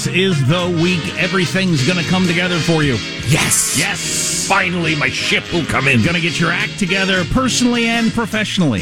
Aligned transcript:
This 0.00 0.16
is 0.16 0.48
the 0.48 0.80
week 0.82 1.14
everything's 1.18 1.86
going 1.86 2.02
to 2.02 2.10
come 2.10 2.26
together 2.26 2.58
for 2.60 2.82
you. 2.82 2.94
Yes. 3.28 3.76
Yes. 3.78 4.48
Finally, 4.48 4.96
my 4.96 5.10
ship 5.10 5.44
will 5.52 5.66
come 5.66 5.88
in. 5.88 6.02
Going 6.02 6.14
to 6.14 6.22
get 6.22 6.40
your 6.40 6.50
act 6.50 6.78
together 6.78 7.22
personally 7.32 7.84
and 7.84 8.10
professionally. 8.10 8.80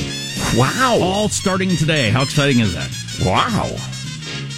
Wow. 0.56 0.96
All 1.02 1.28
starting 1.28 1.70
today. 1.70 2.10
How 2.10 2.22
exciting 2.22 2.60
is 2.60 2.72
that? 2.72 2.88
Wow. 3.26 3.68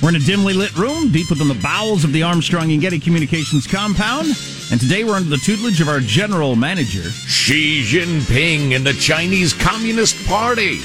We're 0.03 0.11
in 0.11 0.17
a 0.17 0.19
dimly 0.19 0.53
lit 0.53 0.77
room 0.77 1.11
deep 1.11 1.31
within 1.31 1.49
the 1.49 1.59
bowels 1.63 2.05
of 2.05 2.13
the 2.13 2.25
Armstrong 2.25 2.71
and 2.73 2.81
Getty 2.83 2.99
Communications 3.01 3.67
compound. 3.67 4.27
And 4.71 4.79
today 4.79 5.03
we're 5.03 5.15
under 5.15 5.31
the 5.31 5.39
tutelage 5.39 5.81
of 5.81 5.89
our 5.89 6.01
general 6.01 6.57
manager. 6.57 7.09
Xi 7.09 7.83
Jinping 7.85 8.77
and 8.77 8.85
the 8.85 8.93
Chinese 8.93 9.55
Communist 9.55 10.29
Party. 10.29 10.81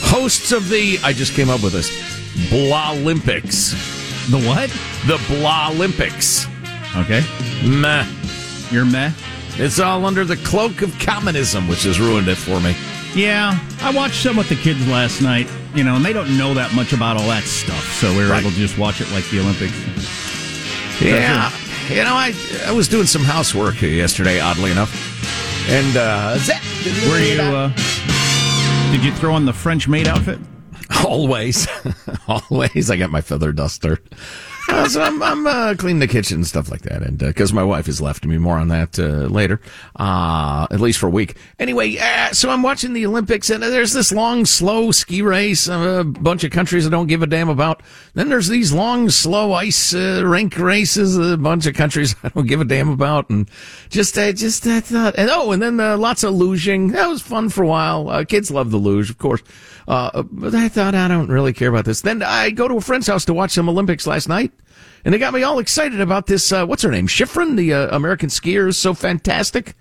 Hosts 0.00 0.52
of 0.52 0.68
the, 0.68 1.00
I 1.02 1.12
just 1.12 1.32
came 1.32 1.50
up 1.50 1.60
with 1.60 1.72
this, 1.72 1.90
Blah 2.50 2.92
Olympics. 2.92 3.97
The 4.30 4.38
what? 4.46 4.70
The 5.06 5.18
Blah 5.28 5.70
Olympics. 5.70 6.46
Okay. 6.96 7.22
Meh. 7.64 8.06
You're 8.70 8.84
meh. 8.84 9.12
It's 9.56 9.80
all 9.80 10.04
under 10.06 10.24
the 10.24 10.36
cloak 10.36 10.82
of 10.82 10.96
communism, 10.98 11.66
which 11.66 11.82
has 11.84 11.98
ruined 11.98 12.28
it 12.28 12.36
for 12.36 12.60
me. 12.60 12.76
Yeah, 13.14 13.58
I 13.80 13.90
watched 13.90 14.22
some 14.22 14.36
with 14.36 14.48
the 14.50 14.54
kids 14.54 14.86
last 14.88 15.22
night, 15.22 15.48
you 15.74 15.82
know, 15.82 15.96
and 15.96 16.04
they 16.04 16.12
don't 16.12 16.36
know 16.36 16.52
that 16.54 16.74
much 16.74 16.92
about 16.92 17.16
all 17.16 17.26
that 17.28 17.42
stuff, 17.44 17.82
so 17.94 18.12
we 18.12 18.18
were 18.22 18.28
Right. 18.30 18.40
able 18.40 18.50
to 18.50 18.56
just 18.56 18.76
watch 18.78 19.00
it 19.00 19.10
like 19.12 19.28
the 19.30 19.40
Olympics. 19.40 19.72
Yeah. 21.00 21.50
You 21.88 22.04
know, 22.04 22.14
I 22.14 22.34
I 22.66 22.72
was 22.72 22.86
doing 22.86 23.06
some 23.06 23.24
housework 23.24 23.80
yesterday, 23.80 24.40
oddly 24.40 24.70
enough. 24.70 24.92
And, 25.70 25.96
uh, 25.96 26.38
Were 27.10 27.18
you, 27.18 27.40
uh, 27.40 27.72
did 28.92 29.02
you 29.04 29.12
throw 29.12 29.34
on 29.34 29.46
the 29.46 29.52
French 29.52 29.88
maid 29.88 30.06
outfit? 30.06 30.38
Always, 31.06 31.68
always. 32.28 32.90
I 32.90 32.96
got 32.96 33.10
my 33.10 33.20
feather 33.20 33.52
duster. 33.52 33.98
Uh, 34.70 34.86
so 34.86 35.00
I'm, 35.00 35.22
I'm 35.22 35.46
uh, 35.46 35.74
cleaning 35.78 35.98
the 36.00 36.06
kitchen 36.06 36.36
and 36.36 36.46
stuff 36.46 36.70
like 36.70 36.82
that, 36.82 37.02
and 37.02 37.16
because 37.18 37.52
my 37.54 37.64
wife 37.64 37.86
has 37.86 38.00
left 38.02 38.26
me, 38.26 38.36
more 38.36 38.58
on 38.58 38.68
that 38.68 38.98
uh, 38.98 39.26
later, 39.26 39.60
uh, 39.96 40.66
at 40.70 40.78
least 40.78 40.98
for 40.98 41.06
a 41.06 41.10
week. 41.10 41.36
Anyway, 41.58 41.96
uh, 41.98 42.32
so 42.32 42.50
I'm 42.50 42.62
watching 42.62 42.92
the 42.92 43.06
Olympics, 43.06 43.48
and 43.48 43.62
there's 43.62 43.92
this 43.94 44.12
long, 44.12 44.44
slow 44.44 44.90
ski 44.92 45.22
race. 45.22 45.68
uh, 45.70 46.00
A 46.00 46.04
bunch 46.04 46.44
of 46.44 46.50
countries 46.50 46.86
I 46.86 46.90
don't 46.90 47.06
give 47.06 47.22
a 47.22 47.26
damn 47.26 47.48
about. 47.48 47.82
Then 48.12 48.28
there's 48.28 48.48
these 48.48 48.70
long, 48.72 49.08
slow 49.08 49.52
ice 49.54 49.94
uh, 49.94 50.22
rink 50.24 50.58
races. 50.58 51.16
A 51.16 51.38
bunch 51.38 51.64
of 51.66 51.74
countries 51.74 52.14
I 52.22 52.28
don't 52.28 52.46
give 52.46 52.60
a 52.60 52.64
damn 52.64 52.90
about, 52.90 53.30
and 53.30 53.50
just, 53.88 54.18
uh, 54.18 54.32
just 54.32 54.66
I 54.66 54.80
thought, 54.80 55.14
and 55.16 55.30
oh, 55.32 55.50
and 55.52 55.62
then 55.62 55.80
uh, 55.80 55.96
lots 55.96 56.22
of 56.24 56.34
lugeing. 56.34 56.92
That 56.92 57.08
was 57.08 57.22
fun 57.22 57.48
for 57.48 57.62
a 57.64 57.66
while. 57.68 58.10
Uh, 58.10 58.24
kids 58.24 58.50
love 58.50 58.70
the 58.70 58.76
luge, 58.76 59.08
of 59.08 59.16
course. 59.18 59.42
Uh, 59.88 60.22
but 60.30 60.54
I 60.54 60.68
thought 60.68 60.94
I 60.94 61.08
don't 61.08 61.28
really 61.30 61.54
care 61.54 61.70
about 61.70 61.86
this. 61.86 62.02
Then 62.02 62.22
I 62.22 62.50
go 62.50 62.68
to 62.68 62.74
a 62.76 62.80
friend's 62.82 63.06
house 63.06 63.24
to 63.24 63.32
watch 63.32 63.52
some 63.52 63.70
Olympics 63.70 64.06
last 64.06 64.28
night, 64.28 64.52
and 65.04 65.14
they 65.14 65.18
got 65.18 65.32
me 65.34 65.42
all 65.42 65.58
excited 65.58 66.00
about 66.00 66.26
this. 66.26 66.50
Uh, 66.52 66.66
what's 66.66 66.82
her 66.82 66.90
name? 66.90 67.06
Shiffrin, 67.06 67.56
the 67.56 67.72
uh, 67.74 67.96
American 67.96 68.28
skier, 68.28 68.68
is 68.68 68.78
so 68.78 68.94
fantastic. 68.94 69.74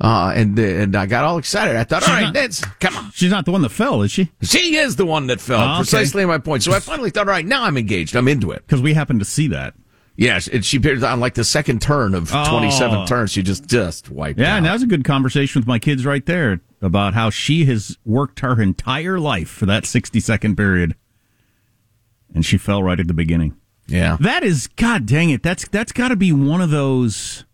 Uh, 0.00 0.32
and 0.34 0.58
and 0.58 0.96
I 0.96 1.04
got 1.04 1.24
all 1.24 1.36
excited. 1.36 1.76
I 1.76 1.84
thought, 1.84 2.02
all 2.04 2.08
right, 2.14 2.22
not- 2.22 2.34
that's 2.34 2.64
come 2.80 2.96
on. 2.96 3.10
She's 3.12 3.30
not 3.30 3.44
the 3.44 3.52
one 3.52 3.60
that 3.62 3.68
fell, 3.68 4.00
is 4.02 4.10
she? 4.10 4.30
She 4.42 4.76
is 4.76 4.96
the 4.96 5.04
one 5.04 5.26
that 5.26 5.40
fell. 5.42 5.60
Oh, 5.60 5.64
okay. 5.72 5.76
Precisely 5.80 6.24
my 6.24 6.38
point. 6.38 6.62
So 6.62 6.72
I 6.72 6.80
finally 6.80 7.10
thought, 7.10 7.28
all 7.28 7.34
right, 7.34 7.44
now 7.44 7.64
I'm 7.64 7.76
engaged. 7.76 8.16
I'm 8.16 8.26
into 8.28 8.50
it. 8.50 8.62
Because 8.66 8.80
we 8.80 8.94
happened 8.94 9.20
to 9.20 9.26
see 9.26 9.48
that. 9.48 9.74
Yes, 10.16 10.48
and 10.48 10.64
she 10.64 10.76
appeared 10.78 11.02
on 11.04 11.20
like 11.20 11.34
the 11.34 11.44
second 11.44 11.80
turn 11.82 12.14
of 12.14 12.30
Oh. 12.34 12.44
27 12.50 13.06
turns. 13.06 13.30
She 13.32 13.42
just 13.42 13.66
just 13.66 14.10
wiped 14.10 14.38
Yeah, 14.38 14.52
out. 14.54 14.56
and 14.58 14.66
that 14.66 14.72
was 14.72 14.82
a 14.82 14.86
good 14.86 15.04
conversation 15.04 15.60
with 15.60 15.66
my 15.68 15.78
kids 15.78 16.04
right 16.06 16.24
there 16.24 16.60
about 16.82 17.12
how 17.14 17.28
she 17.30 17.66
has 17.66 17.98
worked 18.06 18.40
her 18.40 18.60
entire 18.60 19.18
life 19.20 19.48
for 19.50 19.66
that 19.66 19.84
60 19.84 20.18
second 20.20 20.56
period. 20.56 20.94
And 22.34 22.44
she 22.46 22.56
fell 22.58 22.82
right 22.82 22.98
at 23.00 23.06
the 23.06 23.14
beginning. 23.14 23.56
Yeah. 23.90 24.16
That 24.20 24.42
is, 24.44 24.68
God 24.68 25.06
dang 25.06 25.30
it, 25.30 25.42
that's 25.42 25.66
that's 25.68 25.92
got 25.92 26.08
to 26.08 26.16
be 26.16 26.32
one 26.32 26.60
of 26.60 26.70
those 26.70 27.44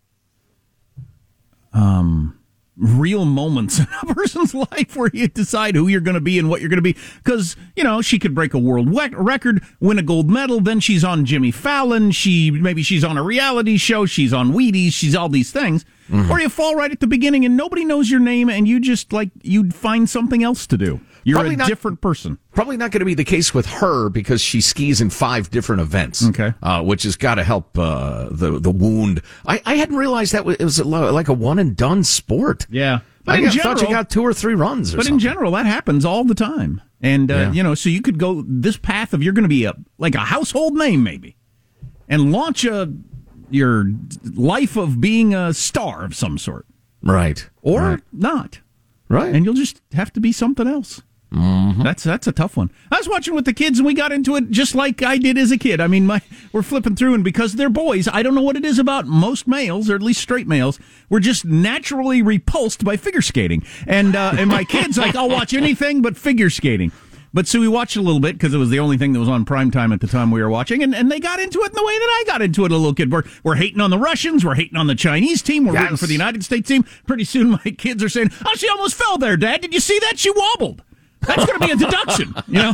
um, 1.73 2.37
real 2.77 3.25
moments 3.25 3.79
in 3.79 3.87
a 4.03 4.05
person's 4.13 4.53
life 4.53 4.95
where 4.95 5.09
you 5.13 5.27
decide 5.27 5.75
who 5.75 5.87
you're 5.87 6.01
going 6.01 6.15
to 6.15 6.21
be 6.21 6.37
and 6.37 6.49
what 6.49 6.61
you're 6.61 6.69
going 6.69 6.77
to 6.77 6.81
be. 6.81 6.95
Because, 7.23 7.55
you 7.75 7.83
know, 7.83 8.01
she 8.01 8.19
could 8.19 8.35
break 8.35 8.53
a 8.53 8.59
world 8.59 8.87
wec- 8.87 9.13
record, 9.15 9.63
win 9.79 9.97
a 9.99 10.03
gold 10.03 10.29
medal, 10.29 10.59
then 10.61 10.79
she's 10.79 11.03
on 11.03 11.25
Jimmy 11.25 11.51
Fallon, 11.51 12.11
she 12.11 12.51
maybe 12.51 12.83
she's 12.83 13.03
on 13.03 13.17
a 13.17 13.23
reality 13.23 13.77
show, 13.77 14.05
she's 14.05 14.33
on 14.33 14.51
Wheaties, 14.53 14.93
she's 14.93 15.15
all 15.15 15.29
these 15.29 15.51
things. 15.51 15.85
Or 16.31 16.39
you 16.39 16.47
fall 16.47 16.73
right 16.75 16.89
at 16.89 17.01
the 17.01 17.07
beginning 17.07 17.43
and 17.43 17.57
nobody 17.57 17.83
knows 17.83 18.09
your 18.09 18.21
name 18.21 18.49
and 18.49 18.65
you 18.65 18.79
just 18.79 19.11
like, 19.11 19.29
you'd 19.41 19.75
find 19.75 20.09
something 20.09 20.41
else 20.41 20.65
to 20.67 20.77
do. 20.77 21.01
You're 21.27 21.35
Probably 21.39 21.55
a 21.55 21.57
not- 21.57 21.67
different 21.67 21.99
person. 21.99 22.37
Probably 22.53 22.77
not 22.77 22.91
going 22.91 22.99
to 23.01 23.05
be 23.05 23.13
the 23.13 23.25
case 23.25 23.53
with 23.53 23.65
her 23.65 24.07
because 24.07 24.39
she 24.39 24.61
skis 24.61 25.01
in 25.01 25.09
five 25.09 25.49
different 25.51 25.81
events. 25.81 26.25
Okay. 26.29 26.53
uh, 26.63 26.81
which 26.83 27.03
has 27.03 27.17
got 27.17 27.35
to 27.35 27.43
help 27.43 27.77
uh, 27.77 28.29
the 28.31 28.59
the 28.59 28.71
wound. 28.71 29.21
I, 29.45 29.61
I 29.65 29.75
hadn't 29.75 29.97
realized 29.97 30.31
that 30.31 30.47
it 30.47 30.63
was 30.63 30.79
like 30.79 31.27
a 31.27 31.33
one 31.33 31.59
and 31.59 31.75
done 31.75 32.05
sport. 32.05 32.65
Yeah. 32.69 32.99
But 33.25 33.35
I 33.35 33.41
got- 33.41 33.51
general, 33.53 33.75
thought 33.75 33.89
you 33.89 33.93
got 33.93 34.09
two 34.09 34.21
or 34.25 34.33
three 34.33 34.55
runs. 34.55 34.93
Or 34.93 34.97
But 34.97 35.09
in 35.09 35.19
general, 35.19 35.51
that 35.51 35.65
happens 35.65 36.05
all 36.05 36.23
the 36.23 36.33
time. 36.35 36.81
And, 37.01 37.29
uh, 37.29 37.35
Yeah. 37.35 37.51
you 37.51 37.61
know, 37.63 37.75
so 37.75 37.89
you 37.89 38.01
could 38.01 38.17
go 38.19 38.43
this 38.47 38.77
path 38.77 39.13
of 39.13 39.21
you're 39.21 39.33
going 39.33 39.43
to 39.43 39.49
be 39.49 39.65
a, 39.65 39.73
like 39.97 40.15
a 40.15 40.19
household 40.19 40.75
name, 40.75 41.03
maybe, 41.03 41.35
and 42.07 42.31
launch 42.31 42.63
a, 42.63 42.91
your 43.49 43.91
life 44.33 44.77
of 44.77 45.01
being 45.01 45.33
a 45.35 45.53
star 45.53 46.05
of 46.05 46.15
some 46.15 46.37
sort, 46.37 46.65
right, 47.03 47.49
or 47.61 47.81
right, 47.81 47.99
not. 48.13 48.61
right. 49.09 49.35
And 49.35 49.45
you'll 49.45 49.53
just 49.53 49.81
have 49.91 50.11
to 50.13 50.19
be 50.21 50.31
something 50.31 50.65
else. 50.67 51.01
Mm-hmm. 51.31 51.83
That's 51.83 52.03
that's 52.03 52.25
a 52.27 52.31
tough 52.31 52.55
one. 52.55 52.71
I 52.89 52.97
was 52.97 53.09
watching 53.09 53.35
with 53.35 53.43
the 53.43 53.53
kids 53.53 53.79
and 53.79 53.85
we 53.85 53.93
got 53.93 54.13
into 54.13 54.37
it 54.37 54.49
just 54.49 54.75
like 54.75 55.03
I 55.03 55.17
did 55.17 55.37
as 55.37 55.51
a 55.51 55.57
kid. 55.57 55.81
I 55.81 55.87
mean, 55.87 56.05
my 56.05 56.21
we're 56.53 56.61
flipping 56.61 56.95
through 56.95 57.15
and 57.15 57.23
because 57.23 57.53
they're 57.53 57.69
boys, 57.69 58.07
I 58.07 58.23
don't 58.23 58.33
know 58.33 58.41
what 58.41 58.55
it 58.55 58.63
is 58.63 58.79
about 58.79 59.07
most 59.07 59.45
males 59.45 59.89
or 59.89 59.95
at 59.95 60.01
least 60.01 60.21
straight 60.21 60.47
males. 60.47 60.79
We're 61.09 61.19
just 61.19 61.43
naturally 61.43 62.21
repulsed 62.21 62.85
by 62.85 62.95
figure 62.95 63.21
skating. 63.21 63.65
And 63.85 64.15
uh, 64.15 64.35
and 64.37 64.49
my 64.49 64.63
kids 64.63 64.97
like 64.97 65.15
I'll 65.15 65.29
watch 65.29 65.53
anything 65.53 66.01
but 66.01 66.15
figure 66.15 66.49
skating. 66.49 66.93
But 67.33 67.45
so 67.45 67.59
we 67.59 67.67
watched 67.67 67.97
a 67.97 68.01
little 68.01 68.21
bit 68.21 68.35
because 68.35 68.53
it 68.53 68.57
was 68.57 68.69
the 68.69 68.79
only 68.79 68.97
thing 68.97 69.11
that 69.13 69.19
was 69.19 69.27
on 69.27 69.43
prime 69.43 69.69
time 69.69 69.91
at 69.91 69.99
the 69.99 70.07
time 70.07 70.31
we 70.31 70.41
were 70.41 70.49
watching, 70.49 70.81
and, 70.81 70.95
and 70.95 71.11
they 71.11 71.19
got 71.19 71.39
into 71.39 71.59
it 71.59 71.67
in 71.67 71.75
the 71.75 71.83
way 71.83 71.99
that 71.99 72.09
I 72.09 72.23
got 72.25 72.41
into 72.41 72.65
it. 72.65 72.71
A 72.71 72.75
little 72.75 72.93
kid, 72.93 73.11
we're, 73.11 73.23
we're 73.43 73.55
hating 73.55 73.81
on 73.81 73.89
the 73.89 73.99
Russians, 73.99 74.45
we're 74.45 74.55
hating 74.55 74.77
on 74.77 74.87
the 74.87 74.95
Chinese 74.95 75.41
team, 75.41 75.65
we're 75.65 75.79
rooting 75.79 75.97
for 75.97 76.07
the 76.07 76.13
United 76.13 76.43
States 76.43 76.67
team. 76.67 76.83
Pretty 77.05 77.25
soon, 77.25 77.49
my 77.51 77.75
kids 77.77 78.01
are 78.01 78.09
saying, 78.09 78.31
"Oh, 78.45 78.55
she 78.55 78.67
almost 78.69 78.95
fell 78.95 79.17
there, 79.17 79.35
Dad. 79.37 79.61
Did 79.61 79.73
you 79.73 79.81
see 79.81 79.99
that? 79.99 80.17
She 80.17 80.31
wobbled." 80.31 80.83
That's 81.27 81.45
going 81.45 81.59
to 81.59 81.65
be 81.67 81.71
a 81.71 81.75
deduction, 81.75 82.33
you 82.47 82.61
know. 82.61 82.73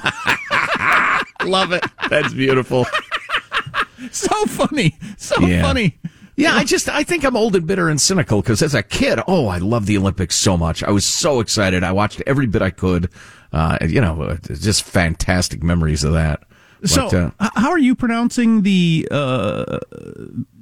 Love 1.45 1.71
it. 1.73 1.83
That's 2.09 2.33
beautiful. 2.33 2.85
So 4.11 4.45
funny, 4.45 4.95
so 5.17 5.39
Yeah. 5.45 5.61
funny. 5.61 5.97
Yeah, 6.35 6.55
I 6.55 6.63
just 6.63 6.89
I 6.89 7.03
think 7.03 7.23
I'm 7.23 7.35
old 7.37 7.55
and 7.55 7.67
bitter 7.67 7.89
and 7.89 8.01
cynical 8.01 8.41
because 8.41 8.61
as 8.63 8.73
a 8.73 8.81
kid, 8.81 9.19
oh, 9.27 9.47
I 9.47 9.59
love 9.59 9.85
the 9.85 9.97
Olympics 9.97 10.35
so 10.35 10.57
much. 10.57 10.83
I 10.83 10.89
was 10.89 11.05
so 11.05 11.39
excited. 11.39 11.83
I 11.83 11.91
watched 11.91 12.21
every 12.25 12.47
bit 12.47 12.61
I 12.61 12.71
could. 12.71 13.09
Uh, 13.51 13.77
you 13.87 14.01
know, 14.01 14.19
uh, 14.23 14.37
just 14.53 14.83
fantastic 14.83 15.61
memories 15.61 16.03
of 16.03 16.13
that. 16.13 16.41
But, 16.81 16.89
So, 16.89 17.31
uh, 17.39 17.49
how 17.55 17.69
are 17.69 17.77
you 17.77 17.93
pronouncing 17.93 18.63
the 18.63 19.07
uh, 19.11 19.77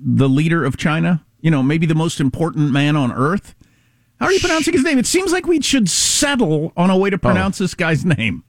the 0.04 0.28
leader 0.28 0.66
of 0.66 0.76
China? 0.78 1.24
You 1.40 1.52
know, 1.52 1.64
maybe 1.64 1.86
the 1.86 1.96
most 1.96 2.20
important 2.20 2.72
man 2.72 2.96
on 2.98 3.12
earth. 3.14 3.56
How 4.21 4.27
are 4.27 4.31
you 4.31 4.39
pronouncing 4.39 4.73
his 4.73 4.83
name? 4.83 4.97
It 5.00 5.07
seems 5.07 5.31
like 5.33 5.47
we 5.47 5.59
should 5.62 5.89
settle 5.89 6.71
on 6.77 6.89
a 6.91 6.97
way 6.97 7.09
to 7.09 7.18
pronounce 7.18 7.57
this 7.57 7.73
guy's 7.73 8.06
name. 8.06 8.44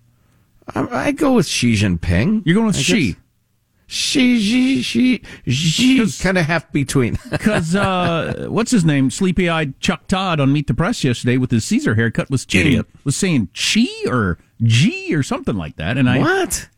I, 0.75 0.87
I 1.09 1.13
go 1.13 1.33
with 1.33 1.47
Xi 1.47 1.73
Jinping. 1.75 2.43
You're 2.45 2.55
going 2.55 2.67
with 2.67 2.77
I 2.77 2.81
Xi. 2.83 3.13
guess. 3.13 3.17
Xi, 3.89 4.39
Xi, 4.41 4.83
Xi, 4.83 5.23
Xi. 5.49 5.99
'Cause- 5.99 6.21
Kind 6.21 6.39
of 6.39 6.45
half 6.47 6.71
between. 6.73 7.19
Because 7.31 7.75
uh, 7.75 8.47
what's 8.49 8.71
his 8.71 8.85
name? 8.85 9.11
Sleepy-eyed 9.11 9.81
Chuck 9.81 10.07
Todd 10.09 10.41
on 10.41 10.53
Meet 10.53 10.67
the 10.67 10.75
Press 10.75 11.03
yesterday 11.05 11.37
with 11.39 11.51
his 11.51 11.65
Caesar 11.65 11.95
haircut 11.95 12.31
was 12.31 12.47
saying, 12.49 12.67
Idiot. 12.67 12.87
was 13.05 13.17
saying 13.17 13.49
chi 13.55 13.87
or 14.07 14.39
G 14.63 15.15
or 15.15 15.23
something 15.23 15.57
like 15.57 15.77
that, 15.77 15.97
and 15.99 16.09
I 16.09 16.19
what? 16.21 16.69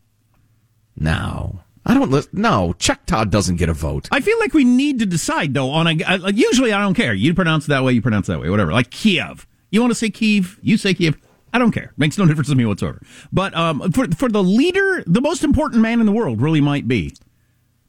No. 0.97 1.59
I 1.85 1.93
don't 1.93 2.09
listen. 2.09 2.31
No, 2.41 2.73
Chuck 2.79 3.05
Todd 3.05 3.29
doesn't 3.29 3.57
get 3.57 3.69
a 3.69 3.73
vote. 3.73 4.07
I 4.11 4.19
feel 4.19 4.39
like 4.39 4.53
we 4.53 4.63
need 4.63 4.99
to 4.99 5.05
decide 5.05 5.53
though 5.53 5.69
on 5.69 5.87
a. 5.87 6.03
I- 6.03 6.15
Like 6.15 6.35
usually, 6.35 6.73
I 6.73 6.81
don't 6.81 6.95
care. 6.95 7.13
You 7.13 7.33
pronounce 7.33 7.65
it 7.65 7.69
that 7.69 7.83
way, 7.83 7.93
you 7.93 8.01
pronounce 8.01 8.27
it 8.27 8.33
that 8.33 8.39
way, 8.41 8.49
whatever. 8.49 8.71
Like 8.73 8.89
Kiev, 8.89 9.45
you 9.69 9.81
want 9.81 9.91
to 9.91 9.95
say 9.95 10.09
Kiev, 10.09 10.59
you 10.61 10.77
say 10.77 10.93
Kiev. 10.93 11.17
I 11.53 11.57
don't 11.59 11.71
care. 11.71 11.93
Makes 11.95 12.17
no 12.17 12.25
difference 12.25 12.49
to 12.49 12.55
me 12.55 12.65
whatsoever. 12.65 13.01
But 13.31 13.55
um, 13.55 13.91
for 13.91 14.07
for 14.11 14.29
the 14.29 14.43
leader, 14.43 15.03
the 15.07 15.21
most 15.21 15.43
important 15.43 15.81
man 15.81 15.99
in 15.99 16.05
the 16.05 16.11
world 16.11 16.41
really 16.41 16.59
might 16.61 16.87
be 16.87 17.13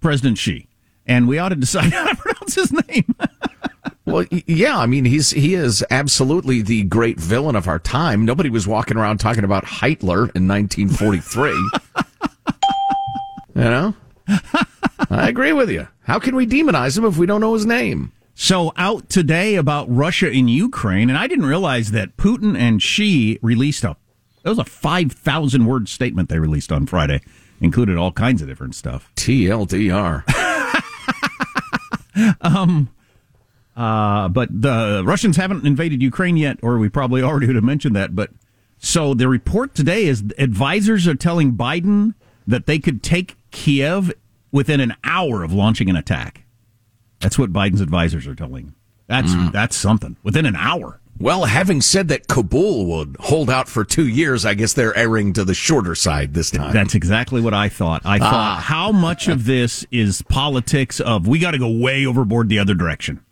President 0.00 0.38
Xi, 0.38 0.68
and 1.06 1.26
we 1.26 1.38
ought 1.38 1.48
to 1.48 1.56
decide 1.56 1.92
how 1.92 2.06
to 2.06 2.16
pronounce 2.16 2.54
his 2.54 2.72
name. 2.72 3.14
Well, 4.04 4.24
Well, 4.30 4.40
yeah, 4.46 4.78
I 4.78 4.86
mean, 4.86 5.04
he's 5.04 5.30
he 5.30 5.54
is 5.54 5.84
absolutely 5.90 6.62
the 6.62 6.84
great 6.84 7.18
villain 7.18 7.56
of 7.56 7.66
our 7.66 7.80
time. 7.80 8.24
Nobody 8.24 8.48
was 8.50 8.64
walking 8.68 8.96
around 8.96 9.18
talking 9.18 9.42
about 9.42 9.66
Hitler 9.66 10.28
in 10.36 10.46
1943. 10.46 11.70
you 13.56 13.62
know, 13.62 13.94
I 15.10 15.28
agree 15.28 15.52
with 15.52 15.70
you. 15.70 15.88
How 16.02 16.18
can 16.18 16.36
we 16.36 16.46
demonize 16.46 16.96
him 16.96 17.04
if 17.04 17.16
we 17.16 17.26
don't 17.26 17.40
know 17.40 17.54
his 17.54 17.64
name? 17.64 18.12
So 18.34 18.72
out 18.76 19.08
today 19.08 19.54
about 19.54 19.86
Russia 19.88 20.30
in 20.30 20.46
Ukraine, 20.46 21.08
and 21.08 21.18
I 21.18 21.26
didn't 21.26 21.46
realize 21.46 21.90
that 21.92 22.18
Putin 22.18 22.56
and 22.56 22.82
Xi 22.82 23.38
released 23.40 23.82
a 23.82 23.96
that 24.42 24.50
was 24.50 24.58
a 24.58 24.64
five 24.64 25.12
thousand 25.12 25.64
word 25.64 25.88
statement 25.88 26.28
they 26.28 26.38
released 26.38 26.70
on 26.70 26.86
Friday, 26.86 27.22
included 27.60 27.96
all 27.96 28.12
kinds 28.12 28.42
of 28.42 28.48
different 28.48 28.74
stuff. 28.74 29.10
TLDR. 29.16 30.24
Uh, 33.76 34.26
but 34.30 34.48
the 34.50 35.02
Russians 35.04 35.36
haven't 35.36 35.66
invaded 35.66 36.00
Ukraine 36.00 36.38
yet, 36.38 36.58
or 36.62 36.78
we 36.78 36.88
probably 36.88 37.20
already 37.20 37.46
would 37.46 37.56
have 37.56 37.64
mentioned 37.64 37.94
that. 37.94 38.16
But 38.16 38.30
so 38.78 39.12
the 39.12 39.28
report 39.28 39.74
today 39.74 40.06
is 40.06 40.24
advisors 40.38 41.06
are 41.06 41.14
telling 41.14 41.52
Biden 41.52 42.14
that 42.46 42.64
they 42.64 42.78
could 42.78 43.02
take 43.02 43.36
Kiev 43.56 44.12
within 44.52 44.80
an 44.80 44.94
hour 45.02 45.42
of 45.42 45.50
launching 45.50 45.88
an 45.88 45.96
attack. 45.96 46.44
That's 47.20 47.38
what 47.38 47.54
Biden's 47.54 47.80
advisors 47.80 48.26
are 48.26 48.34
telling. 48.34 48.66
him. 48.66 48.74
That's 49.06 49.32
hmm. 49.32 49.48
that's 49.50 49.74
something. 49.74 50.16
Within 50.22 50.44
an 50.44 50.56
hour. 50.56 51.00
Well, 51.18 51.46
having 51.46 51.80
said 51.80 52.08
that 52.08 52.28
Kabul 52.28 52.84
would 52.84 53.16
hold 53.18 53.48
out 53.48 53.66
for 53.66 53.82
two 53.82 54.06
years, 54.06 54.44
I 54.44 54.52
guess 54.52 54.74
they're 54.74 54.94
erring 54.94 55.32
to 55.32 55.44
the 55.44 55.54
shorter 55.54 55.94
side 55.94 56.34
this 56.34 56.50
time. 56.50 56.74
That's 56.74 56.94
exactly 56.94 57.40
what 57.40 57.54
I 57.54 57.70
thought. 57.70 58.02
I 58.04 58.18
thought 58.18 58.34
ah. 58.34 58.62
how 58.62 58.92
much 58.92 59.26
of 59.26 59.46
this 59.46 59.86
is 59.90 60.20
politics 60.20 61.00
of 61.00 61.26
we 61.26 61.38
got 61.38 61.52
to 61.52 61.58
go 61.58 61.70
way 61.70 62.04
overboard 62.04 62.50
the 62.50 62.58
other 62.58 62.74
direction, 62.74 63.24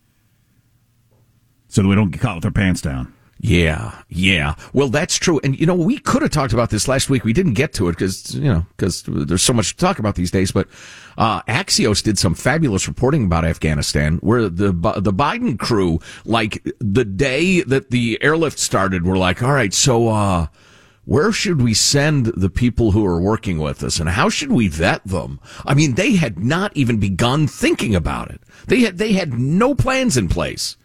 so 1.69 1.83
that 1.83 1.89
we 1.89 1.95
don't 1.95 2.11
get 2.11 2.23
caught 2.23 2.37
with 2.37 2.47
our 2.47 2.51
pants 2.51 2.81
down. 2.81 3.13
Yeah, 3.47 4.01
yeah. 4.09 4.55
Well, 4.73 4.89
that's 4.89 5.19
true. 5.19 5.39
And 5.45 5.61
you 5.61 5.67
know, 5.67 5.75
we 5.75 5.99
could 5.99 6.23
have 6.23 6.31
talked 6.31 6.55
about 6.55 6.71
this 6.71 6.89
last 6.89 7.11
week. 7.11 7.25
We 7.25 7.35
didn't 7.35 7.53
get 7.53 7.75
to 7.75 7.91
it 7.91 7.93
because 7.93 8.35
you 8.35 8.51
know 8.51 8.65
because 8.75 9.03
there's 9.03 9.43
so 9.43 9.53
much 9.53 9.73
to 9.73 9.77
talk 9.77 9.99
about 9.99 10.15
these 10.15 10.31
days. 10.31 10.51
But 10.51 10.67
uh, 11.19 11.43
Axios 11.43 12.03
did 12.03 12.19
some 12.19 12.35
fabulous 12.35 12.89
reporting 12.89 13.27
about 13.27 13.45
Afghanistan, 13.45 14.17
where 14.23 14.49
the 14.49 14.73
the 14.73 15.13
Biden 15.13 15.59
crew, 15.59 16.01
like 16.25 16.67
the 16.79 17.05
day 17.05 17.61
that 17.61 17.91
the 17.91 18.19
airlift 18.23 18.59
started, 18.59 19.05
were 19.05 19.19
like, 19.19 19.43
"All 19.43 19.53
right, 19.53 19.75
so." 19.75 20.09
uh 20.09 20.47
where 21.07 21.33
should 21.33 21.61
we 21.61 21.75
send 21.75 22.25
the 22.29 22.49
people 22.49 22.93
who 22.93 23.05
are 23.05 23.21
working 23.21 23.59
with 23.59 23.85
us 23.85 24.01
and 24.01 24.09
how 24.09 24.31
should 24.31 24.51
we 24.51 24.69
vet 24.69 25.05
them? 25.05 25.39
I 25.67 25.75
mean, 25.75 25.97
they 25.97 26.17
had 26.17 26.39
not 26.39 26.75
even 26.75 26.99
begun 26.99 27.47
thinking 27.47 27.95
about 27.95 28.31
it. 28.31 28.41
They 28.69 28.81
had, 28.81 28.97
they 28.97 29.13
had 29.13 29.35
no 29.35 29.75
plans 29.75 30.17
in 30.17 30.29
place 30.29 30.79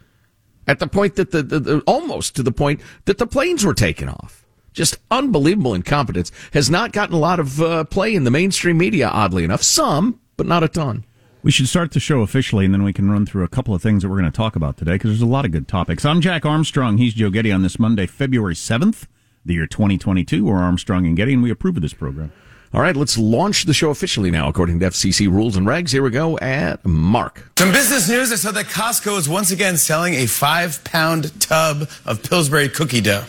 at 0.66 0.78
the 0.78 0.86
point 0.86 1.16
that 1.16 1.30
the, 1.30 1.42
the, 1.42 1.60
the 1.60 1.80
almost 1.86 2.36
to 2.36 2.42
the 2.42 2.52
point 2.52 2.80
that 3.04 3.18
the 3.18 3.26
planes 3.26 3.64
were 3.64 3.74
taken 3.74 4.08
off. 4.08 4.46
Just 4.72 4.98
unbelievable 5.10 5.74
incompetence 5.74 6.30
has 6.52 6.70
not 6.70 6.92
gotten 6.92 7.14
a 7.14 7.18
lot 7.18 7.40
of 7.40 7.60
uh, 7.60 7.84
play 7.84 8.14
in 8.14 8.24
the 8.24 8.30
mainstream 8.30 8.78
media, 8.78 9.08
oddly 9.08 9.42
enough. 9.42 9.62
Some, 9.62 10.20
but 10.36 10.46
not 10.46 10.62
a 10.62 10.68
ton. 10.68 11.04
We 11.42 11.50
should 11.50 11.68
start 11.68 11.92
the 11.92 12.00
show 12.00 12.20
officially, 12.20 12.66
and 12.66 12.74
then 12.74 12.82
we 12.82 12.92
can 12.92 13.10
run 13.10 13.24
through 13.24 13.44
a 13.44 13.48
couple 13.48 13.74
of 13.74 13.82
things 13.82 14.02
that 14.02 14.10
we're 14.10 14.20
going 14.20 14.30
to 14.30 14.36
talk 14.36 14.56
about 14.56 14.76
today 14.76 14.92
because 14.92 15.10
there's 15.10 15.22
a 15.22 15.26
lot 15.26 15.46
of 15.46 15.52
good 15.52 15.66
topics. 15.66 16.04
I'm 16.04 16.20
Jack 16.20 16.44
Armstrong. 16.44 16.98
He's 16.98 17.14
Joe 17.14 17.30
Getty 17.30 17.50
on 17.50 17.62
this 17.62 17.78
Monday, 17.78 18.06
February 18.06 18.54
7th, 18.54 19.06
the 19.44 19.54
year 19.54 19.66
2022. 19.66 20.44
We're 20.44 20.56
Armstrong 20.56 21.06
and 21.06 21.16
Getty, 21.16 21.32
and 21.32 21.42
we 21.42 21.50
approve 21.50 21.76
of 21.76 21.82
this 21.82 21.94
program. 21.94 22.30
All 22.72 22.80
right, 22.80 22.94
let's 22.94 23.18
launch 23.18 23.64
the 23.64 23.74
show 23.74 23.90
officially 23.90 24.30
now, 24.30 24.48
according 24.48 24.78
to 24.78 24.86
FCC 24.86 25.28
rules 25.28 25.56
and 25.56 25.66
regs. 25.66 25.90
Here 25.90 26.04
we 26.04 26.10
go 26.10 26.38
at 26.38 26.84
Mark. 26.86 27.50
Some 27.58 27.72
business 27.72 28.08
news. 28.08 28.30
I 28.30 28.36
saw 28.36 28.52
that 28.52 28.66
Costco 28.66 29.18
is 29.18 29.28
once 29.28 29.50
again 29.50 29.76
selling 29.76 30.14
a 30.14 30.26
five 30.26 30.82
pound 30.84 31.40
tub 31.40 31.88
of 32.06 32.22
Pillsbury 32.22 32.68
cookie 32.68 33.00
dough. 33.00 33.24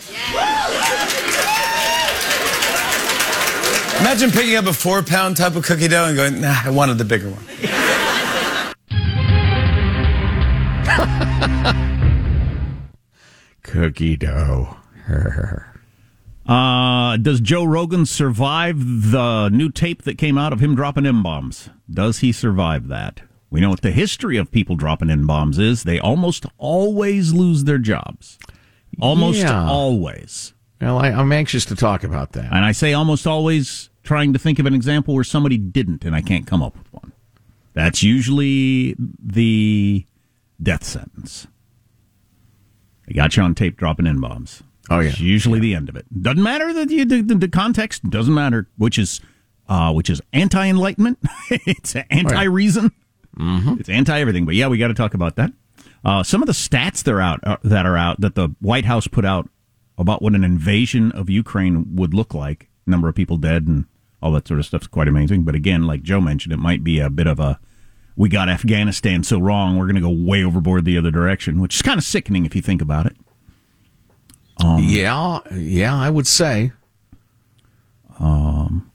Imagine 3.98 4.30
picking 4.30 4.54
up 4.54 4.66
a 4.66 4.72
four 4.72 5.02
pound 5.02 5.36
tub 5.36 5.56
of 5.56 5.64
cookie 5.64 5.88
dough 5.88 6.06
and 6.06 6.16
going, 6.16 6.40
nah, 6.40 6.60
I 6.64 6.70
wanted 6.70 6.98
the 6.98 7.04
bigger 7.04 7.28
one. 7.28 7.44
Cookie 13.64 14.16
dough. 14.16 14.76
Uh, 16.46 17.16
does 17.18 17.40
Joe 17.40 17.64
Rogan 17.64 18.04
survive 18.04 18.76
the 19.12 19.48
new 19.50 19.70
tape 19.70 20.02
that 20.02 20.18
came 20.18 20.36
out 20.36 20.52
of 20.52 20.60
him 20.60 20.74
dropping 20.74 21.06
M 21.06 21.22
bombs? 21.22 21.70
Does 21.90 22.18
he 22.18 22.32
survive 22.32 22.88
that? 22.88 23.20
We 23.50 23.60
know 23.60 23.70
what 23.70 23.82
the 23.82 23.92
history 23.92 24.36
of 24.36 24.50
people 24.50 24.76
dropping 24.76 25.10
N 25.10 25.26
bombs 25.26 25.58
is. 25.58 25.84
They 25.84 25.98
almost 26.00 26.46
always 26.58 27.32
lose 27.32 27.64
their 27.64 27.78
jobs. 27.78 28.38
Almost 29.00 29.38
Yeah. 29.40 29.66
always. 29.68 30.54
Well, 30.80 30.98
I, 30.98 31.08
I'm 31.10 31.30
anxious 31.32 31.64
to 31.66 31.76
talk 31.76 32.02
about 32.02 32.32
that. 32.32 32.46
And 32.46 32.64
I 32.64 32.72
say 32.72 32.92
almost 32.92 33.26
always 33.26 33.90
trying 34.02 34.32
to 34.32 34.38
think 34.38 34.58
of 34.58 34.66
an 34.66 34.74
example 34.74 35.14
where 35.14 35.22
somebody 35.22 35.56
didn't, 35.56 36.04
and 36.04 36.14
I 36.16 36.22
can't 36.22 36.46
come 36.46 36.60
up 36.62 36.76
with 36.76 36.92
one. 36.92 37.12
That's 37.72 38.02
usually 38.02 38.96
the 38.98 40.04
death 40.60 40.82
sentence. 40.82 41.46
They 43.06 43.14
got 43.14 43.36
you 43.36 43.44
on 43.44 43.54
tape 43.54 43.76
dropping 43.76 44.06
in 44.06 44.20
bombs. 44.20 44.62
Oh, 44.90 45.00
yeah. 45.00 45.10
It's 45.10 45.20
usually 45.20 45.60
the 45.60 45.74
end 45.74 45.88
of 45.88 45.96
it. 45.96 46.06
Doesn't 46.22 46.42
matter 46.42 46.72
that 46.72 46.90
you, 46.90 47.04
the, 47.04 47.22
the, 47.22 47.48
context 47.48 48.08
doesn't 48.10 48.34
matter, 48.34 48.68
which 48.76 48.98
is 48.98 49.20
uh, 49.68 49.92
which 49.92 50.10
is 50.10 50.20
anti 50.32 50.66
enlightenment. 50.66 51.18
it's 51.50 51.94
anti 52.10 52.44
reason. 52.44 52.90
Mm-hmm. 53.38 53.74
It's 53.80 53.88
anti 53.88 54.20
everything. 54.20 54.44
But 54.44 54.54
yeah, 54.54 54.68
we 54.68 54.78
got 54.78 54.88
to 54.88 54.94
talk 54.94 55.14
about 55.14 55.36
that. 55.36 55.52
Uh, 56.04 56.22
some 56.22 56.42
of 56.42 56.46
the 56.46 56.52
stats 56.52 57.04
that 57.04 57.12
are 57.12 57.20
out 57.20 57.40
uh, 57.44 57.56
that 57.62 57.86
are 57.86 57.96
out 57.96 58.20
that 58.20 58.34
the 58.34 58.48
White 58.60 58.84
House 58.84 59.06
put 59.06 59.24
out 59.24 59.48
about 59.98 60.20
what 60.20 60.34
an 60.34 60.42
invasion 60.42 61.12
of 61.12 61.30
Ukraine 61.30 61.94
would 61.94 62.12
look 62.12 62.34
like, 62.34 62.68
number 62.86 63.08
of 63.08 63.14
people 63.14 63.36
dead 63.36 63.66
and 63.68 63.84
all 64.20 64.32
that 64.32 64.48
sort 64.48 64.60
of 64.60 64.66
stuff 64.66 64.82
is 64.82 64.88
quite 64.88 65.08
amazing. 65.08 65.44
But 65.44 65.54
again, 65.54 65.84
like 65.84 66.02
Joe 66.02 66.20
mentioned, 66.20 66.52
it 66.52 66.58
might 66.58 66.82
be 66.82 66.98
a 66.98 67.10
bit 67.10 67.26
of 67.26 67.38
a 67.38 67.60
we 68.16 68.28
got 68.28 68.48
Afghanistan 68.48 69.22
so 69.22 69.38
wrong, 69.38 69.76
we're 69.76 69.86
going 69.86 69.94
to 69.94 70.02
go 70.02 70.10
way 70.10 70.44
overboard 70.44 70.84
the 70.84 70.98
other 70.98 71.10
direction, 71.10 71.60
which 71.60 71.76
is 71.76 71.82
kind 71.82 71.98
of 71.98 72.04
sickening 72.04 72.44
if 72.44 72.54
you 72.54 72.62
think 72.62 72.82
about 72.82 73.06
it. 73.06 73.16
Um, 74.62 74.82
yeah, 74.82 75.40
yeah, 75.54 75.94
I 75.94 76.08
would 76.10 76.26
say. 76.26 76.72
Um, 78.18 78.90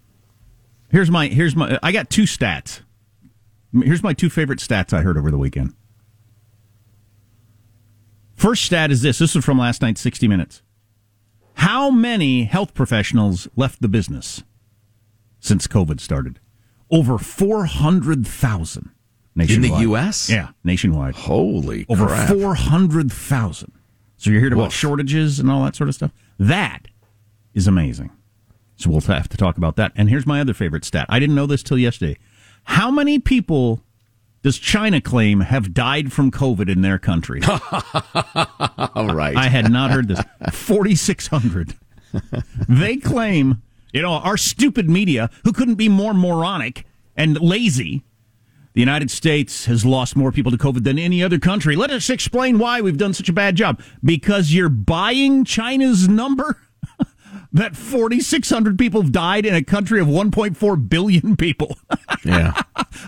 here's 0.90 1.12
my 1.12 1.28
here's 1.28 1.56
my 1.56 1.78
I 1.84 1.92
got 1.92 2.10
two 2.10 2.24
stats. 2.24 2.82
Here's 3.74 4.02
my 4.02 4.14
two 4.14 4.30
favorite 4.30 4.60
stats 4.60 4.94
I 4.94 5.02
heard 5.02 5.18
over 5.18 5.30
the 5.30 5.38
weekend. 5.38 5.74
First 8.36 8.64
stat 8.64 8.92
is 8.92 9.02
this. 9.02 9.18
This 9.20 9.36
is 9.36 9.44
from 9.44 9.58
last 9.58 9.82
night's 9.82 10.00
60 10.02 10.28
Minutes. 10.28 10.62
How 11.56 11.90
many 11.90 12.44
health 12.44 12.74
professionals 12.76 13.48
left 13.56 13.82
the 13.82 13.88
business 13.88 14.44
since 15.40 15.66
COVID 15.68 16.00
started? 16.00 16.40
Over 16.92 17.18
400,000 17.18 18.84
In 18.84 18.92
nationwide. 19.36 19.72
the 19.72 19.82
U.S.? 19.82 20.30
Yeah, 20.30 20.50
nationwide. 20.64 21.16
Holy 21.16 21.86
Over 21.90 22.06
crap. 22.08 22.30
400,000. 22.30 23.72
So 24.18 24.30
you're 24.30 24.40
hearing 24.40 24.54
about 24.54 24.66
Woof. 24.66 24.74
shortages 24.74 25.40
and 25.40 25.50
all 25.50 25.64
that 25.64 25.76
sort 25.76 25.90
of 25.90 25.96
stuff? 25.96 26.12
That 26.40 26.88
is 27.54 27.68
amazing. 27.68 28.12
So 28.76 28.90
we'll 28.90 29.02
have 29.02 29.30
to 29.30 29.38
talk 29.38 29.58
about 29.58 29.76
that. 29.78 29.92
And 29.96 30.10
here's 30.10 30.26
my 30.28 30.40
other 30.42 30.54
favorite 30.54 30.86
stat. 30.86 31.08
I 31.10 31.20
didn't 31.20 31.36
know 31.36 31.46
this 31.46 31.64
till 31.64 31.78
yesterday. 31.78 32.18
How 32.66 32.92
many 32.92 33.18
people 33.20 33.82
does 34.44 34.60
China 34.60 35.02
claim 35.02 35.42
have 35.42 35.74
died 35.74 36.14
from 36.14 36.32
COVID 36.32 36.70
in 36.70 36.82
their 36.82 37.00
country? 37.00 37.42
All 38.96 39.14
right. 39.16 39.36
I 39.36 39.50
had 39.50 39.72
not 39.72 39.92
heard 39.92 40.08
this. 40.08 40.22
4,600. 40.52 41.76
they 42.70 42.98
claim, 42.98 43.62
you 43.94 44.02
know, 44.02 44.14
our 44.14 44.38
stupid 44.38 44.90
media, 44.90 45.30
who 45.44 45.52
couldn't 45.52 45.76
be 45.76 45.90
more 45.90 46.14
moronic 46.14 46.86
and 47.16 47.40
lazy, 47.42 48.04
the 48.78 48.82
United 48.82 49.10
States 49.10 49.66
has 49.66 49.84
lost 49.88 50.16
more 50.16 50.32
people 50.32 50.52
to 50.52 50.58
COVID 50.58 50.84
than 50.84 51.00
any 51.00 51.24
other 51.24 51.40
country. 51.40 51.76
Let 51.76 51.90
us 51.90 52.12
explain 52.12 52.60
why 52.60 52.80
we've 52.80 52.96
done 52.96 53.12
such 53.12 53.28
a 53.28 53.34
bad 53.34 53.56
job. 53.56 53.82
Because 54.04 54.54
you're 54.54 54.70
buying 54.70 55.46
China's 55.46 56.08
number? 56.08 56.62
that 57.54 57.76
4,600 57.76 58.78
people 58.78 59.02
have 59.02 59.12
died 59.12 59.48
in 59.48 59.56
a 59.56 59.64
country 59.64 60.00
of 60.00 60.06
1.4 60.06 60.90
billion 60.90 61.36
people. 61.36 61.76
yeah. 62.24 62.54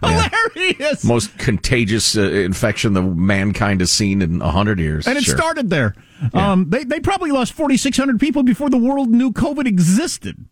Yeah. 0.01 0.29
Hilarious. 0.55 1.03
Most 1.03 1.37
contagious 1.37 2.17
uh, 2.17 2.23
infection 2.23 2.93
the 2.93 3.03
mankind 3.03 3.81
has 3.81 3.91
seen 3.91 4.23
in 4.23 4.41
a 4.41 4.49
hundred 4.49 4.79
years. 4.79 5.05
And 5.07 5.19
it 5.19 5.23
Sure. 5.23 5.37
started 5.37 5.69
there. 5.69 5.93
Um, 6.33 6.71
they, 6.71 6.83
they 6.83 6.99
probably 6.99 7.29
lost 7.29 7.53
4,600 7.53 8.19
people 8.19 8.41
before 8.41 8.71
the 8.71 8.77
world 8.79 9.09
knew 9.09 9.31
COVID 9.31 9.67
existed. 9.67 10.45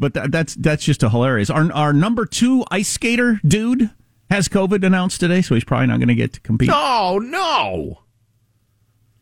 But 0.00 0.14
that, 0.14 0.32
that's 0.32 0.56
that's 0.56 0.82
just 0.82 1.04
a 1.04 1.10
hilarious. 1.10 1.48
Our, 1.48 1.72
our 1.72 1.92
number 1.92 2.26
two 2.26 2.64
ice 2.72 2.88
skater 2.88 3.40
dude 3.46 3.90
has 4.32 4.48
COVID 4.48 4.84
announced 4.84 5.20
today, 5.20 5.42
so 5.42 5.54
he's 5.54 5.64
probably 5.64 5.86
not 5.86 5.98
going 5.98 6.08
to 6.08 6.14
get 6.14 6.32
to 6.32 6.40
compete. 6.40 6.70
Oh 6.72 7.20
no! 7.22 8.00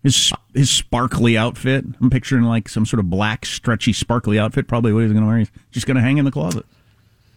His 0.03 0.33
his 0.55 0.71
sparkly 0.71 1.37
outfit. 1.37 1.85
I'm 2.01 2.11
picturing 2.11 2.45
like 2.45 2.69
some 2.69 2.87
sort 2.87 3.01
of 3.01 3.11
black, 3.11 3.45
stretchy, 3.45 3.93
sparkly 3.93 4.39
outfit. 4.39 4.69
Probably 4.69 4.93
what 4.93 5.03
he's 5.03 5.13
going 5.13 5.23
to 5.23 5.29
wear. 5.29 5.39
He's 5.39 5.51
just 5.71 5.87
going 5.87 5.97
to 5.97 6.03
hang 6.03 6.19
in 6.19 6.25
the 6.25 6.31
closet. 6.31 6.65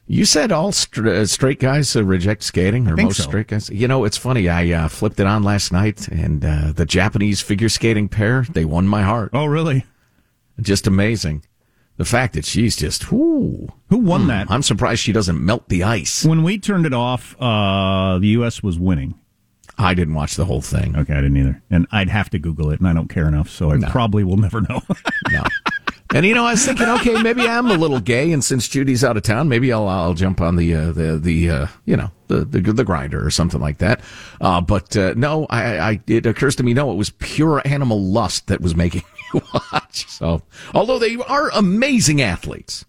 You 0.05 0.25
said 0.25 0.51
all 0.51 0.71
str- 0.71 1.09
uh, 1.09 1.25
straight 1.25 1.59
guys 1.59 1.95
uh, 1.95 2.03
reject 2.03 2.43
skating, 2.43 2.87
or 2.87 2.95
most 2.95 3.17
so. 3.17 3.23
straight 3.23 3.47
guys. 3.47 3.69
You 3.69 3.87
know, 3.87 4.03
it's 4.03 4.17
funny. 4.17 4.49
I 4.49 4.69
uh, 4.71 4.87
flipped 4.89 5.19
it 5.19 5.27
on 5.27 5.43
last 5.43 5.71
night, 5.71 6.07
and 6.09 6.43
uh, 6.43 6.73
the 6.73 6.85
Japanese 6.85 7.41
figure 7.41 7.69
skating 7.69 8.09
pair 8.09 8.45
they 8.49 8.65
won 8.65 8.87
my 8.87 9.01
heart. 9.01 9.31
Oh, 9.33 9.45
really? 9.45 9.85
Just 10.61 10.87
amazing. 10.87 11.43
The 11.97 12.05
fact 12.05 12.33
that 12.33 12.43
she's 12.45 12.75
just, 12.75 13.11
whoo. 13.11 13.67
Who 13.89 13.97
won 13.97 14.27
that? 14.27 14.49
I'm 14.49 14.63
surprised 14.63 15.01
she 15.01 15.11
doesn't 15.11 15.39
melt 15.43 15.69
the 15.69 15.83
ice. 15.83 16.25
When 16.25 16.41
we 16.43 16.57
turned 16.57 16.85
it 16.87 16.93
off, 16.93 17.35
uh, 17.39 18.17
the 18.19 18.27
U.S. 18.29 18.63
was 18.63 18.79
winning. 18.79 19.13
I 19.77 19.93
didn't 19.93 20.13
watch 20.15 20.35
the 20.35 20.45
whole 20.45 20.61
thing. 20.61 20.95
Okay, 20.97 21.13
I 21.13 21.21
didn't 21.21 21.37
either. 21.37 21.61
And 21.69 21.87
I'd 21.91 22.09
have 22.09 22.29
to 22.31 22.39
Google 22.39 22.71
it, 22.71 22.79
and 22.79 22.87
I 22.87 22.93
don't 22.93 23.09
care 23.09 23.27
enough, 23.27 23.49
so 23.49 23.71
I 23.71 23.77
No. 23.77 23.89
probably 23.89 24.23
will 24.23 24.37
never 24.37 24.61
know. 24.61 24.81
No. 25.31 25.43
And 26.13 26.27
you 26.27 26.35
know, 26.35 26.45
I 26.45 26.51
was 26.51 26.63
thinking, 26.63 26.87
okay, 26.87 27.19
maybe 27.23 27.41
I'm 27.41 27.65
a 27.71 27.73
little 27.75 27.99
gay, 27.99 28.31
and 28.33 28.43
since 28.43 28.67
Judy's 28.67 29.03
out 29.03 29.17
of 29.17 29.23
town, 29.23 29.49
maybe 29.49 29.73
I'll 29.73 29.87
I'll 29.87 30.13
jump 30.13 30.41
on 30.41 30.57
the 30.57 30.75
uh, 30.75 30.91
the 30.91 31.17
the 31.17 31.49
uh, 31.49 31.67
you 31.85 31.97
know 31.97 32.11
the, 32.27 32.45
the 32.45 32.61
the 32.61 32.85
Grindr 32.85 33.25
or 33.25 33.31
something 33.31 33.59
like 33.59 33.79
that. 33.79 33.99
Uh, 34.39 34.61
but 34.61 34.95
uh, 34.95 35.15
no, 35.17 35.47
I, 35.49 35.79
I 35.79 36.01
it 36.05 36.27
occurs 36.27 36.55
to 36.57 36.63
me, 36.63 36.75
no, 36.75 36.91
it 36.91 36.95
was 36.95 37.09
pure 37.09 37.63
animal 37.65 37.99
lust 37.99 38.45
that 38.47 38.61
was 38.61 38.75
making 38.75 39.01
watch. 39.53 40.07
So, 40.07 40.43
although 40.73 40.99
they 40.99 41.15
are 41.15 41.49
amazing 41.53 42.21
athletes, 42.21 42.85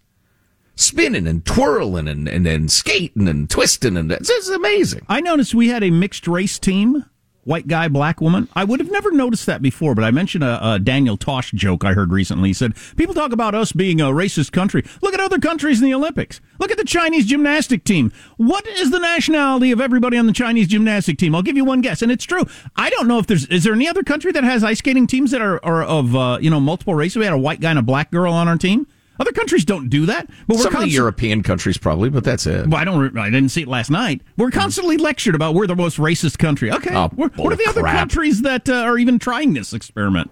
spinning 0.75 1.27
and 1.27 1.45
twirling 1.45 2.07
and 2.07 2.27
and, 2.27 2.47
and 2.47 2.71
skating 2.71 3.27
and 3.27 3.49
twisting, 3.49 3.97
and 3.97 4.11
it's, 4.11 4.29
it's 4.29 4.49
amazing. 4.49 5.05
I 5.09 5.21
noticed 5.21 5.55
we 5.55 5.69
had 5.69 5.83
a 5.83 5.89
mixed 5.89 6.27
race 6.27 6.59
team. 6.59 7.05
White 7.45 7.67
guy, 7.67 7.87
black 7.87 8.21
woman. 8.21 8.49
I 8.55 8.63
would 8.63 8.79
have 8.79 8.89
never 8.89 9.11
noticed 9.11 9.45
that 9.45 9.61
before, 9.61 9.93
but 9.93 10.03
I 10.03 10.09
mentioned 10.09 10.43
a, 10.43 10.73
a 10.73 10.79
Daniel 10.79 11.15
Tosh 11.15 11.51
joke 11.51 11.85
I 11.85 11.93
heard 11.93 12.11
recently. 12.11 12.49
He 12.49 12.53
said, 12.53 12.73
People 12.97 13.13
talk 13.13 13.31
about 13.31 13.53
us 13.53 13.71
being 13.71 14.01
a 14.01 14.05
racist 14.05 14.51
country. 14.51 14.83
Look 15.03 15.13
at 15.13 15.19
other 15.19 15.37
countries 15.37 15.79
in 15.79 15.85
the 15.85 15.93
Olympics. 15.93 16.41
Look 16.57 16.71
at 16.71 16.77
the 16.77 16.83
Chinese 16.83 17.27
gymnastic 17.27 17.83
team. 17.83 18.11
What 18.37 18.65
is 18.65 18.89
the 18.89 18.97
nationality 18.97 19.71
of 19.71 19.79
everybody 19.79 20.17
on 20.17 20.25
the 20.25 20.33
Chinese 20.33 20.67
gymnastic 20.67 21.19
team? 21.19 21.35
I'll 21.35 21.43
give 21.43 21.55
you 21.55 21.65
one 21.65 21.81
guess, 21.81 22.01
and 22.01 22.11
it's 22.11 22.25
true. 22.25 22.47
I 22.75 22.89
don't 22.89 23.07
know 23.07 23.19
if 23.19 23.27
there's, 23.27 23.45
is 23.45 23.63
there 23.63 23.73
any 23.73 23.87
other 23.87 24.01
country 24.01 24.31
that 24.31 24.43
has 24.43 24.63
ice 24.63 24.79
skating 24.79 25.05
teams 25.05 25.29
that 25.29 25.41
are, 25.41 25.63
are 25.63 25.83
of, 25.83 26.15
uh, 26.15 26.39
you 26.41 26.49
know, 26.49 26.59
multiple 26.59 26.95
races? 26.95 27.17
We 27.17 27.25
had 27.25 27.33
a 27.33 27.37
white 27.37 27.61
guy 27.61 27.69
and 27.69 27.79
a 27.79 27.83
black 27.83 28.09
girl 28.09 28.33
on 28.33 28.47
our 28.47 28.57
team. 28.57 28.87
Other 29.19 29.31
countries 29.31 29.63
don't 29.63 29.89
do 29.89 30.05
that, 30.07 30.27
but 30.47 30.57
we're 30.57 30.63
Some 30.63 30.75
of 30.75 30.81
the 30.81 30.89
European 30.89 31.41
countries 31.41 31.77
probably, 31.77 32.09
but 32.09 32.23
that's 32.23 32.45
it. 32.45 32.67
well, 32.67 32.81
I 32.81 32.83
don't. 32.83 33.17
I 33.17 33.29
didn't 33.29 33.49
see 33.49 33.61
it 33.61 33.67
last 33.67 33.89
night. 33.89 34.21
We're 34.37 34.51
constantly 34.51 34.97
lectured 34.97 35.35
about 35.35 35.53
we're 35.55 35.67
the 35.67 35.75
most 35.75 35.97
racist 35.97 36.37
country. 36.37 36.71
Okay, 36.71 36.93
Oh, 36.95 37.07
what 37.15 37.53
are 37.53 37.55
the 37.55 37.65
other 37.67 37.81
countries 37.83 38.41
that 38.41 38.67
uh, 38.67 38.73
are 38.73 38.97
even 38.97 39.17
trying 39.19 39.53
this 39.53 39.71
experiment? 39.73 40.31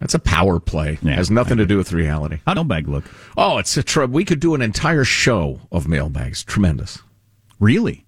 That's 0.00 0.14
a 0.14 0.18
power 0.20 0.60
play. 0.60 0.98
Yeah, 1.02 1.14
has 1.14 1.30
nothing 1.30 1.56
to 1.58 1.66
do 1.66 1.76
with 1.76 1.92
reality. 1.92 2.38
How 2.46 2.54
don't 2.54 2.68
bag 2.68 2.88
look? 2.88 3.04
Oh, 3.36 3.58
it's 3.58 3.76
a 3.76 3.82
tr- 3.82 4.04
we 4.04 4.24
could 4.24 4.40
do 4.40 4.54
an 4.54 4.62
entire 4.62 5.04
show 5.04 5.60
of 5.72 5.88
mailbags. 5.88 6.44
Tremendous. 6.44 7.00
Really? 7.60 8.04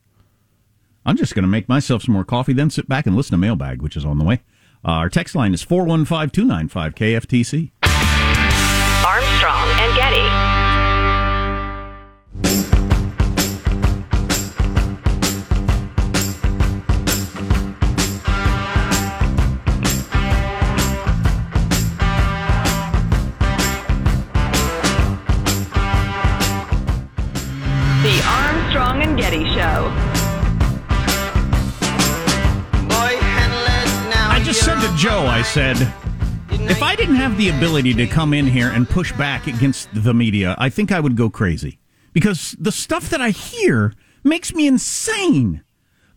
I'm 1.05 1.17
just 1.17 1.35
going 1.35 1.43
to 1.43 1.49
make 1.49 1.69
myself 1.69 2.03
some 2.03 2.15
more 2.15 2.25
coffee, 2.25 2.53
then 2.53 2.71
sit 2.71 2.89
back 2.89 3.07
and 3.07 3.17
listen 3.17 3.33
to 3.33 3.39
Mailbag, 3.39 3.81
which 3.83 3.97
is 3.97 4.05
on 4.05 4.19
the 4.19 4.25
way. 4.25 4.43
Uh, 4.85 4.91
our 4.93 5.09
text 5.09 5.35
line 5.35 5.53
is 5.55 5.63
415 5.63 6.31
295 6.31 6.95
KFTC. 6.95 7.71
Armstrong 9.91 9.97
and 9.97 9.97
Getty. 9.97 10.51
The 28.03 28.17
Armstrong 28.29 29.03
and 29.03 29.19
Getty 29.19 29.45
Show. 29.55 29.91
I 34.13 34.41
just 34.45 34.61
said 34.61 34.81
to 34.81 34.97
Joe, 34.97 35.27
I 35.27 35.43
said, 35.43 35.77
if 36.69 36.83
I 36.83 36.97
didn't 36.97 37.17
have 37.17 37.37
the 37.37 37.49
ability 37.49 37.95
to 37.95 38.07
come 38.07 38.35
in 38.35 38.47
here 38.47 38.69
and 38.69 38.89
push 38.89 39.13
back 39.13 39.47
against 39.47 39.89
the 39.95 40.13
media, 40.13 40.55
I 40.59 40.69
think 40.69 40.93
I 40.93 41.01
would 41.01 41.17
go 41.17 41.31
crazy. 41.31 41.79
Because 42.13 42.57
the 42.59 42.73
stuff 42.73 43.09
that 43.11 43.21
I 43.21 43.31
hear 43.31 43.95
makes 44.25 44.53
me 44.53 44.67
insane. 44.67 45.63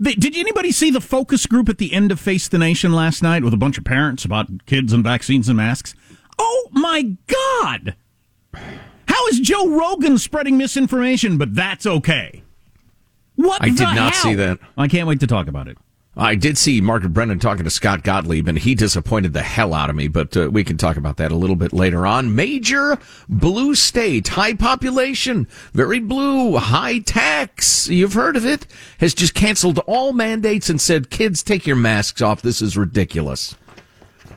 Did 0.02 0.36
anybody 0.36 0.72
see 0.72 0.90
the 0.90 1.00
focus 1.00 1.46
group 1.46 1.70
at 1.70 1.78
the 1.78 1.94
end 1.94 2.12
of 2.12 2.20
Face 2.20 2.48
the 2.48 2.58
Nation 2.58 2.94
last 2.94 3.24
night 3.24 3.44
with 3.44 3.54
a 3.54 3.58
bunch 3.58 3.78
of 3.78 3.86
parents 3.86 4.26
about 4.26 4.66
kids 4.66 4.92
and 4.92 5.04
vaccines 5.04 5.48
and 5.48 5.58
masks? 5.58 5.96
Oh 6.40 6.68
my 6.72 7.16
God! 7.28 7.96
How 9.08 9.28
is 9.28 9.40
Joe 9.40 9.70
Rogan 9.70 10.18
spreading 10.18 10.58
misinformation, 10.58 11.38
but 11.38 11.54
that's 11.56 11.86
okay? 11.86 12.44
What 13.36 13.64
I 13.64 13.70
did 13.70 13.80
not 13.80 14.14
hell? 14.14 14.24
see 14.24 14.36
that. 14.36 14.60
I 14.78 14.88
can't 14.88 15.08
wait 15.08 15.20
to 15.22 15.28
talk 15.28 15.48
about 15.48 15.68
it. 15.68 15.78
I 16.16 16.36
did 16.36 16.60
see 16.60 16.80
Margaret 16.80 17.12
Brennan 17.12 17.40
talking 17.40 17.64
to 17.64 17.72
Scott 17.72 18.04
Gottlieb, 18.04 18.48
and 18.48 18.60
he 18.60 18.76
disappointed 18.76 19.34
the 19.34 19.42
hell 19.42 19.74
out 19.74 19.90
of 19.90 19.96
me, 19.96 20.08
but 20.08 20.38
uh, 20.38 20.50
we 20.52 20.64
can 20.64 20.78
talk 20.78 20.96
about 20.96 21.18
that 21.18 21.32
a 21.32 21.36
little 21.36 21.56
bit 21.56 21.74
later 21.74 22.06
on. 22.06 22.36
Major 22.36 23.00
blue 23.28 23.74
state, 23.74 24.28
high 24.28 24.54
population, 24.54 25.48
very 25.74 26.00
blue, 26.00 26.58
high 26.58 27.00
tax, 27.00 27.88
you've 27.88 28.14
heard 28.14 28.36
of 28.36 28.46
it, 28.46 28.68
has 29.00 29.16
just 29.16 29.34
canceled 29.34 29.80
all 29.88 30.14
mandates 30.14 30.70
and 30.70 30.80
said, 30.80 31.10
kids, 31.10 31.42
take 31.42 31.66
your 31.66 31.76
masks 31.76 32.22
off. 32.22 32.44
This 32.44 32.62
is 32.62 32.78
ridiculous. 32.78 33.56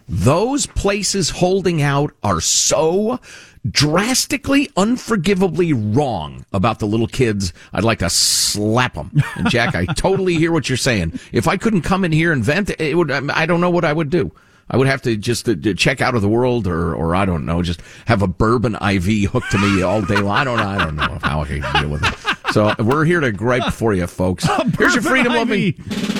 Those 0.09 0.67
places 0.67 1.31
holding 1.31 1.83
out 1.83 2.13
are 2.23 2.41
so 2.41 3.21
drastically, 3.71 4.71
unforgivably 4.77 5.73
wrong 5.73 6.45
about 6.53 6.79
the 6.79 6.87
little 6.87 7.07
kids. 7.07 7.53
I'd 7.73 7.85
like 7.85 8.01
to 8.01 8.11
slap 8.11 8.95
them. 8.95 9.11
And 9.37 9.49
Jack, 9.49 9.75
I 9.75 9.85
totally 9.97 10.35
hear 10.35 10.53
what 10.53 10.69
you're 10.69 10.77
saying. 10.77 11.19
If 11.33 11.49
I 11.49 11.57
couldn't 11.57 11.83
come 11.83 12.05
in 12.05 12.13
here 12.13 12.33
and 12.33 12.45
vent, 12.45 12.71
it 12.79 12.97
would. 12.97 13.11
I 13.11 13.47
don't 13.47 13.61
know 13.61 13.71
what 13.71 13.85
I 13.85 13.93
would 13.93 14.11
do. 14.11 14.33
I 14.69 14.77
would 14.77 14.89
have 14.89 15.03
to 15.03 15.17
just 15.17 15.49
uh, 15.49 15.55
check 15.77 16.01
out 16.01 16.17
of 16.17 16.23
the 16.23 16.29
world, 16.29 16.67
or, 16.67 16.93
or 16.95 17.15
I 17.15 17.25
don't 17.25 17.47
know, 17.47 17.63
just 17.63 17.81
have 18.07 18.23
a 18.23 18.27
bourbon 18.27 18.75
IV 18.75 19.31
hooked 19.31 19.53
to 19.53 19.59
me 19.59 19.83
all 19.83 20.03
day 20.03 20.17
long. 20.17 20.37
I 20.37 20.45
don't 20.45 20.57
know. 20.57 20.65
I 20.65 20.79
don't 20.79 20.97
know 20.97 21.19
how 21.23 21.43
I 21.43 21.47
can 21.47 21.81
deal 21.81 21.91
with 21.91 22.03
it. 22.05 22.53
So 22.53 22.75
we're 22.81 23.05
here 23.05 23.21
to 23.21 23.31
gripe 23.31 23.73
for 23.73 23.95
you, 23.95 24.07
folks. 24.09 24.45
Here's 24.79 24.95
your 24.95 25.03
freedom 25.03 25.35
loving. 25.35 25.75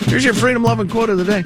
Here's 0.07 0.25
your 0.25 0.35
freedom 0.35 0.63
loving 0.63 0.89
quote 0.89 1.11
of 1.11 1.19
the 1.19 1.25
day. 1.25 1.45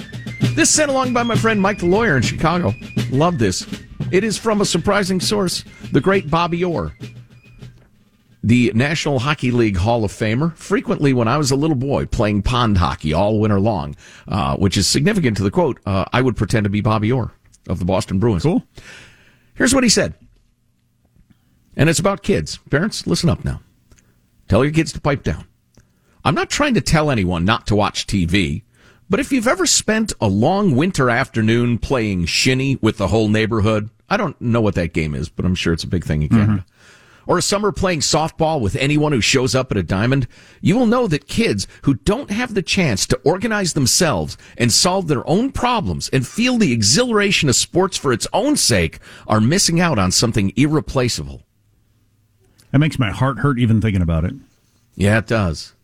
This 0.55 0.69
sent 0.69 0.91
along 0.91 1.15
by 1.15 1.23
my 1.23 1.37
friend 1.37 1.61
Mike 1.61 1.79
the 1.79 1.87
lawyer 1.87 2.17
in 2.17 2.23
Chicago. 2.23 2.75
Love 3.11 3.39
this. 3.39 3.67
It 4.13 4.25
is 4.25 4.37
from 4.37 4.61
a 4.61 4.65
surprising 4.65 5.21
source, 5.21 5.65
the 5.93 6.01
great 6.01 6.29
Bobby 6.29 6.65
Orr, 6.65 6.97
the 8.43 8.73
National 8.75 9.21
Hockey 9.21 9.53
League 9.53 9.77
Hall 9.77 10.05
of 10.05 10.11
Famer. 10.11 10.55
Frequently, 10.57 11.13
when 11.13 11.29
I 11.29 11.39
was 11.39 11.53
a 11.53 11.57
little 11.57 11.77
boy, 11.77 12.07
playing 12.07 12.43
pond 12.43 12.79
hockey 12.79 13.13
all 13.13 13.39
winter 13.39 13.61
long, 13.61 13.95
uh, 14.27 14.57
which 14.57 14.77
is 14.77 14.89
significant 14.89 15.37
to 15.37 15.45
the 15.45 15.51
quote. 15.51 15.79
Uh, 15.87 16.07
I 16.13 16.23
would 16.23 16.37
pretend 16.37 16.65
to 16.65 16.71
be 16.71 16.81
Bobby 16.81 17.13
Orr 17.13 17.33
of 17.69 17.79
the 17.79 17.85
Boston 17.85 18.19
Bruins. 18.19 18.43
Cool. 18.43 18.65
Here's 19.55 19.75
what 19.75 19.85
he 19.85 19.91
said. 19.91 20.15
And 21.77 21.89
it's 21.89 22.01
about 22.01 22.23
kids. 22.23 22.59
Parents, 22.69 23.07
listen 23.07 23.29
up 23.29 23.45
now. 23.45 23.61
Tell 24.49 24.65
your 24.65 24.73
kids 24.73 24.93
to 24.93 25.01
pipe 25.01 25.23
down. 25.23 25.45
I'm 26.25 26.35
not 26.35 26.51
trying 26.51 26.75
to 26.75 26.81
tell 26.81 27.11
anyone 27.11 27.45
not 27.45 27.67
to 27.69 27.77
watch 27.77 28.07
TV, 28.07 28.63
but 29.09 29.21
if 29.21 29.31
you've 29.33 29.47
ever 29.47 29.67
spent 29.67 30.13
a 30.21 30.29
long 30.29 30.75
winter 30.75 31.09
afternoon 31.09 31.79
playing 31.79 32.27
shinny 32.27 32.77
with 32.83 32.97
the 32.97 33.09
whole 33.09 33.29
neighborhood, 33.29 33.91
I 34.11 34.17
don't 34.17 34.39
know 34.41 34.61
what 34.61 34.75
that 34.75 34.93
game 34.93 35.15
is, 35.15 35.29
but 35.29 35.45
I'm 35.45 35.55
sure 35.55 35.73
it's 35.73 35.85
a 35.85 35.89
big 35.89 36.05
thing 36.05 36.23
in 36.23 36.29
mm-hmm. 36.29 36.39
Canada. 36.39 36.67
Or 37.27 37.39
a 37.39 37.43
summer 37.43 37.71
playing 37.71 38.01
softball 38.01 38.61
with 38.61 38.75
anyone 38.75 39.13
who 39.13 39.21
shows 39.21 39.55
up 39.55 39.71
at 39.71 39.77
a 39.77 39.85
diamond, 39.85 40.27
you 40.61 40.77
will 40.77 40.87
know 40.87 41.07
that 41.07 41.29
kids 41.29 41.69
who 41.83 41.95
don't 41.95 42.31
have 42.31 42.55
the 42.55 42.63
chance 42.63 43.07
to 43.07 43.21
organize 43.25 43.75
themselves 43.75 44.37
and 44.59 44.73
solve 44.73 45.07
their 45.07 45.27
own 45.29 45.53
problems 45.53 46.09
and 46.09 46.27
feel 46.27 46.59
the 46.59 46.73
exhilaration 46.73 47.49
of 47.49 47.55
sports 47.55 47.97
for 47.97 48.13
its 48.13 48.27
own 48.33 48.57
sake 48.57 48.99
are 49.29 49.41
missing 49.41 49.81
out 49.81 49.99
on 49.99 50.11
something 50.11 50.53
irreplaceable. 50.57 51.43
That 52.73 52.79
makes 52.79 52.99
my 52.99 53.11
heart 53.11 53.39
hurt 53.39 53.61
even 53.61 53.81
thinking 53.81 54.03
about 54.03 54.25
it. 54.25 54.35
Yeah, 54.97 55.19
it 55.19 55.27
does. 55.27 55.75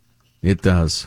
It 0.43 0.63
does. 0.63 1.07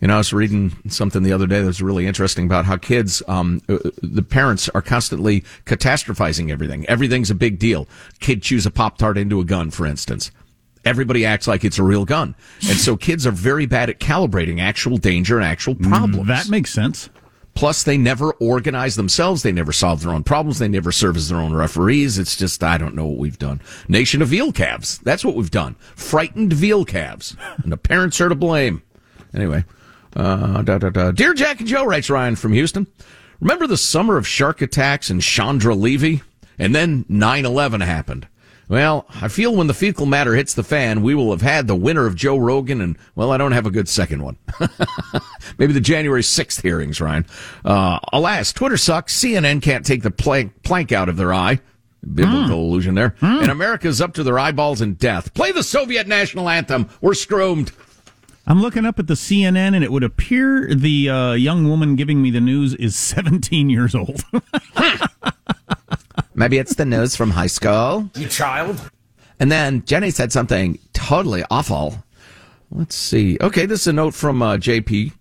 You 0.00 0.08
know, 0.08 0.14
I 0.14 0.18
was 0.18 0.32
reading 0.32 0.76
something 0.88 1.22
the 1.22 1.32
other 1.32 1.46
day 1.46 1.60
that 1.60 1.66
was 1.66 1.82
really 1.82 2.06
interesting 2.06 2.46
about 2.46 2.66
how 2.66 2.76
kids, 2.76 3.22
um, 3.26 3.60
uh, 3.68 3.78
the 4.02 4.22
parents 4.22 4.68
are 4.68 4.82
constantly 4.82 5.42
catastrophizing 5.66 6.50
everything. 6.50 6.86
Everything's 6.86 7.30
a 7.30 7.34
big 7.34 7.58
deal. 7.58 7.88
Kid 8.20 8.42
chews 8.42 8.64
a 8.64 8.70
Pop 8.70 8.98
Tart 8.98 9.18
into 9.18 9.40
a 9.40 9.44
gun, 9.44 9.70
for 9.70 9.86
instance. 9.86 10.30
Everybody 10.84 11.26
acts 11.26 11.48
like 11.48 11.64
it's 11.64 11.78
a 11.78 11.82
real 11.82 12.04
gun. 12.04 12.36
And 12.68 12.78
so 12.78 12.96
kids 12.96 13.26
are 13.26 13.32
very 13.32 13.66
bad 13.66 13.90
at 13.90 13.98
calibrating 13.98 14.60
actual 14.60 14.96
danger 14.98 15.36
and 15.36 15.44
actual 15.44 15.74
problems. 15.74 16.28
That 16.28 16.48
makes 16.48 16.72
sense. 16.72 17.10
Plus, 17.54 17.82
they 17.82 17.98
never 17.98 18.34
organize 18.34 18.94
themselves. 18.94 19.42
They 19.42 19.50
never 19.50 19.72
solve 19.72 20.02
their 20.02 20.12
own 20.12 20.22
problems. 20.22 20.60
They 20.60 20.68
never 20.68 20.92
serve 20.92 21.16
as 21.16 21.28
their 21.28 21.38
own 21.38 21.52
referees. 21.52 22.16
It's 22.16 22.36
just, 22.36 22.62
I 22.62 22.78
don't 22.78 22.94
know 22.94 23.04
what 23.04 23.18
we've 23.18 23.38
done. 23.38 23.60
Nation 23.88 24.22
of 24.22 24.28
veal 24.28 24.52
calves. 24.52 24.98
That's 24.98 25.24
what 25.24 25.34
we've 25.34 25.50
done. 25.50 25.74
Frightened 25.96 26.52
veal 26.52 26.84
calves. 26.84 27.36
And 27.64 27.72
the 27.72 27.76
parents 27.76 28.20
are 28.20 28.28
to 28.28 28.36
blame. 28.36 28.82
Anyway, 29.34 29.64
uh, 30.16 30.62
da, 30.62 30.78
da, 30.78 30.90
da. 30.90 31.10
Dear 31.10 31.34
Jack 31.34 31.60
and 31.60 31.68
Joe, 31.68 31.84
writes 31.84 32.10
Ryan 32.10 32.36
from 32.36 32.52
Houston. 32.52 32.86
Remember 33.40 33.66
the 33.66 33.76
summer 33.76 34.16
of 34.16 34.26
shark 34.26 34.60
attacks 34.62 35.10
and 35.10 35.22
Chandra 35.22 35.74
Levy? 35.74 36.22
And 36.58 36.74
then 36.74 37.04
9-11 37.04 37.84
happened. 37.84 38.26
Well, 38.68 39.06
I 39.08 39.28
feel 39.28 39.54
when 39.54 39.66
the 39.66 39.74
fecal 39.74 40.04
matter 40.04 40.34
hits 40.34 40.52
the 40.52 40.62
fan, 40.62 41.02
we 41.02 41.14
will 41.14 41.30
have 41.30 41.40
had 41.40 41.66
the 41.66 41.74
winner 41.74 42.04
of 42.04 42.14
Joe 42.14 42.36
Rogan, 42.36 42.82
and 42.82 42.98
well, 43.14 43.32
I 43.32 43.38
don't 43.38 43.52
have 43.52 43.64
a 43.64 43.70
good 43.70 43.88
second 43.88 44.22
one. 44.22 44.36
Maybe 45.58 45.72
the 45.72 45.80
January 45.80 46.20
6th 46.20 46.60
hearings, 46.60 47.00
Ryan. 47.00 47.24
Uh, 47.64 47.98
alas, 48.12 48.52
Twitter 48.52 48.76
sucks. 48.76 49.18
CNN 49.18 49.62
can't 49.62 49.86
take 49.86 50.02
the 50.02 50.10
plank, 50.10 50.62
plank 50.64 50.92
out 50.92 51.08
of 51.08 51.16
their 51.16 51.32
eye. 51.32 51.60
Biblical 52.02 52.58
illusion 52.60 52.94
there. 52.94 53.16
And 53.20 53.50
America's 53.50 54.00
up 54.00 54.14
to 54.14 54.22
their 54.22 54.38
eyeballs 54.38 54.80
in 54.80 54.94
death. 54.94 55.34
Play 55.34 55.50
the 55.50 55.62
Soviet 55.64 56.06
national 56.06 56.48
anthem. 56.48 56.88
We're 57.00 57.14
scroomed. 57.14 57.72
I'm 58.48 58.62
looking 58.62 58.86
up 58.86 58.98
at 58.98 59.08
the 59.08 59.14
CNN, 59.14 59.74
and 59.74 59.84
it 59.84 59.92
would 59.92 60.02
appear 60.02 60.74
the 60.74 61.10
uh, 61.10 61.32
young 61.34 61.68
woman 61.68 61.96
giving 61.96 62.22
me 62.22 62.30
the 62.30 62.40
news 62.40 62.74
is 62.74 62.96
17 62.96 63.68
years 63.68 63.94
old. 63.94 64.24
Maybe 66.34 66.56
it's 66.56 66.74
the 66.74 66.86
news 66.86 67.14
from 67.14 67.30
high 67.30 67.46
school. 67.46 68.08
You 68.14 68.26
child. 68.26 68.90
And 69.38 69.52
then 69.52 69.84
Jenny 69.84 70.10
said 70.10 70.32
something 70.32 70.78
totally 70.94 71.44
awful. 71.50 72.02
Let's 72.70 72.96
see. 72.96 73.36
Okay, 73.40 73.66
this 73.66 73.82
is 73.82 73.86
a 73.88 73.92
note 73.92 74.14
from 74.14 74.40
uh, 74.40 74.56
JP. 74.56 75.12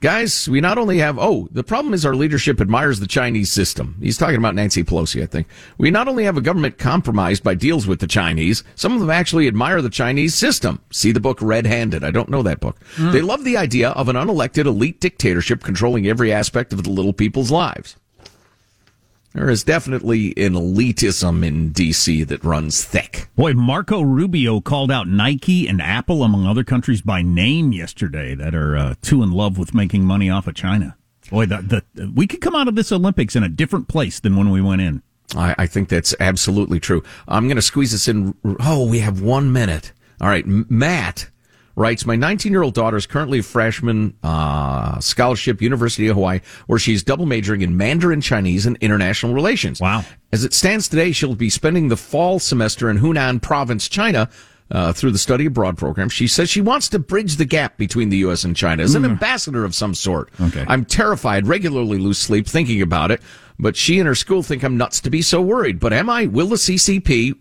Guys, 0.00 0.48
we 0.48 0.62
not 0.62 0.78
only 0.78 0.96
have, 0.96 1.18
oh, 1.18 1.46
the 1.52 1.62
problem 1.62 1.92
is 1.92 2.06
our 2.06 2.14
leadership 2.14 2.58
admires 2.58 3.00
the 3.00 3.06
Chinese 3.06 3.52
system. 3.52 3.96
He's 4.00 4.16
talking 4.16 4.38
about 4.38 4.54
Nancy 4.54 4.82
Pelosi, 4.82 5.22
I 5.22 5.26
think. 5.26 5.46
We 5.76 5.90
not 5.90 6.08
only 6.08 6.24
have 6.24 6.38
a 6.38 6.40
government 6.40 6.78
compromised 6.78 7.44
by 7.44 7.52
deals 7.52 7.86
with 7.86 8.00
the 8.00 8.06
Chinese, 8.06 8.64
some 8.76 8.94
of 8.94 9.00
them 9.00 9.10
actually 9.10 9.46
admire 9.46 9.82
the 9.82 9.90
Chinese 9.90 10.34
system. 10.34 10.80
See 10.90 11.12
the 11.12 11.20
book 11.20 11.42
Red 11.42 11.66
Handed. 11.66 12.02
I 12.02 12.12
don't 12.12 12.30
know 12.30 12.42
that 12.42 12.60
book. 12.60 12.82
Hmm. 12.94 13.12
They 13.12 13.20
love 13.20 13.44
the 13.44 13.58
idea 13.58 13.90
of 13.90 14.08
an 14.08 14.16
unelected 14.16 14.64
elite 14.64 15.00
dictatorship 15.00 15.62
controlling 15.62 16.06
every 16.06 16.32
aspect 16.32 16.72
of 16.72 16.82
the 16.82 16.90
little 16.90 17.12
people's 17.12 17.50
lives. 17.50 17.96
There 19.32 19.48
is 19.48 19.62
definitely 19.62 20.28
an 20.36 20.54
elitism 20.54 21.46
in 21.46 21.70
DC 21.70 22.26
that 22.26 22.42
runs 22.42 22.84
thick. 22.84 23.28
Boy, 23.36 23.54
Marco 23.54 24.00
Rubio 24.00 24.60
called 24.60 24.90
out 24.90 25.06
Nike 25.06 25.68
and 25.68 25.80
Apple, 25.80 26.24
among 26.24 26.46
other 26.46 26.64
countries, 26.64 27.00
by 27.00 27.22
name 27.22 27.72
yesterday 27.72 28.34
that 28.34 28.56
are 28.56 28.76
uh, 28.76 28.94
too 29.02 29.22
in 29.22 29.30
love 29.30 29.56
with 29.56 29.72
making 29.72 30.04
money 30.04 30.28
off 30.28 30.48
of 30.48 30.56
China. 30.56 30.96
Boy, 31.30 31.46
the, 31.46 31.84
the, 31.94 32.12
we 32.12 32.26
could 32.26 32.40
come 32.40 32.56
out 32.56 32.66
of 32.66 32.74
this 32.74 32.90
Olympics 32.90 33.36
in 33.36 33.44
a 33.44 33.48
different 33.48 33.86
place 33.86 34.18
than 34.18 34.36
when 34.36 34.50
we 34.50 34.60
went 34.60 34.82
in. 34.82 35.02
I, 35.36 35.54
I 35.58 35.66
think 35.66 35.88
that's 35.88 36.12
absolutely 36.18 36.80
true. 36.80 37.04
I'm 37.28 37.46
going 37.46 37.56
to 37.56 37.62
squeeze 37.62 37.92
this 37.92 38.08
in. 38.08 38.34
Oh, 38.58 38.88
we 38.88 38.98
have 38.98 39.20
one 39.20 39.52
minute. 39.52 39.92
All 40.20 40.28
right. 40.28 40.44
Matt 40.46 41.30
writes, 41.80 42.06
my 42.06 42.14
19 42.14 42.52
year 42.52 42.62
old 42.62 42.74
daughter 42.74 42.96
is 42.96 43.06
currently 43.06 43.40
a 43.40 43.42
freshman, 43.42 44.14
uh, 44.22 45.00
scholarship, 45.00 45.60
University 45.60 46.06
of 46.08 46.14
Hawaii, 46.14 46.40
where 46.66 46.78
she's 46.78 47.02
double 47.02 47.26
majoring 47.26 47.62
in 47.62 47.76
Mandarin 47.76 48.20
Chinese 48.20 48.66
and 48.66 48.76
international 48.80 49.34
relations. 49.34 49.80
Wow. 49.80 50.04
As 50.32 50.44
it 50.44 50.54
stands 50.54 50.88
today, 50.88 51.10
she'll 51.12 51.34
be 51.34 51.50
spending 51.50 51.88
the 51.88 51.96
fall 51.96 52.38
semester 52.38 52.88
in 52.88 52.98
Hunan 52.98 53.42
province, 53.42 53.88
China, 53.88 54.28
uh, 54.70 54.92
through 54.92 55.10
the 55.10 55.18
study 55.18 55.46
abroad 55.46 55.76
program. 55.76 56.08
She 56.08 56.28
says 56.28 56.48
she 56.48 56.60
wants 56.60 56.88
to 56.90 56.98
bridge 56.98 57.36
the 57.36 57.44
gap 57.44 57.76
between 57.76 58.08
the 58.08 58.18
U.S. 58.18 58.44
and 58.44 58.56
China 58.56 58.82
as 58.82 58.94
an 58.94 59.04
ambassador 59.04 59.64
of 59.64 59.74
some 59.74 59.94
sort. 59.94 60.30
Okay. 60.40 60.64
I'm 60.68 60.84
terrified, 60.84 61.46
regularly 61.48 61.98
lose 61.98 62.18
sleep 62.18 62.46
thinking 62.46 62.80
about 62.80 63.10
it, 63.10 63.20
but 63.58 63.76
she 63.76 63.98
and 63.98 64.06
her 64.06 64.14
school 64.14 64.42
think 64.42 64.62
I'm 64.62 64.76
nuts 64.76 65.00
to 65.00 65.10
be 65.10 65.22
so 65.22 65.40
worried. 65.40 65.80
But 65.80 65.92
am 65.92 66.08
I? 66.08 66.26
Will 66.26 66.46
the 66.46 66.56
CCP 66.56 67.36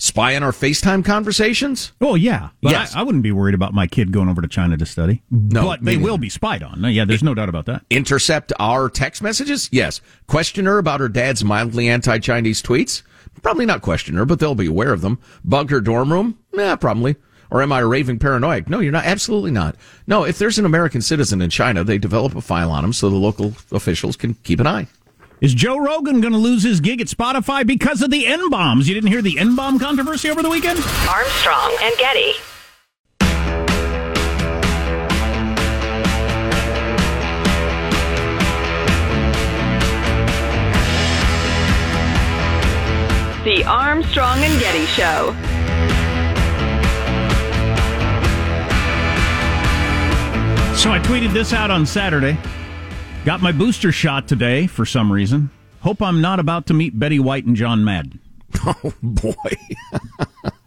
spy 0.00 0.34
on 0.34 0.42
our 0.42 0.50
FaceTime 0.50 1.04
conversations? 1.04 1.92
Oh, 2.00 2.14
yeah. 2.14 2.48
But 2.62 2.72
Yes. 2.72 2.94
I, 2.96 3.00
I 3.00 3.02
wouldn't 3.04 3.22
be 3.22 3.30
worried 3.32 3.54
about 3.54 3.74
my 3.74 3.86
kid 3.86 4.10
going 4.10 4.28
over 4.28 4.42
to 4.42 4.48
China 4.48 4.76
to 4.76 4.86
study. 4.86 5.22
No, 5.30 5.64
but 5.64 5.84
they 5.84 5.96
will 5.96 6.18
be 6.18 6.28
spied 6.28 6.62
on. 6.62 6.82
Yeah, 6.84 7.04
there's 7.04 7.22
no 7.22 7.34
doubt 7.34 7.48
about 7.48 7.66
that. 7.66 7.84
Intercept 7.90 8.52
our 8.58 8.88
text 8.88 9.22
messages? 9.22 9.68
Yes. 9.70 10.00
Question 10.26 10.66
her 10.66 10.78
about 10.78 11.00
her 11.00 11.08
dad's 11.08 11.44
mildly 11.44 11.88
anti-Chinese 11.88 12.62
tweets? 12.62 13.02
Probably 13.42 13.66
not 13.66 13.82
question 13.82 14.16
her, 14.16 14.24
but 14.24 14.40
they'll 14.40 14.54
be 14.54 14.66
aware 14.66 14.92
of 14.92 15.02
them. 15.02 15.18
Bug 15.44 15.70
her 15.70 15.80
dorm 15.80 16.12
room? 16.12 16.38
Yeah, 16.52 16.76
probably. 16.76 17.16
Or 17.50 17.62
am 17.62 17.72
I 17.72 17.80
raving 17.80 18.18
paranoid? 18.20 18.68
No, 18.68 18.78
you're 18.80 18.92
not. 18.92 19.04
Absolutely 19.04 19.50
not. 19.50 19.74
No, 20.06 20.24
if 20.24 20.38
there's 20.38 20.58
an 20.58 20.64
American 20.64 21.00
citizen 21.02 21.42
in 21.42 21.50
China, 21.50 21.82
they 21.82 21.98
develop 21.98 22.34
a 22.36 22.40
file 22.40 22.70
on 22.70 22.84
him 22.84 22.92
so 22.92 23.10
the 23.10 23.16
local 23.16 23.54
officials 23.72 24.16
can 24.16 24.34
keep 24.44 24.60
an 24.60 24.66
eye. 24.68 24.86
Is 25.40 25.54
Joe 25.54 25.78
Rogan 25.78 26.20
going 26.20 26.34
to 26.34 26.38
lose 26.38 26.64
his 26.64 26.80
gig 26.80 27.00
at 27.00 27.06
Spotify 27.06 27.66
because 27.66 28.02
of 28.02 28.10
the 28.10 28.26
N 28.26 28.50
bombs? 28.50 28.86
You 28.86 28.92
didn't 28.92 29.08
hear 29.08 29.22
the 29.22 29.38
N 29.38 29.56
bomb 29.56 29.78
controversy 29.78 30.28
over 30.28 30.42
the 30.42 30.50
weekend? 30.50 30.78
Armstrong 31.08 31.76
and 31.80 31.96
Getty. 31.96 32.32
The 43.44 43.64
Armstrong 43.64 44.40
and 44.40 44.60
Getty 44.60 44.84
Show. 44.84 45.34
So 50.76 50.92
I 50.92 50.98
tweeted 51.02 51.32
this 51.32 51.54
out 51.54 51.70
on 51.70 51.86
Saturday. 51.86 52.36
Got 53.24 53.42
my 53.42 53.52
booster 53.52 53.92
shot 53.92 54.26
today 54.26 54.66
for 54.66 54.86
some 54.86 55.12
reason. 55.12 55.50
Hope 55.80 56.02
I'm 56.02 56.20
not 56.20 56.40
about 56.40 56.66
to 56.66 56.74
meet 56.74 56.98
Betty 56.98 57.18
White 57.18 57.44
and 57.44 57.54
John 57.56 57.84
Madden. 57.84 58.20
Oh 58.66 58.92
boy. 59.00 59.32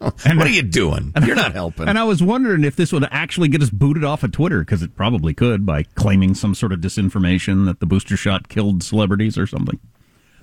and 0.24 0.38
what 0.38 0.46
are 0.46 0.50
you 0.50 0.62
doing? 0.62 1.12
You're 1.24 1.36
not 1.36 1.52
helping. 1.52 1.86
And 1.86 1.98
I 1.98 2.04
was 2.04 2.22
wondering 2.22 2.64
if 2.64 2.74
this 2.76 2.92
would 2.92 3.06
actually 3.10 3.48
get 3.48 3.62
us 3.62 3.68
booted 3.70 4.02
off 4.04 4.22
of 4.24 4.32
Twitter 4.32 4.60
because 4.60 4.82
it 4.82 4.96
probably 4.96 5.32
could 5.34 5.64
by 5.66 5.82
claiming 5.94 6.34
some 6.34 6.54
sort 6.54 6.72
of 6.72 6.80
disinformation 6.80 7.66
that 7.66 7.80
the 7.80 7.86
booster 7.86 8.16
shot 8.16 8.48
killed 8.48 8.82
celebrities 8.82 9.36
or 9.36 9.46
something. 9.46 9.78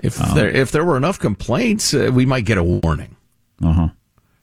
If 0.03 0.15
there 0.17 0.49
if 0.49 0.71
there 0.71 0.85
were 0.85 0.95
enough 0.97 1.17
complaints, 1.19 1.93
uh, 1.93 2.11
we 2.13 2.25
might 2.27 2.45
get 2.45 2.57
a 2.59 2.63
warning. 2.63 3.15
Uh 3.61 3.73
huh. 3.73 3.87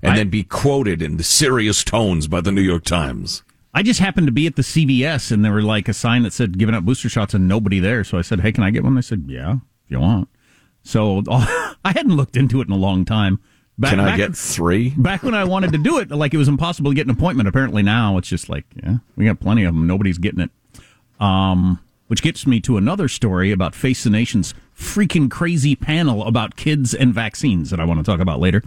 and 0.02 0.12
I- 0.12 0.16
then 0.16 0.28
be 0.28 0.42
quoted 0.42 1.00
in 1.00 1.16
the 1.18 1.24
serious 1.24 1.84
tones 1.84 2.26
by 2.26 2.40
the 2.40 2.52
New 2.52 2.62
York 2.62 2.84
Times. 2.84 3.42
I 3.78 3.82
just 3.84 4.00
happened 4.00 4.26
to 4.26 4.32
be 4.32 4.48
at 4.48 4.56
the 4.56 4.62
CVS 4.62 5.30
and 5.30 5.44
there 5.44 5.52
were 5.52 5.62
like 5.62 5.88
a 5.88 5.94
sign 5.94 6.24
that 6.24 6.32
said 6.32 6.58
giving 6.58 6.74
out 6.74 6.84
booster 6.84 7.08
shots 7.08 7.32
and 7.32 7.46
nobody 7.46 7.78
there. 7.78 8.02
So 8.02 8.18
I 8.18 8.22
said, 8.22 8.40
Hey, 8.40 8.50
can 8.50 8.64
I 8.64 8.70
get 8.72 8.82
one? 8.82 8.96
They 8.96 9.02
said, 9.02 9.26
Yeah, 9.28 9.52
if 9.84 9.90
you 9.90 10.00
want. 10.00 10.28
So 10.82 11.22
I 11.30 11.92
hadn't 11.92 12.16
looked 12.16 12.36
into 12.36 12.60
it 12.60 12.66
in 12.66 12.72
a 12.72 12.76
long 12.76 13.04
time. 13.04 13.38
Back, 13.78 13.90
Can 13.90 14.00
I 14.00 14.06
back- 14.06 14.16
get 14.16 14.36
three? 14.36 14.90
back 14.96 15.22
when 15.22 15.34
I 15.34 15.44
wanted 15.44 15.70
to 15.74 15.78
do 15.78 15.98
it, 15.98 16.10
like 16.10 16.34
it 16.34 16.38
was 16.38 16.48
impossible 16.48 16.90
to 16.90 16.94
get 16.96 17.06
an 17.06 17.12
appointment. 17.12 17.48
Apparently 17.48 17.84
now 17.84 18.18
it's 18.18 18.28
just 18.28 18.48
like, 18.48 18.64
yeah, 18.82 18.96
we 19.14 19.26
got 19.26 19.38
plenty 19.38 19.62
of 19.62 19.72
them. 19.72 19.86
Nobody's 19.86 20.18
getting 20.18 20.40
it. 20.40 20.50
Um, 21.20 21.78
which 22.08 22.20
gets 22.20 22.48
me 22.48 22.58
to 22.62 22.78
another 22.78 23.06
story 23.06 23.52
about 23.52 23.76
Face 23.76 24.02
the 24.02 24.10
Nation's 24.10 24.54
freaking 24.76 25.30
crazy 25.30 25.76
panel 25.76 26.24
about 26.24 26.56
kids 26.56 26.94
and 26.94 27.14
vaccines 27.14 27.70
that 27.70 27.78
I 27.78 27.84
want 27.84 28.00
to 28.00 28.04
talk 28.04 28.18
about 28.18 28.40
later. 28.40 28.64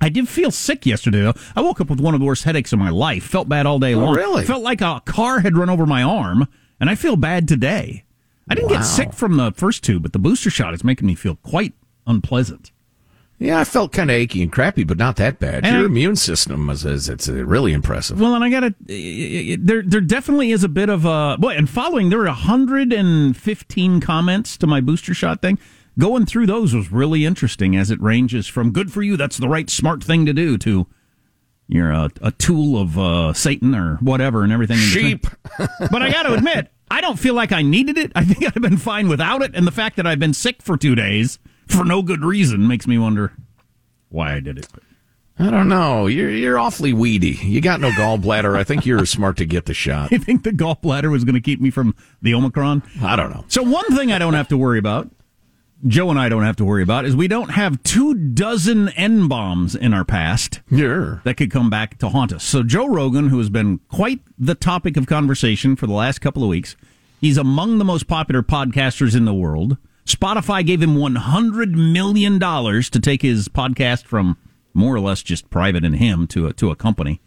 I 0.00 0.08
did 0.08 0.28
feel 0.28 0.50
sick 0.50 0.84
yesterday 0.86 1.22
though. 1.22 1.34
I 1.54 1.60
woke 1.62 1.80
up 1.80 1.88
with 1.90 2.00
one 2.00 2.14
of 2.14 2.20
the 2.20 2.26
worst 2.26 2.44
headaches 2.44 2.72
of 2.72 2.78
my 2.78 2.90
life. 2.90 3.24
Felt 3.24 3.48
bad 3.48 3.66
all 3.66 3.78
day 3.78 3.94
long. 3.94 4.14
really? 4.14 4.44
Felt 4.44 4.62
like 4.62 4.80
a 4.80 5.00
car 5.04 5.40
had 5.40 5.56
run 5.56 5.70
over 5.70 5.86
my 5.86 6.02
arm, 6.02 6.48
and 6.80 6.90
I 6.90 6.94
feel 6.94 7.16
bad 7.16 7.48
today. 7.48 8.04
I 8.48 8.54
didn't 8.54 8.70
Wow. 8.70 8.76
get 8.76 8.82
sick 8.84 9.12
from 9.12 9.36
the 9.38 9.52
first 9.52 9.82
two, 9.82 9.98
but 9.98 10.12
the 10.12 10.18
booster 10.18 10.50
shot 10.50 10.74
is 10.74 10.84
making 10.84 11.06
me 11.06 11.14
feel 11.14 11.36
quite 11.36 11.72
unpleasant. 12.06 12.70
Yeah, 13.38 13.60
I 13.60 13.64
felt 13.64 13.92
kind 13.92 14.10
of 14.10 14.14
achy 14.14 14.42
and 14.42 14.50
crappy, 14.50 14.82
but 14.82 14.96
not 14.96 15.16
that 15.16 15.38
bad. 15.38 15.66
And 15.66 15.74
Your 15.74 15.82
I- 15.82 15.86
immune 15.86 16.16
system 16.16 16.70
is, 16.70 16.86
is 16.86 17.08
it's 17.10 17.28
uh, 17.28 17.34
really 17.34 17.74
impressive. 17.74 18.18
Well, 18.18 18.34
and 18.34 18.42
I 18.42 18.48
got 18.48 18.60
to 18.60 18.74
there. 18.86 19.82
There 19.82 20.00
definitely 20.00 20.52
is 20.52 20.64
a 20.64 20.68
bit 20.70 20.88
of 20.88 21.04
a 21.04 21.36
boy. 21.38 21.50
And 21.54 21.68
following, 21.68 22.08
there 22.08 22.18
were 22.18 22.24
115 22.26 24.00
comments 24.00 24.56
to 24.56 24.66
my 24.66 24.80
booster 24.80 25.12
shot 25.14 25.42
thing. 25.42 25.58
Going 25.98 26.26
through 26.26 26.46
those 26.46 26.74
was 26.74 26.92
really 26.92 27.24
interesting, 27.24 27.74
as 27.76 27.90
it 27.90 28.00
ranges 28.02 28.46
from 28.46 28.70
"good 28.72 28.92
for 28.92 29.02
you," 29.02 29.16
that's 29.16 29.38
the 29.38 29.48
right 29.48 29.70
smart 29.70 30.04
thing 30.04 30.26
to 30.26 30.32
do, 30.34 30.58
to 30.58 30.86
you're 31.68 31.90
a, 31.90 32.10
a 32.20 32.30
tool 32.32 32.80
of 32.80 32.98
uh, 32.98 33.32
Satan 33.32 33.74
or 33.74 33.96
whatever, 33.96 34.42
and 34.44 34.52
everything. 34.52 34.76
in. 34.76 34.82
Sheep. 34.82 35.26
But 35.90 36.02
I 36.02 36.10
got 36.10 36.24
to 36.24 36.34
admit, 36.34 36.70
I 36.90 37.00
don't 37.00 37.18
feel 37.18 37.34
like 37.34 37.50
I 37.52 37.62
needed 37.62 37.96
it. 37.98 38.12
I 38.14 38.24
think 38.24 38.44
I'd 38.44 38.54
have 38.54 38.62
been 38.62 38.76
fine 38.76 39.08
without 39.08 39.42
it. 39.42 39.52
And 39.54 39.66
the 39.66 39.72
fact 39.72 39.96
that 39.96 40.06
I've 40.06 40.18
been 40.18 40.34
sick 40.34 40.62
for 40.62 40.76
two 40.76 40.94
days 40.94 41.38
for 41.66 41.84
no 41.84 42.02
good 42.02 42.22
reason 42.24 42.68
makes 42.68 42.86
me 42.86 42.98
wonder 42.98 43.32
why 44.08 44.34
I 44.34 44.40
did 44.40 44.58
it. 44.58 44.68
I 45.38 45.50
don't 45.50 45.68
know. 45.68 46.06
You're 46.06 46.30
you're 46.30 46.58
awfully 46.58 46.92
weedy. 46.94 47.38
You 47.42 47.60
got 47.60 47.80
no 47.80 47.90
gallbladder. 47.90 48.56
I 48.56 48.64
think 48.64 48.86
you're 48.86 49.04
smart 49.04 49.36
to 49.38 49.44
get 49.46 49.66
the 49.66 49.74
shot. 49.74 50.10
You 50.16 50.18
think 50.18 50.44
the 50.44 50.50
gallbladder 50.50 51.10
was 51.10 51.24
going 51.24 51.34
to 51.34 51.40
keep 51.42 51.60
me 51.60 51.70
from 51.70 51.94
the 52.22 52.32
Omicron? 52.32 52.82
I 53.02 53.16
don't 53.16 53.30
know. 53.30 53.44
So 53.48 53.62
one 53.62 53.84
thing 53.96 54.12
I 54.12 54.18
don't 54.18 54.32
have 54.34 54.48
to 54.48 54.56
worry 54.56 54.78
about, 54.78 55.10
Joe 55.86 56.10
and 56.10 56.18
I 56.18 56.28
don't 56.28 56.42
have 56.42 56.56
to 56.56 56.64
worry 56.64 56.82
about, 56.82 57.04
is 57.04 57.14
we 57.14 57.28
don't 57.28 57.50
have 57.50 57.82
two 57.82 58.14
dozen 58.14 58.88
N 58.90 59.28
bombs 59.28 59.74
in 59.74 59.92
our 59.92 60.04
past 60.04 60.60
You're 60.70 61.20
that 61.24 61.36
could 61.36 61.50
come 61.50 61.68
back 61.68 61.98
to 61.98 62.08
haunt 62.08 62.32
us. 62.32 62.44
So 62.44 62.62
Joe 62.62 62.88
Rogan, 62.88 63.28
who 63.28 63.38
has 63.38 63.50
been 63.50 63.80
quite 63.90 64.20
the 64.38 64.54
topic 64.54 64.96
of 64.96 65.06
conversation 65.06 65.76
for 65.76 65.86
the 65.86 65.92
last 65.92 66.20
couple 66.20 66.42
of 66.42 66.48
weeks, 66.48 66.76
he's 67.20 67.36
among 67.36 67.78
the 67.78 67.84
most 67.84 68.06
popular 68.06 68.42
podcasters 68.42 69.14
in 69.14 69.26
the 69.26 69.34
world. 69.34 69.76
Spotify 70.06 70.64
gave 70.64 70.80
him 70.82 70.96
$100 70.96 71.72
million 71.92 72.38
to 72.38 73.00
take 73.00 73.22
his 73.22 73.48
podcast 73.48 74.04
from 74.04 74.38
more 74.72 74.94
or 74.94 75.00
less 75.00 75.22
just 75.22 75.50
private 75.50 75.84
and 75.84 75.96
him 75.96 76.26
to 76.28 76.46
a, 76.46 76.52
to 76.54 76.70
a 76.70 76.76
company. 76.76 77.20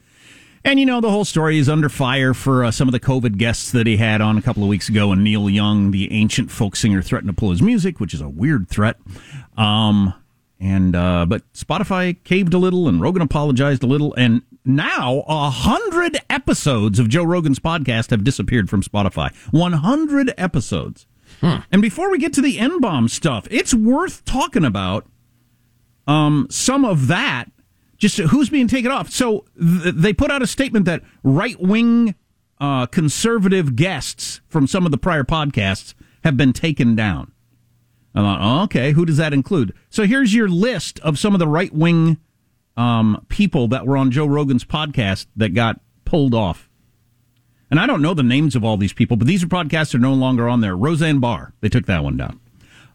And 0.63 0.79
you 0.79 0.85
know, 0.85 1.01
the 1.01 1.09
whole 1.11 1.25
story 1.25 1.57
is 1.57 1.69
under 1.69 1.89
fire 1.89 2.33
for 2.33 2.65
uh, 2.65 2.71
some 2.71 2.87
of 2.87 2.91
the 2.91 2.99
COVID 2.99 3.37
guests 3.37 3.71
that 3.71 3.87
he 3.87 3.97
had 3.97 4.21
on 4.21 4.37
a 4.37 4.41
couple 4.41 4.63
of 4.63 4.69
weeks 4.69 4.89
ago. 4.89 5.11
And 5.11 5.23
Neil 5.23 5.49
Young, 5.49 5.91
the 5.91 6.11
ancient 6.11 6.51
folk 6.51 6.75
singer, 6.75 7.01
threatened 7.01 7.29
to 7.29 7.33
pull 7.35 7.51
his 7.51 7.61
music, 7.61 7.99
which 7.99 8.13
is 8.13 8.21
a 8.21 8.29
weird 8.29 8.67
threat. 8.69 8.97
Um, 9.57 10.13
And 10.61 10.93
uh, 10.93 11.25
but 11.25 11.41
Spotify 11.53 12.21
caved 12.25 12.53
a 12.53 12.57
little, 12.57 12.89
and 12.89 12.99
Rogan 12.99 13.21
apologized 13.21 13.81
a 13.81 13.87
little, 13.87 14.13
and 14.15 14.41
now 14.65 15.23
a 15.25 15.49
hundred 15.49 16.17
episodes 16.29 16.99
of 16.99 17.07
Joe 17.07 17.23
Rogan's 17.23 17.59
podcast 17.59 18.09
have 18.09 18.25
disappeared 18.25 18.69
from 18.69 18.83
Spotify. 18.83 19.33
One 19.51 19.71
hundred 19.71 20.33
episodes. 20.37 21.07
And 21.71 21.81
before 21.81 22.11
we 22.11 22.17
get 22.17 22.33
to 22.33 22.41
the 22.41 22.59
N 22.59 22.81
bomb 22.81 23.07
stuff, 23.07 23.47
it's 23.49 23.73
worth 23.73 24.25
talking 24.25 24.65
about 24.65 25.05
um, 26.07 26.47
some 26.49 26.83
of 26.83 27.07
that. 27.07 27.45
Just 27.99 28.17
who's 28.17 28.49
being 28.49 28.67
taken 28.67 28.91
off. 28.91 29.09
So 29.09 29.45
th- 29.59 29.93
they 29.95 30.13
put 30.13 30.31
out 30.31 30.41
a 30.41 30.47
statement 30.47 30.85
that 30.85 31.03
right 31.21 31.59
wing 31.59 32.15
uh, 32.59 32.85
conservative 32.87 33.75
guests 33.75 34.41
from 34.47 34.67
some 34.67 34.85
of 34.85 34.91
the 34.91 34.97
prior 34.97 35.23
podcasts 35.23 35.93
have 36.23 36.35
been 36.35 36.53
taken 36.53 36.95
down. 36.95 37.31
I 38.15 38.21
thought, 38.21 38.39
oh, 38.41 38.63
okay, 38.63 38.93
who 38.93 39.05
does 39.05 39.17
that 39.17 39.33
include? 39.33 39.73
So 39.89 40.03
here's 40.05 40.33
your 40.33 40.49
list 40.49 40.99
of 41.01 41.19
some 41.19 41.33
of 41.33 41.39
the 41.39 41.47
right 41.47 41.73
wing 41.73 42.17
um, 42.75 43.25
people 43.29 43.67
that 43.67 43.85
were 43.85 43.97
on 43.97 44.11
Joe 44.11 44.25
Rogan's 44.25 44.63
podcast 44.63 45.27
that 45.35 45.49
got 45.53 45.79
pulled 46.05 46.33
off. 46.33 46.69
And 47.69 47.79
I 47.79 47.85
don't 47.85 48.01
know 48.01 48.13
the 48.13 48.23
names 48.23 48.55
of 48.55 48.63
all 48.63 48.77
these 48.77 48.93
people, 48.93 49.15
but 49.15 49.27
these 49.27 49.43
are 49.43 49.47
podcasts 49.47 49.91
that 49.91 49.95
are 49.95 49.99
no 49.99 50.13
longer 50.13 50.49
on 50.49 50.61
there. 50.61 50.75
Roseanne 50.75 51.19
Barr, 51.19 51.53
they 51.61 51.69
took 51.69 51.85
that 51.85 52.03
one 52.03 52.17
down. 52.17 52.39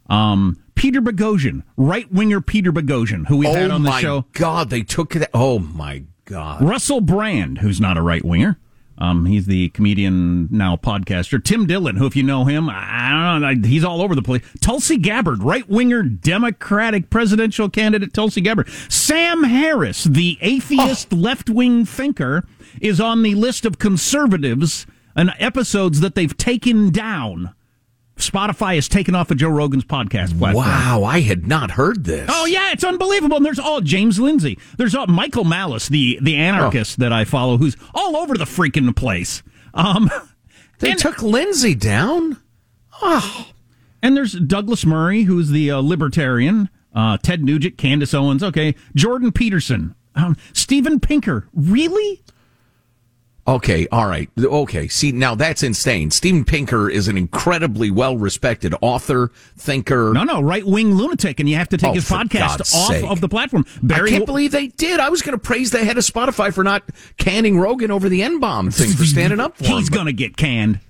Um, 0.09 0.64
Peter 0.85 1.01
Boghossian, 1.01 1.63
right 1.79 2.13
winger 2.13 2.43
Peter 2.43 2.71
Boghossian, 2.71 3.27
who 3.27 3.39
we've 3.39 3.49
oh 3.49 3.55
had 3.55 3.71
on 3.71 3.85
the 3.85 3.99
show. 4.01 4.17
Oh 4.17 4.25
my. 4.35 4.39
God, 4.39 4.69
they 4.69 4.83
took 4.83 5.17
it. 5.17 5.27
Oh 5.33 5.59
my 5.59 6.03
God. 6.27 6.63
Russell 6.63 7.01
Brand, 7.01 7.57
who's 7.57 7.81
not 7.81 7.97
a 7.97 8.03
right 8.03 8.23
winger. 8.23 8.59
Um, 8.99 9.25
he's 9.25 9.47
the 9.47 9.71
comedian 9.71 10.47
now 10.51 10.77
podcaster. 10.77 11.43
Tim 11.43 11.67
Dillon, 11.67 11.97
who 11.97 12.05
if 12.05 12.15
you 12.15 12.23
know 12.23 12.45
him, 12.45 12.69
I 12.69 13.39
don't 13.41 13.63
know, 13.63 13.67
he's 13.67 13.83
all 13.83 14.03
over 14.03 14.15
the 14.15 14.21
place. 14.21 14.43
Tulsi 14.61 14.99
Gabbard, 14.99 15.43
right 15.43 15.67
winger 15.71 16.03
Democratic 16.03 17.09
presidential 17.09 17.71
candidate 17.71 18.13
Tulsi 18.13 18.43
Gabbard. 18.43 18.69
Sam 18.91 19.45
Harris, 19.45 20.05
the 20.05 20.37
atheist 20.43 21.15
Oh. 21.15 21.17
left 21.17 21.49
wing 21.49 21.87
thinker, 21.87 22.45
is 22.83 23.01
on 23.01 23.23
the 23.23 23.35
list 23.37 23.65
of 23.65 23.79
conservatives 23.79 24.85
and 25.17 25.33
episodes 25.39 26.01
that 26.01 26.15
they've 26.15 26.37
taken 26.37 26.91
down. 26.91 27.55
Spotify 28.17 28.77
has 28.77 28.89
taken 28.89 29.15
off 29.15 29.31
of 29.31 29.37
Joe 29.39 29.49
Rogan's 29.49 29.85
podcast 29.85 30.39
platform. 30.39 30.67
Wow, 30.67 31.03
I 31.05 31.21
had 31.21 31.47
not 31.49 31.73
heard 31.73 32.05
this. 32.05 32.29
Oh 32.33 32.47
yeah, 32.47 32.71
it's 32.73 32.85
unbelievable. 32.85 33.37
And 33.37 33.45
there's 33.47 33.59
all 33.59 33.81
James 33.81 34.19
Lindsay. 34.21 34.59
There's 34.79 34.95
all 34.95 35.07
Michael 35.09 35.45
Malice, 35.45 35.89
the 35.89 36.19
the 36.23 36.37
anarchist 36.37 36.99
that 37.01 37.13
I 37.13 37.25
follow, 37.25 37.57
who's 37.59 37.77
all 37.95 38.17
over 38.17 38.37
the 38.37 38.45
freaking 38.45 38.95
place. 38.95 39.43
Um, 39.75 40.11
they 40.79 40.93
and- 40.93 40.99
took 40.99 41.23
Lindsay 41.23 41.75
down. 41.75 42.39
Oh, 43.03 43.49
and 44.03 44.17
there's 44.17 44.33
Douglas 44.35 44.87
Murray, 44.87 45.23
who's 45.23 45.51
the 45.51 45.71
uh, 45.73 45.79
libertarian. 45.79 46.69
Uh, 46.95 47.19
Ted 47.19 47.43
Nugent, 47.43 47.77
Candace 47.77 48.15
Owens. 48.15 48.43
Okay, 48.45 48.77
Jordan 48.95 49.33
Peterson, 49.33 49.97
um, 50.15 50.37
Steven 50.53 51.01
Pinker. 51.01 51.49
Really? 51.53 52.23
Okay, 53.47 53.87
all 53.93 54.07
right. 54.07 54.31
Okay, 54.39 54.89
see, 54.89 55.13
now 55.13 55.35
that's 55.35 55.63
insane. 55.63 56.11
Steven 56.11 56.47
Pinker 56.47 56.89
is 56.89 57.09
an 57.09 57.19
incredibly 57.19 57.91
well 57.91 58.17
respected 58.17 58.75
author, 58.81 59.31
thinker. 59.59 60.13
No, 60.15 60.25
no, 60.25 60.41
right 60.41 60.65
wing 60.65 60.95
lunatic, 60.95 61.41
and 61.41 61.49
you 61.49 61.57
have 61.57 61.69
to 61.69 61.77
take 61.77 61.91
Oh, 61.91 61.93
his 61.95 62.09
podcast 62.09 62.31
God's 62.59 62.75
off 62.75 62.87
sake. 62.89 63.05
of 63.05 63.21
the 63.21 63.29
platform. 63.29 63.67
Bari 63.83 64.09
I 64.09 64.13
can't 64.15 64.27
believe 64.27 64.51
they 64.53 64.69
did. 64.69 64.99
I 64.99 65.11
was 65.11 65.21
going 65.21 65.37
to 65.37 65.43
praise 65.43 65.71
the 65.71 65.85
head 65.85 65.99
of 65.99 66.05
Spotify 66.05 66.55
for 66.55 66.65
not 66.65 66.85
canning 67.19 67.59
Rogan 67.59 67.91
over 67.91 68.09
the 68.09 68.23
N 68.23 68.41
bomb 68.41 68.71
thing 68.71 68.91
for 68.93 69.05
standing 69.05 69.41
up 69.41 69.59
for 69.59 69.65
He's 69.65 69.91
but- 69.91 69.97
gonna 69.97 70.13
get 70.13 70.39
canned. 70.39 70.81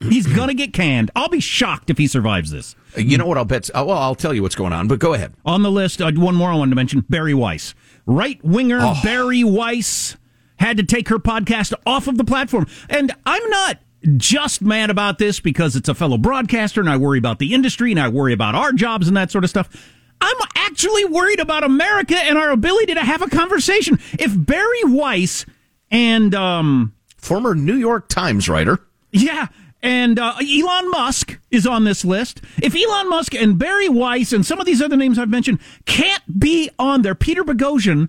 He's 0.00 0.26
gonna 0.28 0.54
get 0.54 0.72
canned. 0.72 1.10
I'll 1.16 1.28
be 1.28 1.40
shocked 1.40 1.90
if 1.90 1.98
he 1.98 2.06
survives 2.06 2.52
this. 2.52 2.74
You 2.96 3.18
know 3.18 3.26
what? 3.26 3.36
I'll 3.36 3.44
bet. 3.44 3.68
oh, 3.74 3.84
Well, 3.84 3.98
I'll 3.98 4.14
tell 4.14 4.32
you 4.32 4.42
what's 4.42 4.54
going 4.54 4.72
on, 4.72 4.86
but 4.88 4.98
go 5.00 5.12
ahead. 5.12 5.34
On 5.44 5.62
the 5.62 5.70
list, 5.72 6.00
uh, 6.00 6.10
one 6.12 6.36
more 6.36 6.50
I 6.52 6.54
wanted 6.56 6.70
to 6.70 6.76
mention 6.76 7.04
Bari 7.08 7.34
Weiss. 7.34 7.74
Right 8.06 8.42
winger 8.44 8.78
Oh. 8.80 8.94
Bari 9.02 9.42
Weiss 9.44 10.16
had 10.58 10.76
to 10.76 10.82
take 10.82 11.08
her 11.08 11.18
podcast 11.18 11.72
off 11.86 12.06
of 12.06 12.16
the 12.16 12.24
platform. 12.24 12.66
And 12.88 13.12
I'm 13.24 13.48
not 13.50 13.78
just 14.16 14.62
mad 14.62 14.90
about 14.90 15.18
this 15.18 15.40
because 15.40 15.76
it's 15.76 15.88
a 15.88 15.94
fellow 15.94 16.18
broadcaster 16.18 16.80
and 16.80 16.88
I 16.88 16.96
worry 16.96 17.18
about 17.18 17.38
the 17.38 17.54
industry 17.54 17.90
and 17.90 18.00
I 18.00 18.08
worry 18.08 18.32
about 18.32 18.54
our 18.54 18.72
jobs 18.72 19.08
and 19.08 19.16
that 19.16 19.30
sort 19.30 19.44
of 19.44 19.50
stuff. 19.50 19.92
I'm 20.20 20.36
actually 20.56 21.04
worried 21.04 21.40
about 21.40 21.64
America 21.64 22.16
and 22.16 22.36
our 22.38 22.50
ability 22.50 22.94
to 22.94 23.00
have 23.04 23.22
a 23.22 23.28
conversation. 23.28 23.98
If 24.18 24.32
Bari 24.36 24.84
Weiss 24.84 25.46
and, 25.90 26.34
um, 26.34 26.94
Former 27.16 27.54
New 27.54 27.74
York 27.74 28.08
Times 28.08 28.48
writer. 28.48 28.78
yeah, 29.10 29.48
and 29.82 30.18
uh, 30.18 30.34
Elon 30.40 30.90
Musk 30.90 31.38
is 31.50 31.66
on 31.66 31.84
this 31.84 32.04
list. 32.04 32.40
If 32.62 32.74
Elon 32.74 33.08
Musk 33.10 33.34
and 33.34 33.58
Bari 33.58 33.88
Weiss 33.88 34.32
and 34.32 34.44
some 34.46 34.60
of 34.60 34.66
these 34.66 34.82
other 34.82 34.96
names 34.96 35.18
I've 35.18 35.28
mentioned 35.28 35.60
can't 35.84 36.38
be 36.38 36.70
on 36.78 37.02
there, 37.02 37.14
Peter 37.14 37.44
Boghossian 37.44 38.08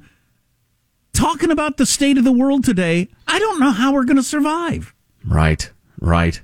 talking 1.14 1.52
about 1.52 1.78
the 1.78 1.86
state 1.86 2.18
of 2.18 2.24
the 2.24 2.32
world 2.32 2.64
today, 2.64 3.10
I 3.28 3.40
don't 3.40 3.60
know 3.60 3.72
how 3.72 3.94
we're 3.94 4.06
going 4.06 4.18
to 4.18 4.24
survive. 4.24 4.94
Right, 5.26 5.72
right. 6.00 6.42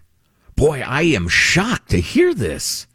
Boy, 0.55 0.81
I 0.85 1.03
am 1.03 1.27
shocked 1.27 1.89
to 1.91 1.99
hear 1.99 2.33
this. 2.33 2.87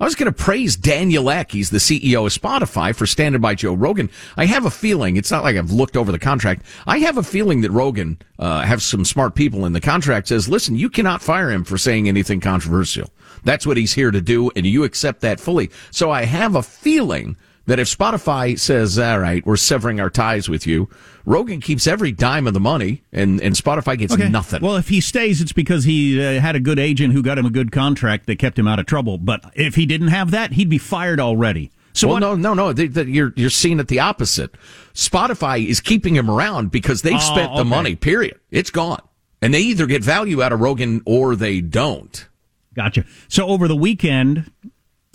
I 0.00 0.04
was 0.04 0.16
going 0.16 0.32
to 0.32 0.32
praise 0.32 0.74
Daniel 0.74 1.30
Ek. 1.30 1.52
He's 1.52 1.70
the 1.70 1.78
CEO 1.78 2.26
of 2.26 2.32
Spotify 2.32 2.94
for 2.94 3.06
standing 3.06 3.40
by 3.40 3.54
Joe 3.54 3.74
Rogan. 3.74 4.10
I 4.36 4.46
have 4.46 4.66
a 4.66 4.70
feeling, 4.70 5.16
it's 5.16 5.30
not 5.30 5.44
like 5.44 5.56
I've 5.56 5.70
looked 5.70 5.96
over 5.96 6.10
the 6.10 6.18
contract. 6.18 6.62
I 6.86 6.98
have 6.98 7.16
a 7.16 7.22
feeling 7.22 7.60
that 7.60 7.70
Rogan, 7.70 8.18
uh, 8.38 8.76
some 8.78 9.04
smart 9.04 9.34
people 9.34 9.64
in 9.64 9.72
the 9.72 9.80
contract 9.80 10.28
says, 10.28 10.48
listen, 10.48 10.74
you 10.74 10.90
cannot 10.90 11.22
fire 11.22 11.50
him 11.50 11.64
for 11.64 11.78
saying 11.78 12.08
anything 12.08 12.40
controversial. 12.40 13.10
That's 13.44 13.66
what 13.66 13.76
he's 13.76 13.94
here 13.94 14.10
to 14.10 14.20
do, 14.20 14.50
and 14.56 14.66
you 14.66 14.84
accept 14.84 15.20
that 15.20 15.38
fully. 15.38 15.70
So 15.90 16.10
I 16.10 16.24
have 16.24 16.56
a 16.56 16.62
feeling 16.62 17.36
that 17.66 17.78
if 17.78 17.88
Spotify 17.88 18.58
says, 18.58 18.98
all 18.98 19.18
right, 19.18 19.44
we're 19.46 19.56
severing 19.56 20.00
our 20.00 20.10
ties 20.10 20.48
with 20.48 20.66
you, 20.66 20.88
Rogan 21.24 21.60
keeps 21.60 21.86
every 21.86 22.12
dime 22.12 22.46
of 22.46 22.52
the 22.54 22.60
money, 22.60 23.02
and, 23.12 23.40
and 23.40 23.54
Spotify 23.54 23.96
gets 23.98 24.16
nothing. 24.16 24.62
Well, 24.62 24.76
if 24.76 24.88
he 24.88 25.00
stays, 25.00 25.40
it's 25.40 25.52
because 25.52 25.84
he 25.84 26.22
uh, 26.22 26.40
had 26.40 26.56
a 26.56 26.60
good 26.60 26.78
agent 26.78 27.14
who 27.14 27.22
got 27.22 27.38
him 27.38 27.46
a 27.46 27.50
good 27.50 27.72
contract 27.72 28.26
that 28.26 28.38
kept 28.38 28.58
him 28.58 28.68
out 28.68 28.78
of 28.78 28.86
trouble. 28.86 29.16
But 29.16 29.44
if 29.54 29.74
he 29.76 29.86
didn't 29.86 30.08
have 30.08 30.30
that, 30.32 30.52
he'd 30.52 30.68
be 30.68 30.78
fired 30.78 31.20
already. 31.20 31.70
So 31.94 32.08
well, 32.08 32.14
what? 32.14 32.20
no, 32.20 32.34
no, 32.34 32.54
no. 32.54 32.72
They, 32.72 32.88
they, 32.88 33.04
you're 33.04 33.32
you're 33.36 33.50
seeing 33.50 33.78
it 33.78 33.86
the 33.88 34.00
opposite. 34.00 34.54
Spotify 34.94 35.64
is 35.64 35.80
keeping 35.80 36.16
him 36.16 36.28
around 36.30 36.70
because 36.72 37.02
they've 37.02 37.14
Oh, 37.14 37.18
spent 37.18 37.54
the 37.54 37.60
okay. 37.60 37.68
money. 37.70 37.94
Period. 37.94 38.38
It's 38.50 38.70
gone, 38.70 39.00
and 39.40 39.54
they 39.54 39.60
either 39.60 39.86
get 39.86 40.02
value 40.02 40.42
out 40.42 40.52
of 40.52 40.60
Rogan 40.60 41.02
or 41.06 41.36
they 41.36 41.60
don't. 41.60 42.28
Gotcha. 42.74 43.04
So 43.28 43.46
over 43.46 43.68
the 43.68 43.76
weekend, 43.76 44.50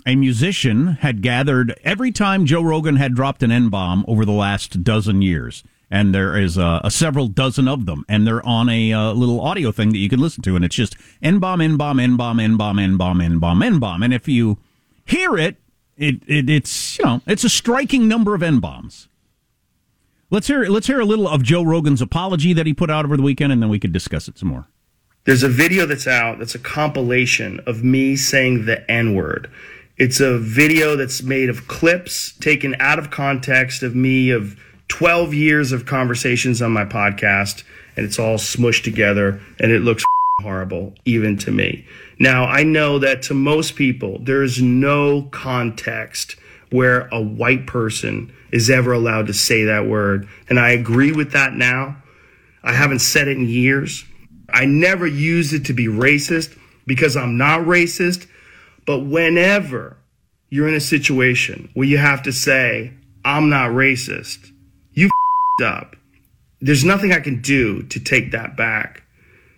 a 0.06 0.16
musician 0.16 0.88
had 0.88 1.22
gathered 1.22 1.78
every 1.84 2.12
time 2.12 2.46
Joe 2.46 2.62
Rogan 2.62 2.96
had 2.96 3.14
dropped 3.14 3.42
an 3.42 3.50
N 3.50 3.68
bomb 3.68 4.04
over 4.08 4.24
the 4.24 4.32
last 4.32 4.82
dozen 4.82 5.22
years. 5.22 5.62
And 5.92 6.14
there 6.14 6.36
is 6.36 6.56
uh, 6.56 6.80
a 6.84 6.90
several 6.90 7.26
dozen 7.26 7.66
of 7.66 7.84
them, 7.84 8.04
and 8.08 8.24
they're 8.24 8.46
on 8.46 8.68
a 8.68 8.92
uh, 8.92 9.12
little 9.12 9.40
audio 9.40 9.72
thing 9.72 9.90
that 9.90 9.98
you 9.98 10.08
can 10.08 10.20
listen 10.20 10.40
to, 10.44 10.54
and 10.54 10.64
it's 10.64 10.76
just 10.76 10.96
N 11.20 11.40
bomb, 11.40 11.60
N 11.60 11.76
bomb, 11.76 11.98
N 11.98 12.16
bomb, 12.16 12.38
N 12.38 12.56
bomb, 12.56 12.78
N 12.78 12.96
bomb, 12.96 13.20
N 13.20 13.38
bomb, 13.40 13.60
N 13.60 13.80
bomb. 13.80 14.02
And 14.04 14.14
if 14.14 14.28
you 14.28 14.58
hear 15.04 15.36
it, 15.36 15.56
it, 15.96 16.22
it 16.28 16.48
it's 16.48 16.96
you 16.96 17.04
know 17.04 17.22
it's 17.26 17.42
a 17.42 17.48
striking 17.48 18.06
number 18.06 18.36
of 18.36 18.42
N 18.42 18.60
bombs. 18.60 19.08
Let's 20.30 20.46
hear 20.46 20.64
let's 20.66 20.86
hear 20.86 21.00
a 21.00 21.04
little 21.04 21.28
of 21.28 21.42
Joe 21.42 21.64
Rogan's 21.64 22.00
apology 22.00 22.52
that 22.52 22.66
he 22.66 22.72
put 22.72 22.88
out 22.88 23.04
over 23.04 23.16
the 23.16 23.22
weekend, 23.24 23.52
and 23.52 23.60
then 23.60 23.68
we 23.68 23.80
could 23.80 23.92
discuss 23.92 24.28
it 24.28 24.38
some 24.38 24.48
more. 24.48 24.68
There's 25.24 25.42
a 25.42 25.48
video 25.48 25.86
that's 25.86 26.06
out 26.06 26.38
that's 26.38 26.54
a 26.54 26.60
compilation 26.60 27.60
of 27.66 27.82
me 27.82 28.16
saying 28.16 28.64
the 28.64 28.88
N 28.90 29.14
word. 29.14 29.50
It's 30.00 30.18
a 30.18 30.38
video 30.38 30.96
that's 30.96 31.22
made 31.22 31.50
of 31.50 31.68
clips 31.68 32.32
taken 32.40 32.74
out 32.80 32.98
of 32.98 33.10
context 33.10 33.82
of 33.82 33.94
me 33.94 34.30
of 34.30 34.58
12 34.88 35.34
years 35.34 35.72
of 35.72 35.84
conversations 35.84 36.62
on 36.62 36.72
my 36.72 36.86
podcast, 36.86 37.64
and 37.94 38.06
it's 38.06 38.18
all 38.18 38.38
smushed 38.38 38.82
together, 38.82 39.42
and 39.58 39.70
it 39.70 39.80
looks 39.80 40.02
horrible, 40.40 40.94
even 41.04 41.36
to 41.36 41.50
me. 41.50 41.84
Now, 42.18 42.46
I 42.46 42.62
know 42.62 42.98
that 42.98 43.20
to 43.24 43.34
most 43.34 43.76
people, 43.76 44.18
there 44.20 44.42
is 44.42 44.62
no 44.62 45.24
context 45.32 46.36
where 46.70 47.06
a 47.08 47.20
white 47.20 47.66
person 47.66 48.32
is 48.52 48.70
ever 48.70 48.94
allowed 48.94 49.26
to 49.26 49.34
say 49.34 49.64
that 49.64 49.86
word. 49.86 50.26
And 50.48 50.58
I 50.58 50.70
agree 50.70 51.12
with 51.12 51.32
that 51.32 51.52
now. 51.52 52.02
I 52.62 52.72
haven't 52.72 53.00
said 53.00 53.28
it 53.28 53.36
in 53.36 53.50
years. 53.50 54.06
I 54.48 54.64
never 54.64 55.06
used 55.06 55.52
it 55.52 55.66
to 55.66 55.74
be 55.74 55.88
racist 55.88 56.56
because 56.86 57.18
I'm 57.18 57.36
not 57.36 57.66
racist. 57.66 58.26
But 58.86 59.00
whenever 59.00 59.96
you're 60.48 60.68
in 60.68 60.74
a 60.74 60.80
situation 60.80 61.70
where 61.74 61.86
you 61.86 61.98
have 61.98 62.22
to 62.24 62.32
say, 62.32 62.92
I'm 63.24 63.48
not 63.48 63.70
racist, 63.70 64.50
you 64.92 65.06
f***ed 65.06 65.64
up. 65.64 65.96
There's 66.60 66.84
nothing 66.84 67.12
I 67.12 67.20
can 67.20 67.40
do 67.40 67.82
to 67.84 68.00
take 68.00 68.32
that 68.32 68.56
back. 68.56 69.02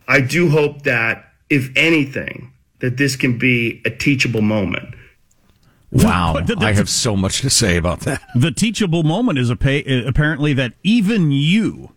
I 0.09 0.21
do 0.21 0.51
hope 0.51 0.83
that, 0.83 1.25
if 1.51 1.71
anything, 1.77 2.53
that 2.81 2.97
this 2.97 3.17
can 3.17 3.39
be 3.39 3.81
a 3.85 3.91
teachable 3.91 4.43
moment. 4.43 4.95
Wow, 5.91 6.33
But 6.35 6.47
th- 6.47 6.59
I 6.59 6.61
that's- 6.61 6.79
have 6.79 6.89
so 6.89 7.17
much 7.17 7.41
to 7.43 7.51
say 7.51 7.77
about 7.77 8.01
that. 8.01 8.21
The 8.35 8.51
teachable 8.51 9.03
moment 9.03 9.39
is 9.39 9.51
appa- 9.51 9.89
uh, 9.91 10.07
apparently 10.07 10.53
that 10.55 10.75
even 10.83 11.31
you, 11.31 11.93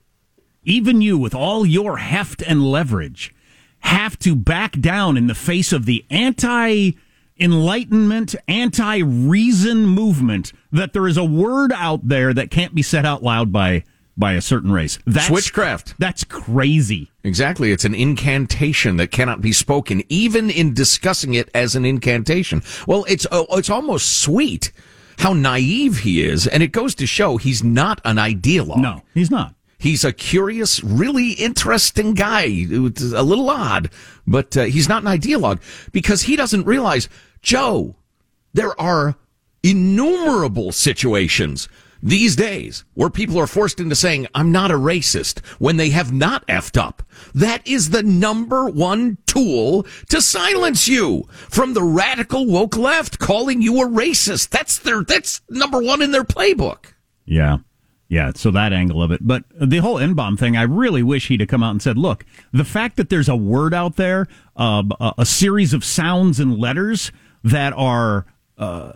even 0.64 1.02
you 1.02 1.18
with 1.18 1.36
all 1.36 1.66
your 1.66 1.98
heft 1.98 2.42
and 2.42 2.64
leverage, 2.64 3.34
have 3.80 4.18
to 4.20 4.36
back 4.36 4.80
down 4.80 5.18
in 5.18 5.28
the 5.28 5.36
face 5.36 5.72
of 5.74 5.86
the 5.86 6.06
anti 6.10 6.92
enlightenment, 7.40 8.36
anti 8.48 8.98
reason 8.98 9.86
movement 9.86 10.54
that 10.72 10.94
there 10.94 11.08
is 11.08 11.18
a 11.18 11.24
word 11.24 11.72
out 11.74 12.08
there 12.08 12.34
that 12.34 12.52
can't 12.52 12.76
be 12.76 12.82
said 12.82 13.06
out 13.06 13.24
loud 13.24 13.52
by 13.52 13.84
by 14.18 14.34
a 14.34 14.42
certain 14.42 14.72
race. 14.72 14.98
That's 15.06 15.30
Switchcraft. 15.30 15.96
That's 15.98 16.24
crazy. 16.24 17.12
Exactly. 17.24 17.72
It's 17.72 17.86
an 17.86 17.94
incantation 17.94 18.98
that 18.98 19.12
cannot 19.12 19.42
be 19.42 19.52
spoken, 19.52 20.04
even 20.10 20.50
in 20.50 20.74
discussing 20.74 21.34
it 21.34 21.50
as 21.54 21.76
an 21.76 21.86
incantation. 21.86 22.62
Well, 22.88 23.06
it's, 23.10 23.28
uh, 23.32 23.44
it's 23.52 23.70
almost 23.70 24.22
sweet 24.22 24.72
how 25.20 25.34
naive 25.34 26.00
he 26.00 26.24
is. 26.24 26.48
And 26.48 26.64
it 26.64 26.72
goes 26.72 26.96
to 26.96 27.08
show 27.08 27.38
he's 27.38 27.64
not 27.64 28.00
an 28.06 28.18
ideologue. 28.18 28.82
No, 28.82 29.02
he's 29.14 29.32
not. 29.32 29.54
He's 29.86 30.04
a 30.04 30.12
curious, 30.12 30.84
really 30.84 31.34
interesting 31.34 32.16
guy. 32.16 32.46
A 32.46 33.22
little 33.22 33.52
odd, 33.52 33.92
but 34.26 34.58
uh, 34.58 34.64
he's 34.64 34.90
not 34.90 35.04
an 35.04 35.10
ideologue 35.10 35.62
because 35.92 36.24
he 36.24 36.36
doesn't 36.36 36.66
realize, 36.66 37.08
Joe, 37.44 37.96
there 38.52 38.82
are 38.82 39.14
innumerable 39.62 40.72
situations 40.72 41.70
these 42.02 42.36
days 42.36 42.84
where 42.96 43.12
people 43.12 43.40
are 43.40 43.46
forced 43.46 43.80
into 43.80 43.96
saying, 43.96 44.26
I'm 44.34 44.52
not 44.52 44.72
a 44.72 44.74
racist 44.74 45.46
when 45.60 45.78
they 45.78 45.92
have 45.92 46.12
not 46.12 46.48
effed 46.48 46.82
up. 46.82 47.04
That 47.36 47.62
is 47.68 47.92
the 47.92 48.02
number 48.02 48.68
one 48.68 49.20
tool 49.28 49.86
to 50.10 50.20
silence 50.20 50.88
you 50.88 51.26
from 51.30 51.76
the 51.76 51.84
radical 51.84 52.48
woke 52.48 52.76
left 52.76 53.20
calling 53.20 53.62
you 53.62 53.84
a 53.84 53.88
racist. 53.88 54.50
That's 54.50 54.80
their, 54.80 55.04
that's 55.04 55.42
number 55.48 55.80
one 55.80 56.02
in 56.02 56.10
their 56.10 56.24
playbook. 56.24 56.86
Yeah. 57.24 57.58
Yeah, 58.08 58.32
so 58.36 58.52
that 58.52 58.72
angle 58.72 59.02
of 59.02 59.12
it. 59.12 59.26
But 59.26 59.46
the 59.60 59.78
whole 59.78 59.98
N 59.98 60.14
bomb 60.14 60.38
thing, 60.38 60.56
I 60.56 60.64
really 60.64 61.02
wish 61.02 61.28
he'd 61.28 61.40
have 61.40 61.50
come 61.50 61.64
out 61.64 61.72
and 61.72 61.82
said, 61.82 61.98
look, 61.98 62.24
the 62.52 62.64
fact 62.64 62.98
that 62.98 63.10
there's 63.10 63.30
a 63.30 63.36
word 63.36 63.74
out 63.74 63.96
there, 63.96 64.28
uh, 64.56 64.84
a, 65.18 65.26
series 65.26 65.74
of 65.74 65.84
sounds 65.84 66.40
and 66.40 66.58
letters 66.58 67.12
that 67.44 67.74
are 67.74 68.26
uh, 68.58 68.94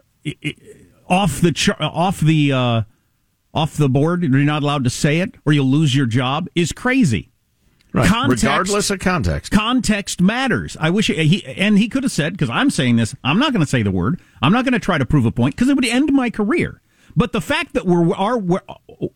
off 1.07 1.41
the 1.41 1.51
char- 1.51 1.81
off 1.81 2.19
the 2.19 2.53
uh, 2.53 2.81
off 3.53 3.77
the 3.77 3.89
board, 3.89 4.21
you're 4.21 4.39
not 4.39 4.61
allowed 4.61 4.83
to 4.83 4.91
say 4.91 5.19
it, 5.19 5.33
or 5.43 5.53
you'll 5.53 5.65
lose 5.65 5.95
your 5.95 6.05
job, 6.05 6.47
is 6.53 6.71
crazy. 6.71 7.31
Right. 7.91 8.07
Context, 8.07 8.43
Regardless 8.43 8.89
of 8.91 8.99
context. 8.99 9.51
Context 9.51 10.21
matters. 10.21 10.77
I 10.79 10.91
wish 10.91 11.07
he, 11.07 11.43
and 11.45 11.79
he 11.79 11.89
could 11.89 12.03
have 12.03 12.11
said, 12.11 12.33
because 12.33 12.51
I'm 12.51 12.69
saying 12.69 12.97
this, 12.97 13.15
I'm 13.23 13.39
not 13.39 13.51
going 13.51 13.65
to 13.65 13.69
say 13.69 13.81
the 13.81 13.89
word. 13.89 14.21
I'm 14.43 14.53
not 14.53 14.63
going 14.63 14.73
to 14.73 14.79
try 14.79 14.99
to 14.99 15.05
prove 15.05 15.25
a 15.25 15.31
point 15.31 15.55
because 15.55 15.69
it 15.69 15.75
would 15.75 15.85
end 15.85 16.13
my 16.13 16.29
career. 16.29 16.81
But 17.15 17.31
the 17.31 17.41
fact 17.41 17.73
that 17.73 17.85
we're, 17.85 18.13
are, 18.15 18.37
we're, 18.37 18.61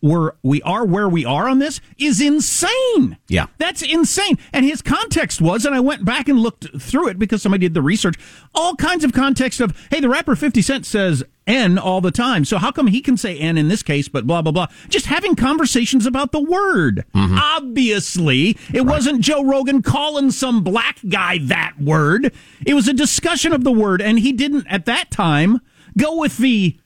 we're, 0.01 0.31
we 0.43 0.61
are 0.63 0.85
where 0.85 1.09
we 1.09 1.25
are 1.25 1.47
on 1.47 1.59
this 1.59 1.81
is 1.97 2.21
insane. 2.21 3.17
Yeah. 3.27 3.47
That's 3.57 3.81
insane. 3.81 4.37
And 4.51 4.65
his 4.65 4.81
context 4.81 5.41
was, 5.41 5.65
and 5.65 5.75
I 5.75 5.79
went 5.79 6.05
back 6.05 6.27
and 6.27 6.39
looked 6.39 6.81
through 6.81 7.09
it 7.09 7.19
because 7.19 7.41
somebody 7.41 7.65
did 7.65 7.73
the 7.73 7.81
research, 7.81 8.15
all 8.55 8.75
kinds 8.75 9.03
of 9.03 9.13
context 9.13 9.59
of, 9.59 9.77
hey, 9.91 9.99
the 9.99 10.09
rapper 10.09 10.35
50 10.35 10.61
Cent 10.61 10.85
says 10.85 11.23
N 11.45 11.77
all 11.77 12.01
the 12.01 12.11
time. 12.11 12.45
So 12.45 12.57
how 12.57 12.71
come 12.71 12.87
he 12.87 13.01
can 13.01 13.17
say 13.17 13.37
N 13.37 13.57
in 13.57 13.67
this 13.67 13.83
case, 13.83 14.07
but 14.07 14.25
blah, 14.25 14.41
blah, 14.41 14.51
blah? 14.51 14.67
Just 14.89 15.07
having 15.07 15.35
conversations 15.35 16.05
about 16.05 16.31
the 16.31 16.41
word. 16.41 17.05
Mm-hmm. 17.13 17.37
Obviously, 17.37 18.57
it 18.73 18.79
right. 18.79 18.85
wasn't 18.85 19.21
Joe 19.21 19.43
Rogan 19.43 19.81
calling 19.81 20.31
some 20.31 20.63
black 20.63 20.99
guy 21.07 21.39
that 21.43 21.73
word. 21.79 22.33
It 22.65 22.73
was 22.73 22.87
a 22.87 22.93
discussion 22.93 23.53
of 23.53 23.63
the 23.63 23.71
word, 23.71 24.01
and 24.01 24.19
he 24.19 24.31
didn't 24.31 24.67
at 24.67 24.85
that 24.85 25.11
time 25.11 25.59
go 25.97 26.17
with 26.17 26.37
the 26.37 26.77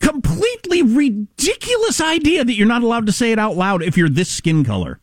completely 0.00 0.82
ridiculous 0.82 2.00
idea 2.00 2.44
that 2.44 2.54
you're 2.54 2.66
not 2.66 2.82
allowed 2.82 3.06
to 3.06 3.12
say 3.12 3.32
it 3.32 3.38
out 3.38 3.56
loud 3.56 3.82
if 3.82 3.96
you're 3.96 4.08
this 4.08 4.28
skin 4.28 4.64
color. 4.64 5.00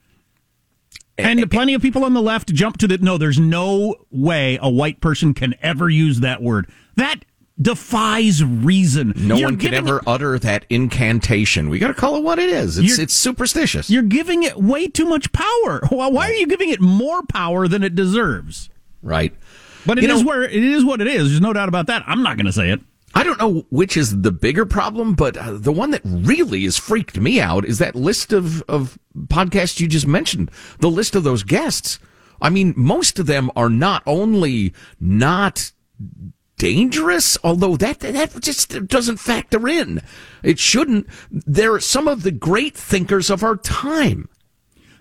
And 1.18 1.40
eh, 1.40 1.44
eh, 1.44 1.46
plenty 1.50 1.74
of 1.74 1.82
people 1.82 2.04
on 2.04 2.14
the 2.14 2.22
left 2.22 2.54
jump 2.54 2.78
to 2.78 2.88
the 2.88 2.98
no, 2.98 3.18
there's 3.18 3.40
no 3.40 3.96
way 4.12 4.60
a 4.62 4.70
white 4.70 5.02
person 5.02 5.34
can 5.34 5.56
ever 5.62 5.90
use 5.90 6.20
that 6.22 6.42
word. 6.42 6.70
That 6.96 7.24
defies 7.62 8.44
reason. 8.44 9.14
No 9.16 9.36
you're 9.36 9.48
one 9.48 9.58
can 9.58 9.74
ever 9.74 9.98
it, 9.98 10.04
utter 10.08 10.38
that 10.40 10.66
incantation. 10.70 11.70
We 11.70 11.80
got 11.80 11.88
to 11.88 11.94
call 11.94 12.18
it 12.18 12.24
what 12.24 12.40
it 12.40 12.50
is. 12.50 12.78
It's 12.78 13.00
it's 13.00 13.14
superstitious. 13.14 13.90
You're 13.90 14.04
giving 14.04 14.44
it 14.44 14.58
way 14.58 14.88
too 14.88 15.06
much 15.06 15.32
power. 15.32 15.82
Well, 15.96 16.12
why 16.12 16.30
are 16.30 16.34
you 16.34 16.48
giving 16.48 16.70
it 16.70 16.82
more 16.82 17.24
power 17.24 17.70
than 17.70 17.82
it 17.82 17.96
deserves? 17.96 18.70
Right. 19.02 19.34
But 19.86 19.98
it 19.98 20.04
you 20.04 20.12
is 20.12 20.22
know, 20.22 20.28
where 20.28 20.44
it 20.44 20.64
is 20.64 20.84
what 20.84 21.00
it 21.00 21.08
is. 21.08 21.30
There's 21.30 21.42
no 21.42 21.54
doubt 21.54 21.70
about 21.70 21.88
that. 21.88 22.04
I'm 22.06 22.22
not 22.22 22.36
going 22.36 22.48
to 22.48 22.52
say 22.52 22.72
it. 22.72 22.82
I 23.16 23.24
don't 23.24 23.40
know 23.40 23.66
which 23.70 23.96
is 23.96 24.22
the 24.22 24.32
bigger 24.32 24.66
problem, 24.66 25.14
but 25.14 25.38
uh, 25.38 25.54
the 25.54 25.72
one 25.72 25.92
that 25.92 26.02
really 26.04 26.66
has 26.66 26.78
freaked 26.78 27.18
me 27.18 27.40
out 27.40 27.64
is 27.64 27.80
that 27.80 27.96
list 27.96 28.34
of, 28.34 28.62
of 28.64 29.00
podcasts 29.28 29.80
you 29.80 29.88
just 29.88 30.06
mentioned, 30.06 30.52
the 30.80 30.90
list 30.90 31.16
of 31.16 31.24
those 31.24 31.44
guests. 31.44 31.98
I 32.42 32.50
mean, 32.50 32.74
most 32.76 33.18
of 33.18 33.26
them 33.26 33.50
are 33.56 33.70
not 33.70 34.04
only 34.06 34.74
not 35.00 35.72
dangerous, 36.58 37.38
although 37.42 37.78
that, 37.78 38.02
that 38.02 38.42
just 38.42 38.88
doesn't 38.88 39.18
factor 39.18 39.66
in. 39.68 40.02
It 40.44 40.60
shouldn't. 40.60 41.08
They're 41.32 41.80
some 41.80 42.10
of 42.10 42.24
the 42.24 42.32
great 42.32 42.76
thinkers 42.76 43.30
of 43.30 43.44
our 43.44 43.56
time. 43.56 44.28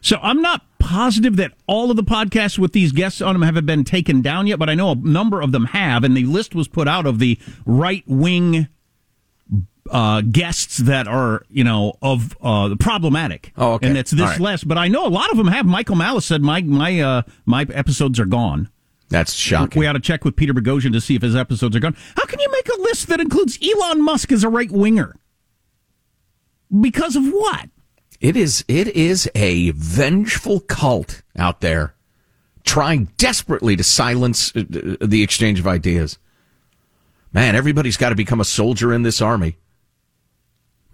So 0.00 0.18
I'm 0.22 0.40
not 0.40 0.73
positive 0.84 1.36
that 1.36 1.52
all 1.66 1.90
of 1.90 1.96
the 1.96 2.04
podcasts 2.04 2.58
with 2.58 2.72
these 2.72 2.92
guests 2.92 3.22
on 3.22 3.34
them 3.34 3.42
haven't 3.42 3.64
been 3.64 3.84
taken 3.84 4.20
down 4.20 4.46
yet, 4.46 4.58
but 4.58 4.68
I 4.68 4.74
know 4.74 4.90
a 4.90 4.94
number 4.94 5.40
of 5.40 5.50
them 5.50 5.64
have, 5.66 6.04
and 6.04 6.14
the 6.14 6.24
list 6.26 6.54
was 6.54 6.68
put 6.68 6.86
out 6.86 7.06
of 7.06 7.18
the 7.18 7.38
right 7.64 8.04
wing 8.06 8.68
uh, 9.90 10.20
guests 10.20 10.78
that 10.78 11.08
are, 11.08 11.44
you 11.48 11.64
know, 11.64 11.96
of 12.02 12.36
uh, 12.42 12.68
the 12.68 12.76
problematic. 12.76 13.52
Oh, 13.56 13.72
okay. 13.72 13.88
And 13.88 13.96
it's 13.96 14.10
this 14.10 14.20
right. 14.20 14.40
list, 14.40 14.68
but 14.68 14.76
I 14.76 14.88
know 14.88 15.06
a 15.06 15.08
lot 15.08 15.30
of 15.30 15.38
them 15.38 15.48
have. 15.48 15.64
Michael 15.64 15.96
Malice 15.96 16.26
said 16.26 16.42
my 16.42 16.60
my 16.60 17.00
uh, 17.00 17.22
my 17.46 17.62
episodes 17.72 18.20
are 18.20 18.26
gone. 18.26 18.68
That's 19.08 19.32
shocking. 19.32 19.80
We 19.80 19.86
ought 19.86 19.94
to 19.94 20.00
check 20.00 20.24
with 20.24 20.36
Peter 20.36 20.52
Boghossian 20.52 20.92
to 20.92 21.00
see 21.00 21.14
if 21.14 21.22
his 21.22 21.36
episodes 21.36 21.74
are 21.76 21.80
gone. 21.80 21.96
How 22.16 22.26
can 22.26 22.40
you 22.40 22.50
make 22.50 22.68
a 22.68 22.80
list 22.82 23.08
that 23.08 23.20
includes 23.20 23.58
Elon 23.62 24.02
Musk 24.02 24.32
as 24.32 24.44
a 24.44 24.48
right 24.48 24.70
winger? 24.70 25.16
Because 26.80 27.16
of 27.16 27.24
what? 27.24 27.68
It 28.24 28.38
is 28.38 28.64
it 28.68 28.88
is 28.96 29.30
a 29.34 29.72
vengeful 29.72 30.60
cult 30.60 31.20
out 31.36 31.60
there 31.60 31.94
trying 32.64 33.08
desperately 33.18 33.76
to 33.76 33.84
silence 33.84 34.50
uh, 34.56 34.60
uh, 34.60 34.96
the 35.06 35.22
exchange 35.22 35.60
of 35.60 35.66
ideas. 35.66 36.16
Man, 37.34 37.54
everybody's 37.54 37.98
got 37.98 38.08
to 38.08 38.14
become 38.14 38.40
a 38.40 38.44
soldier 38.46 38.94
in 38.94 39.02
this 39.02 39.20
army 39.20 39.58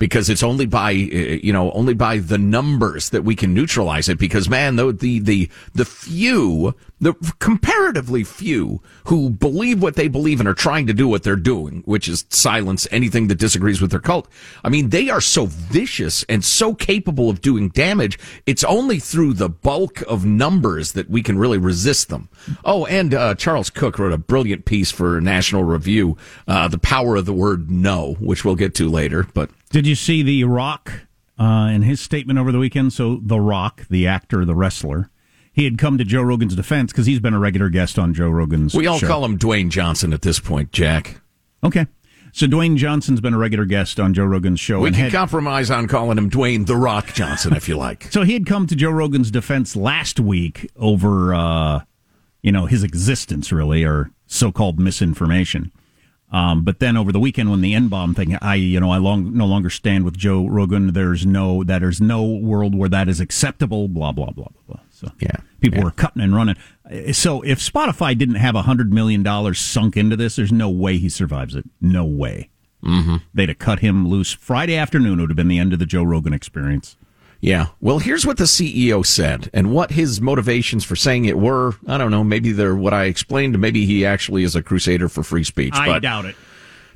because 0.01 0.29
it's 0.29 0.43
only 0.43 0.67
by 0.67 0.91
uh, 0.91 1.39
you 1.45 1.53
know 1.53 1.71
only 1.71 1.95
by 1.95 2.19
the 2.19 2.39
numbers 2.39 3.11
that 3.11 3.23
we 3.23 3.37
can 3.37 3.55
neutralize 3.55 4.09
it 4.09 4.19
because 4.19 4.49
man 4.49 4.75
the 4.75 4.91
the 4.93 5.21
the, 5.21 5.49
the 5.75 5.85
few 5.85 6.75
the 7.01 7.15
comparatively 7.39 8.23
few 8.23 8.83
who 9.05 9.31
believe 9.31 9.83
what 9.83 9.97
they 9.97 10.09
believe 10.09 10.39
and 10.39 10.49
are 10.49 10.55
trying 10.55 10.87
to 10.87 10.93
do 10.93 11.09
what 11.09 11.23
they're 11.23 11.35
doing, 11.35 11.83
which 11.87 12.07
is 12.09 12.27
silence 12.29 12.87
anything 12.91 13.29
that 13.29 13.37
disagrees 13.37 13.81
with 13.81 13.91
their 13.91 14.01
cult. 14.01 14.29
I 14.63 14.69
mean, 14.69 14.91
they 14.91 15.09
are 15.09 15.21
so 15.21 15.47
vicious 15.47 16.25
and 16.29 16.45
so 16.45 16.75
capable 16.75 17.31
of 17.31 17.41
doing 17.41 17.71
damage. 17.71 18.19
It's 18.45 18.65
only 18.65 18.99
through 18.99 19.35
the 19.35 19.49
bulk 19.49 20.03
of 20.03 20.27
numbers 20.27 20.93
that 20.93 21.09
we 21.09 21.23
can 21.23 21.39
really 21.39 21.59
resist 21.59 22.11
them. 22.11 22.29
Oh, 22.65 22.85
and 22.85 23.15
uh, 23.15 23.35
Charles 23.35 23.71
Cooke 23.71 23.99
wrote 23.99 24.13
a 24.13 24.19
brilliant 24.19 24.67
piece 24.67 24.91
for 24.91 25.21
National 25.23 25.65
Review, 25.65 26.19
uh, 26.47 26.69
"The 26.69 26.79
Power 26.79 27.17
of 27.17 27.25
the 27.25 27.33
Word 27.33 27.71
No," 27.71 28.15
which 28.21 28.45
we'll 28.45 28.57
get 28.57 28.75
to 28.75 28.91
later. 28.91 29.27
But 29.33 29.49
did 29.71 29.87
you 29.87 29.95
see 29.95 30.23
the 30.23 30.45
Rock 30.45 31.07
uh, 31.39 31.71
in 31.73 31.83
his 31.83 32.01
statement 32.01 32.39
over 32.39 32.53
the 32.53 32.59
weekend? 32.59 32.93
So 32.93 33.21
the 33.23 33.41
Rock, 33.41 33.87
the 33.89 34.07
actor, 34.07 34.45
the 34.45 34.55
wrestler 34.55 35.11
he 35.53 35.65
had 35.65 35.79
come 35.79 35.99
to 35.99 36.05
Joe 36.05 36.23
Rogan's 36.23 36.55
defense 36.55 36.93
because 36.93 37.07
he's 37.07 37.21
been 37.21 37.35
a 37.35 37.39
regular 37.39 37.69
guest 37.69 37.99
on 37.99 38.15
Joe 38.15 38.31
Rogan's. 38.31 38.73
Show. 38.73 38.79
We 38.79 38.87
all 38.87 38.99
show. 38.99 39.07
call 39.07 39.25
him 39.25 39.39
Dwayne 39.39 39.71
Johnson 39.71 40.13
at 40.13 40.23
this 40.23 40.39
point, 40.39 40.73
Jack. 40.73 41.21
Okay. 41.65 41.87
So 42.33 42.47
Dwayne 42.47 42.77
Johnson's 42.77 43.21
been 43.21 43.35
a 43.35 43.39
regular 43.39 43.65
guest 43.65 43.99
on 43.99 44.15
Joe 44.15 44.25
Rogan's 44.25 44.61
show. 44.61 44.81
We 44.81 44.93
can 44.93 45.01
had, 45.01 45.13
compromise 45.13 45.71
on 45.71 45.89
calling 45.89 46.17
him 46.17 46.31
Dwayne 46.31 46.67
the 46.67 46.77
Rock 46.77 47.13
Johnson 47.13 47.55
if 47.55 47.69
you 47.69 47.77
like. 47.77 48.05
so 48.11 48.23
he 48.23 48.35
had 48.35 48.47
come 48.47 48.69
to 48.69 48.77
Joe 48.77 48.91
Rogan's 48.91 49.33
defense 49.33 49.75
last 49.75 50.21
week 50.21 50.71
over, 50.77 51.35
uh, 51.35 51.81
you 52.41 52.53
know, 52.53 52.67
his 52.67 52.85
existence 52.85 53.51
really, 53.51 53.85
or 53.85 54.13
so-called 54.29 54.79
misinformation. 54.79 55.73
Um, 56.33 56.63
but 56.63 56.79
then 56.79 56.97
over 56.97 57.11
the 57.11 57.19
weekend, 57.19 57.51
when 57.51 57.61
the 57.61 57.75
N 57.75 57.89
bomb 57.89 58.15
thing, 58.15 58.37
I 58.41 58.55
you 58.55 58.79
know 58.79 58.91
I 58.91 58.99
long, 58.99 59.37
no 59.37 59.47
longer 59.47 59.71
stand 59.71 60.05
with 60.05 60.17
Joe 60.17 60.47
Rogan. 60.47 60.93
There's 60.93 61.27
no 61.27 61.65
that 61.65 61.81
there's 61.81 62.01
no 62.01 62.25
world 62.25 62.75
where 62.75 62.89
that 62.89 63.09
is 63.09 63.21
acceptable. 63.21 63.89
Blah 63.89 64.13
blah 64.13 64.31
blah 64.31 64.49
blah 64.53 64.63
blah. 64.69 64.81
So 64.91 65.11
yeah, 65.19 65.37
people 65.61 65.79
yeah. 65.79 65.85
were 65.85 65.91
cutting 65.91 66.23
and 66.23 66.35
running. 66.35 66.57
So 67.13 67.43
if 67.43 67.59
Spotify 67.59 68.17
didn't 68.17 68.37
have 68.37 68.55
a 68.55 68.63
hundred 68.63 68.93
million 68.93 69.23
dollars 69.23 69.59
sunk 69.59 69.97
into 69.97 70.17
this, 70.17 70.37
there's 70.37 70.53
no 70.53 70.71
way 70.71 70.99
he 70.99 71.09
survives 71.09 71.57
it. 71.57 71.65
No 71.81 72.05
way. 72.05 72.51
Mm-hmm. 72.85 73.17
They'd 73.35 73.49
have 73.49 73.59
cut 73.59 73.81
him 73.81 74.09
loose 74.09 74.33
Friday 74.33 74.77
afternoon. 74.77 75.19
It 75.19 75.23
Would 75.23 75.31
have 75.31 75.37
been 75.37 75.49
the 75.49 75.59
end 75.59 75.73
of 75.73 75.79
the 75.79 75.87
Joe 75.87 76.03
Rogan 76.03 76.33
experience. 76.33 76.97
Yeah. 77.41 77.69
Well, 77.81 77.99
here's 77.99 78.27
what 78.27 78.37
the 78.37 78.45
CEO 78.45 79.05
said 79.05 79.51
and 79.55 79.73
what 79.73 79.93
his 79.93 80.21
motivations 80.21 80.85
for 80.85 80.95
saying 80.95 81.25
it 81.25 81.39
were. 81.39 81.75
I 81.87 81.97
don't 81.97 82.11
know. 82.11 82.23
Maybe 82.23 82.53
they're 82.53 82.77
what 82.77 82.93
I 82.93 83.05
explained. 83.05 83.59
Maybe 83.59 83.87
he 83.87 84.05
actually 84.05 84.45
is 84.45 84.55
a 84.55 84.63
crusader 84.63 85.09
for 85.09 85.23
free 85.23 85.45
speech. 85.45 85.75
I 85.75 85.99
doubt 85.99 86.27
it. 86.27 86.37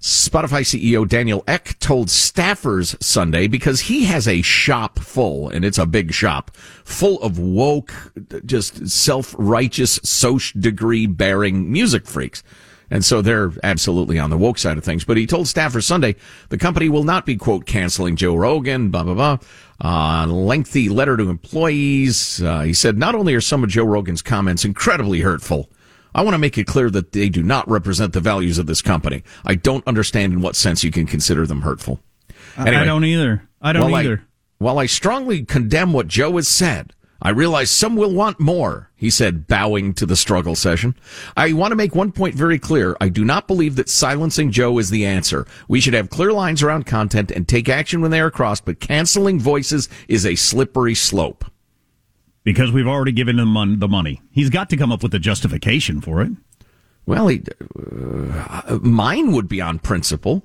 Spotify 0.01 0.61
CEO 0.61 1.09
Daniel 1.09 1.43
Ek 1.49 1.79
told 1.79 2.09
staffers 2.09 3.03
Sunday 3.03 3.47
because 3.47 3.81
he 3.81 4.05
has 4.05 4.29
a 4.29 4.43
shop 4.43 4.99
full, 4.99 5.49
and 5.49 5.65
it's 5.65 5.79
a 5.79 5.87
big 5.87 6.13
shop, 6.13 6.55
full 6.85 7.19
of 7.23 7.39
woke, 7.39 8.13
just 8.45 8.87
self-righteous, 8.87 10.01
social 10.03 10.61
degree 10.61 11.07
bearing 11.07 11.73
music 11.73 12.07
freaks. 12.07 12.43
And 12.91 13.03
so 13.03 13.23
they're 13.23 13.53
absolutely 13.63 14.19
on 14.19 14.29
the 14.29 14.37
woke 14.37 14.59
side 14.59 14.77
of 14.77 14.85
things. 14.85 15.05
But 15.05 15.17
he 15.17 15.27
told 15.27 15.47
staffers 15.47 15.85
Sunday 15.85 16.17
the 16.51 16.59
company 16.59 16.91
will 16.91 17.05
not 17.05 17.25
be, 17.25 17.37
quote, 17.37 17.65
canceling 17.65 18.17
Joe 18.17 18.35
Rogan, 18.35 18.91
blah, 18.91 19.05
blah, 19.05 19.15
blah. 19.15 19.39
Uh, 19.83 20.27
lengthy 20.27 20.89
letter 20.89 21.17
to 21.17 21.29
employees. 21.29 22.43
Uh, 22.43 22.61
he 22.61 22.73
said, 22.73 22.97
not 22.97 23.15
only 23.15 23.35
are 23.35 23.41
some 23.41 23.65
of 23.65 23.71
Joe 23.71 23.85
Rogan's 23.85 24.23
comments 24.23 24.65
incredibly 24.65 25.21
hurtful, 25.21 25.69
I 26.15 26.23
want 26.23 26.35
to 26.35 26.39
make 26.39 26.57
it 26.57 26.67
clear 26.67 26.91
that 26.91 27.13
they 27.13 27.29
do 27.29 27.43
not 27.43 27.69
represent 27.69 28.13
the 28.13 28.21
values 28.21 28.59
of 28.59 28.67
this 28.67 28.81
company. 28.81 29.25
I 29.45 29.57
don't 29.57 29.87
understand 29.87 30.33
in 30.33 30.41
what 30.41 30.55
sense 30.55 30.85
you 30.85 30.93
can 30.93 31.07
consider 31.07 31.47
them 31.47 31.63
hurtful. 31.63 32.01
Anyway, 32.57 32.77
I 32.77 32.85
don't 32.85 33.05
either. 33.05 33.49
I 33.61 33.73
don't 33.73 33.91
while 33.91 34.01
either. 34.01 34.23
I, 34.23 34.29
while 34.59 34.79
I 34.79 34.87
strongly 34.87 35.45
condemn 35.45 35.93
what 35.93 36.07
Joe 36.07 36.37
has 36.37 36.47
said, 36.47 36.93
I 37.25 37.31
realize 37.31 37.71
some 37.71 37.97
will 37.97 38.13
want 38.13 38.39
more, 38.39 38.91
he 38.97 39.09
said, 39.09 39.47
bowing 39.47 39.95
to 39.95 40.05
the 40.05 40.15
struggle 40.15 40.55
session. 40.55 40.95
I 41.39 41.55
want 41.55 41.73
to 41.73 41.77
make 41.77 41.95
one 41.95 42.13
point 42.13 42.35
very 42.35 42.59
clear. 42.59 42.99
I 43.01 43.09
do 43.09 43.25
not 43.25 43.49
believe 43.49 43.77
that 43.77 43.89
silencing 43.89 44.51
Joe 44.51 44.79
is 44.79 44.91
the 44.91 45.07
answer. 45.07 45.47
We 45.67 45.81
should 45.81 45.95
have 45.95 46.11
clear 46.11 46.35
lines 46.35 46.63
around 46.63 46.85
content 46.85 47.31
and 47.31 47.49
take 47.49 47.71
action 47.71 48.03
when 48.03 48.11
they 48.11 48.21
are 48.21 48.31
crossed, 48.31 48.67
but 48.67 48.79
canceling 48.79 49.41
voices 49.41 49.89
is 50.07 50.27
a 50.27 50.35
slippery 50.35 50.95
slope. 50.95 51.47
Because 52.43 52.71
we've 52.71 52.87
already 52.87 53.13
given 53.13 53.39
him 53.39 53.79
the 53.79 53.89
money. 53.89 54.21
He's 54.31 54.51
got 54.51 54.69
to 54.69 54.77
come 54.77 54.93
up 54.93 55.03
with 55.03 55.15
a 55.15 55.19
justification 55.19 56.03
for 56.03 56.21
it. 56.21 56.31
Well, 57.07 57.29
he, 57.29 57.43
uh, 57.75 58.79
mine 58.83 59.33
would 59.33 59.49
be 59.49 59.63
on 59.63 59.79
principle. 59.79 60.43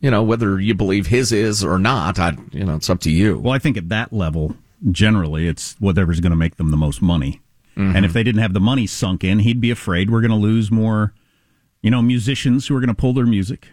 You 0.00 0.10
know, 0.10 0.24
whether 0.24 0.58
you 0.58 0.74
believe 0.74 1.06
his 1.06 1.30
is 1.30 1.62
or 1.64 1.78
not, 1.78 2.18
I, 2.18 2.36
you 2.50 2.64
know, 2.64 2.74
it's 2.74 2.90
up 2.90 3.00
to 3.02 3.10
you. 3.12 3.38
Well, 3.38 3.54
I 3.54 3.60
think 3.60 3.76
at 3.76 3.88
that 3.90 4.12
level, 4.12 4.56
generally 4.90 5.48
it's 5.48 5.74
whatever's 5.80 6.20
going 6.20 6.30
to 6.30 6.36
make 6.36 6.56
them 6.56 6.70
the 6.70 6.76
most 6.76 7.02
money. 7.02 7.40
Mm-hmm. 7.76 7.96
And 7.96 8.04
if 8.04 8.12
they 8.12 8.22
didn't 8.22 8.40
have 8.40 8.54
the 8.54 8.60
money 8.60 8.86
sunk 8.86 9.22
in, 9.22 9.40
he'd 9.40 9.60
be 9.60 9.70
afraid 9.70 10.10
we're 10.10 10.22
going 10.22 10.30
to 10.30 10.36
lose 10.36 10.70
more, 10.70 11.12
you 11.82 11.90
know, 11.90 12.00
musicians 12.00 12.66
who 12.66 12.76
are 12.76 12.80
going 12.80 12.88
to 12.88 12.94
pull 12.94 13.12
their 13.12 13.26
music. 13.26 13.68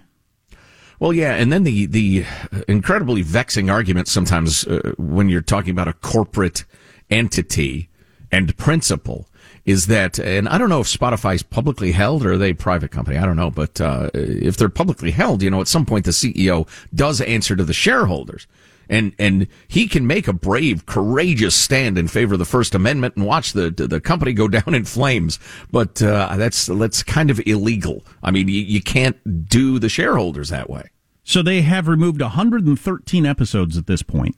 Well, 0.99 1.13
yeah, 1.13 1.33
and 1.35 1.51
then 1.51 1.63
the 1.63 1.85
the 1.87 2.25
incredibly 2.67 3.23
vexing 3.23 3.69
argument 3.69 4.07
sometimes 4.07 4.65
uh, 4.65 4.93
when 4.97 5.27
you're 5.27 5.41
talking 5.41 5.71
about 5.71 5.87
a 5.87 5.93
corporate 5.93 6.65
entity 7.09 7.89
and 8.31 8.55
principle 8.57 9.27
is 9.65 9.87
that, 9.87 10.19
and 10.19 10.49
I 10.49 10.57
don't 10.57 10.69
know 10.69 10.81
if 10.81 10.87
Spotify's 10.87 11.43
publicly 11.43 11.93
held 11.93 12.25
or 12.25 12.33
are 12.33 12.37
they 12.37 12.49
a 12.49 12.55
private 12.55 12.91
company. 12.91 13.17
I 13.17 13.25
don't 13.25 13.37
know, 13.37 13.49
but 13.49 13.79
uh, 13.79 14.09
if 14.13 14.57
they're 14.57 14.69
publicly 14.69 15.11
held, 15.11 15.41
you 15.41 15.49
know, 15.49 15.61
at 15.61 15.67
some 15.67 15.85
point 15.85 16.05
the 16.05 16.11
CEO 16.11 16.67
does 16.93 17.21
answer 17.21 17.55
to 17.55 17.63
the 17.63 17.73
shareholders 17.73 18.45
and 18.89 19.13
and 19.17 19.47
he 19.67 19.87
can 19.87 20.05
make 20.07 20.27
a 20.27 20.33
brave, 20.33 20.85
courageous 20.85 21.55
stand 21.55 21.97
in 21.97 22.07
favor 22.07 22.33
of 22.33 22.39
the 22.39 22.45
First 22.45 22.75
Amendment 22.75 23.15
and 23.15 23.25
watch 23.25 23.53
the 23.53 23.69
the 23.69 24.01
company 24.01 24.33
go 24.33 24.47
down 24.49 24.73
in 24.73 24.85
flames. 24.85 25.39
But 25.71 26.01
uh, 26.01 26.35
that's 26.37 26.67
that's 26.67 27.03
kind 27.03 27.29
of 27.29 27.41
illegal. 27.45 28.05
I 28.21 28.31
mean, 28.31 28.47
you, 28.47 28.61
you 28.61 28.81
can't 28.81 29.47
do 29.47 29.79
the 29.79 29.89
shareholders 29.89 30.49
that 30.49 30.69
way. 30.69 30.89
So 31.23 31.41
they 31.41 31.61
have 31.61 31.87
removed 31.87 32.21
113 32.21 33.25
episodes 33.25 33.77
at 33.77 33.87
this 33.87 34.03
point. 34.03 34.35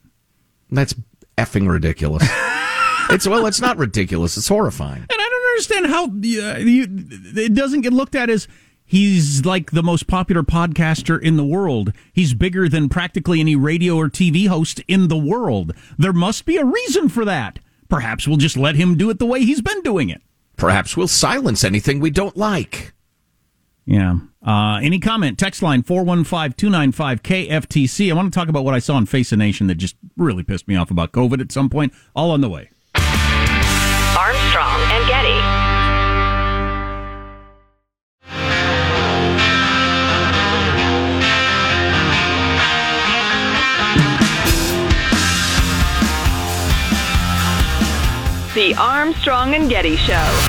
That's 0.72 0.94
effing 1.38 1.70
ridiculous. 1.70 2.24
it's 3.10 3.28
well, 3.28 3.46
it's 3.48 3.62
not 3.62 3.78
ridiculous. 3.78 4.38
It's 4.38 4.48
horrifying. 4.48 5.02
And 5.02 5.12
I 5.12 5.30
don't 5.30 5.50
understand 5.52 5.88
how 5.88 6.06
uh, 6.06 6.58
you, 6.60 6.88
it 7.36 7.54
doesn't 7.54 7.82
get 7.82 7.94
looked 7.94 8.16
at 8.16 8.30
as 8.30 8.48
He's 8.86 9.46
like 9.46 9.72
the 9.72 9.82
most 9.82 10.06
popular 10.08 10.44
podcaster 10.44 11.20
in 11.20 11.38
the 11.38 11.46
world. 11.46 11.92
He's 12.14 12.36
bigger 12.36 12.70
than 12.70 12.88
practically 12.88 13.40
any 13.40 13.56
radio 13.56 13.96
or 13.96 14.10
TV 14.10 14.48
host 14.48 14.80
in 14.88 15.08
the 15.08 15.18
world. 15.18 15.74
There 15.98 16.14
must 16.14 16.46
be 16.46 16.58
a 16.58 16.66
reason 16.66 17.10
for 17.10 17.26
that. 17.26 17.58
Perhaps 17.90 18.28
we'll 18.28 18.38
just 18.38 18.58
let 18.58 18.76
him 18.76 18.96
do 18.96 19.10
it 19.10 19.18
the 19.20 19.26
way 19.26 19.44
he's 19.44 19.62
been 19.62 19.82
doing 19.82 20.10
it. 20.10 20.22
Perhaps 20.56 20.96
we'll 20.96 21.08
silence 21.08 21.64
anything 21.64 22.00
we 22.00 22.12
don't 22.12 22.38
like. 22.38 22.94
Yeah. 23.86 24.18
Uh, 24.46 24.80
any 24.82 25.00
comment? 25.00 25.40
Text 25.40 25.62
line 25.62 25.84
415-295-KFTC. 25.84 28.12
I 28.12 28.14
want 28.14 28.34
to 28.34 28.40
talk 28.40 28.50
about 28.50 28.64
what 28.64 28.74
I 28.74 28.80
saw 28.80 28.96
on 28.96 29.06
Face 29.06 29.32
a 29.32 29.38
Nation 29.38 29.68
that 29.68 29.76
just 29.76 29.96
really 30.18 30.44
pissed 30.44 30.68
me 30.68 30.76
off 30.76 30.90
about 30.92 31.12
COVID 31.12 31.42
at 31.42 31.52
some 31.52 31.70
point. 31.70 31.94
All 32.16 32.32
on 32.32 32.42
the 32.42 32.50
way. 32.50 32.70
Armstrong 32.96 34.82
and 34.92 35.08
Getty. 35.08 35.65
The 48.56 48.74
Armstrong 48.76 49.54
and 49.54 49.70
Getty 49.70 49.98
Show. 49.98 50.48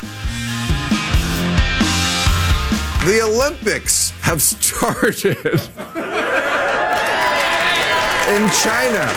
The 3.05 3.21
Olympics 3.21 4.11
have 4.21 4.41
started 4.41 5.35
in 8.29 8.49
China. 8.51 9.11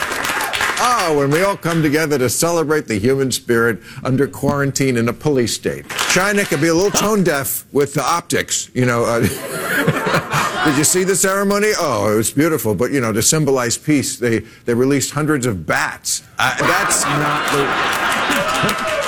Ah, 0.83 1.15
when 1.17 1.31
we 1.31 1.41
all 1.43 1.57
come 1.57 1.83
together 1.83 2.19
to 2.19 2.29
celebrate 2.29 2.89
the 2.89 2.99
human 2.99 3.31
spirit 3.31 3.81
under 4.03 4.27
quarantine 4.27 4.97
in 4.97 5.09
a 5.09 5.13
police 5.13 5.55
state. 5.55 5.89
China 6.09 6.45
can 6.45 6.61
be 6.61 6.67
a 6.67 6.75
little 6.75 6.91
tone 6.91 7.23
deaf 7.23 7.67
with 7.71 7.95
the 7.95 8.03
optics, 8.03 8.73
you 8.75 8.87
know. 8.87 9.05
Uh, 9.05 9.21
Did 10.65 10.77
you 10.77 10.85
see 10.85 11.05
the 11.05 11.15
ceremony? 11.15 11.71
Oh, 11.79 12.13
it 12.13 12.17
was 12.17 12.33
beautiful. 12.33 12.75
But, 12.75 12.91
you 12.91 13.01
know, 13.01 13.13
to 13.13 13.23
symbolize 13.23 13.79
peace, 13.79 14.19
they, 14.19 14.41
they 14.65 14.75
released 14.75 15.13
hundreds 15.13 15.47
of 15.47 15.65
bats. 15.65 16.25
Uh, 16.41 16.57
that's 16.59 17.05
not 17.05 17.53
the. 17.53 18.20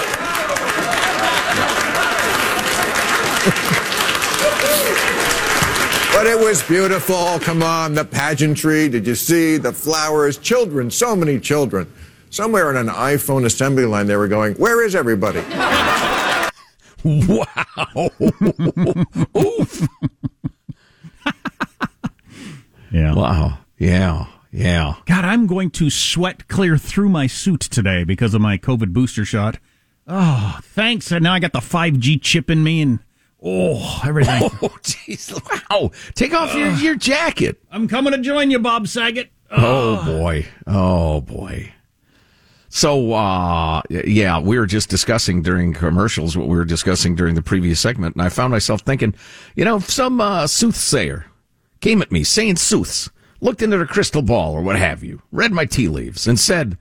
But 6.22 6.26
it 6.26 6.38
was 6.38 6.62
beautiful. 6.62 7.40
Come 7.40 7.62
on, 7.64 7.94
the 7.94 8.04
pageantry. 8.04 8.88
Did 8.88 9.06
you 9.06 9.16
see 9.16 9.56
the 9.56 9.72
flowers? 9.72 10.38
Children, 10.38 10.88
so 10.88 11.16
many 11.16 11.40
children. 11.40 11.92
Somewhere 12.30 12.68
on 12.68 12.76
an 12.76 12.86
iPhone 12.86 13.44
assembly 13.44 13.86
line, 13.86 14.06
they 14.06 14.14
were 14.16 14.28
going, 14.28 14.54
Where 14.54 14.84
is 14.84 14.94
everybody? 14.94 15.40
wow. 17.02 18.10
Oof. 19.36 19.88
yeah. 22.92 23.14
Wow. 23.14 23.58
Yeah. 23.78 24.26
Yeah. 24.52 24.96
God, 25.06 25.24
I'm 25.24 25.46
going 25.46 25.70
to 25.72 25.88
sweat 25.88 26.46
clear 26.46 26.76
through 26.76 27.08
my 27.08 27.26
suit 27.26 27.60
today 27.60 28.04
because 28.04 28.34
of 28.34 28.42
my 28.42 28.58
COVID 28.58 28.92
booster 28.92 29.24
shot. 29.24 29.58
Oh, 30.06 30.58
thanks. 30.62 31.10
And 31.10 31.24
now 31.24 31.32
I 31.32 31.38
got 31.38 31.54
the 31.54 31.60
5G 31.60 32.20
chip 32.20 32.50
in 32.50 32.62
me 32.62 32.82
and 32.82 32.98
oh, 33.42 34.02
everything. 34.04 34.42
Oh, 34.62 34.68
jeez. 34.82 35.32
Wow. 35.70 35.90
Take 36.14 36.34
off 36.34 36.54
your, 36.54 36.70
your 36.72 36.96
jacket. 36.96 37.62
I'm 37.70 37.88
coming 37.88 38.12
to 38.12 38.18
join 38.18 38.50
you, 38.50 38.58
Bob 38.58 38.88
Saget. 38.88 39.30
Oh, 39.50 40.04
boy. 40.04 40.46
Oh, 40.66 41.22
boy. 41.22 41.72
So, 42.68 43.12
uh, 43.12 43.82
yeah, 43.90 44.38
we 44.38 44.58
were 44.58 44.66
just 44.66 44.88
discussing 44.88 45.42
during 45.42 45.74
commercials 45.74 46.36
what 46.36 46.48
we 46.48 46.56
were 46.56 46.64
discussing 46.64 47.14
during 47.14 47.34
the 47.34 47.42
previous 47.42 47.78
segment, 47.78 48.16
and 48.16 48.22
I 48.22 48.30
found 48.30 48.50
myself 48.50 48.80
thinking, 48.80 49.14
you 49.54 49.66
know, 49.66 49.76
if 49.76 49.90
some 49.90 50.22
uh, 50.22 50.46
soothsayer 50.46 51.26
came 51.80 52.00
at 52.00 52.10
me 52.10 52.24
saying 52.24 52.56
sooths, 52.56 53.10
looked 53.42 53.61
into 53.61 53.76
the 53.76 53.85
crystal 53.85 54.22
ball 54.22 54.55
or 54.55 54.62
what 54.62 54.76
have 54.76 55.05
you, 55.05 55.20
read 55.31 55.52
my 55.52 55.66
tea 55.66 55.88
leaves, 55.88 56.27
and 56.27 56.40
said, 56.40 56.79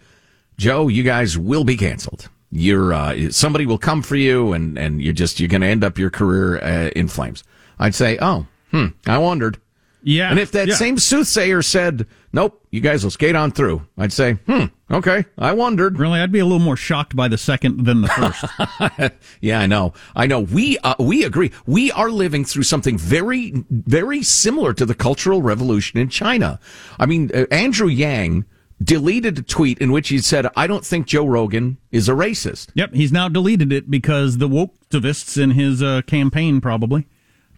Joe, 0.58 0.88
you 0.88 1.04
guys 1.04 1.38
will 1.38 1.66
be 1.66 1.76
canceled 1.76 2.30
you're 2.52 2.94
uh, 2.94 3.32
somebody 3.32 3.66
will 3.66 3.78
come 3.78 4.02
for 4.02 4.16
you, 4.18 4.54
and 4.54 4.78
and 4.78 5.02
you're 5.02 5.14
just 5.14 5.40
you're 5.40 5.50
going 5.50 5.62
to 5.62 5.68
end 5.68 5.84
up 5.84 5.98
your 5.98 6.10
career 6.10 6.62
uh, 6.62 6.90
in 6.90 7.08
flames. 7.08 7.44
I'd 7.80 7.96
say, 7.96 8.18
oh, 8.22 8.46
hmm, 8.72 8.88
I 9.08 9.18
wondered. 9.18 9.58
Yeah. 10.04 10.30
And 10.30 10.39
if 10.39 10.52
that 10.52 10.68
yeah. 10.68 10.76
same 10.76 10.97
soothsayer 10.97 11.62
said, 11.62 12.08
nope, 12.34 12.66
you 12.72 12.82
guys 12.82 13.04
will 13.04 13.12
skate 13.12 13.36
on 13.36 13.52
through, 13.52 13.86
I'd 13.97 14.14
say, 14.14 14.34
hmm, 14.47 14.66
okay, 14.89 15.26
I 15.38 15.54
wondered. 15.54 15.99
Really, 15.99 16.20
I'd 16.20 16.32
be 16.32 16.39
a 16.39 16.45
little 16.45 16.60
more 16.60 16.78
shocked 16.78 17.16
by 17.16 17.28
the 17.28 17.38
second 17.38 17.86
than 17.86 18.02
the 18.02 18.08
first. 18.08 19.14
yeah, 19.41 19.60
I 19.60 19.68
know. 19.68 19.93
I 20.16 20.26
know. 20.26 20.39
We, 20.39 20.78
uh, 20.80 20.95
we 20.99 21.24
agree. 21.24 21.52
We 21.66 21.91
are 21.91 22.10
living 22.10 22.45
through 22.45 22.64
something 22.64 22.97
very, 22.97 23.54
very 23.70 24.24
similar 24.24 24.74
to 24.74 24.86
the 24.86 24.95
Cultural 24.95 25.41
Revolution 25.41 25.99
in 25.99 26.10
China. 26.10 26.60
I 26.99 27.06
mean, 27.06 27.32
uh, 27.34 27.45
Andrew 27.52 27.88
Yang 27.88 28.45
deleted 28.84 29.38
a 29.38 29.41
tweet 29.43 29.78
in 29.80 29.91
which 29.91 30.10
he 30.10 30.20
said, 30.20 30.47
I 30.56 30.68
don't 30.68 30.86
think 30.86 31.08
Joe 31.08 31.26
Rogan 31.26 31.78
is 31.91 32.10
a 32.10 32.14
racist. 32.14 32.70
Yep, 32.74 32.93
he's 32.93 33.12
now 33.12 33.30
deleted 33.30 33.72
it 33.72 33.91
because 33.91 34.38
the 34.38 34.49
woketivists 34.49 35.41
in 35.41 35.52
his 35.52 35.84
uh, 35.84 36.02
campaign 36.08 36.62
probably, 36.62 37.08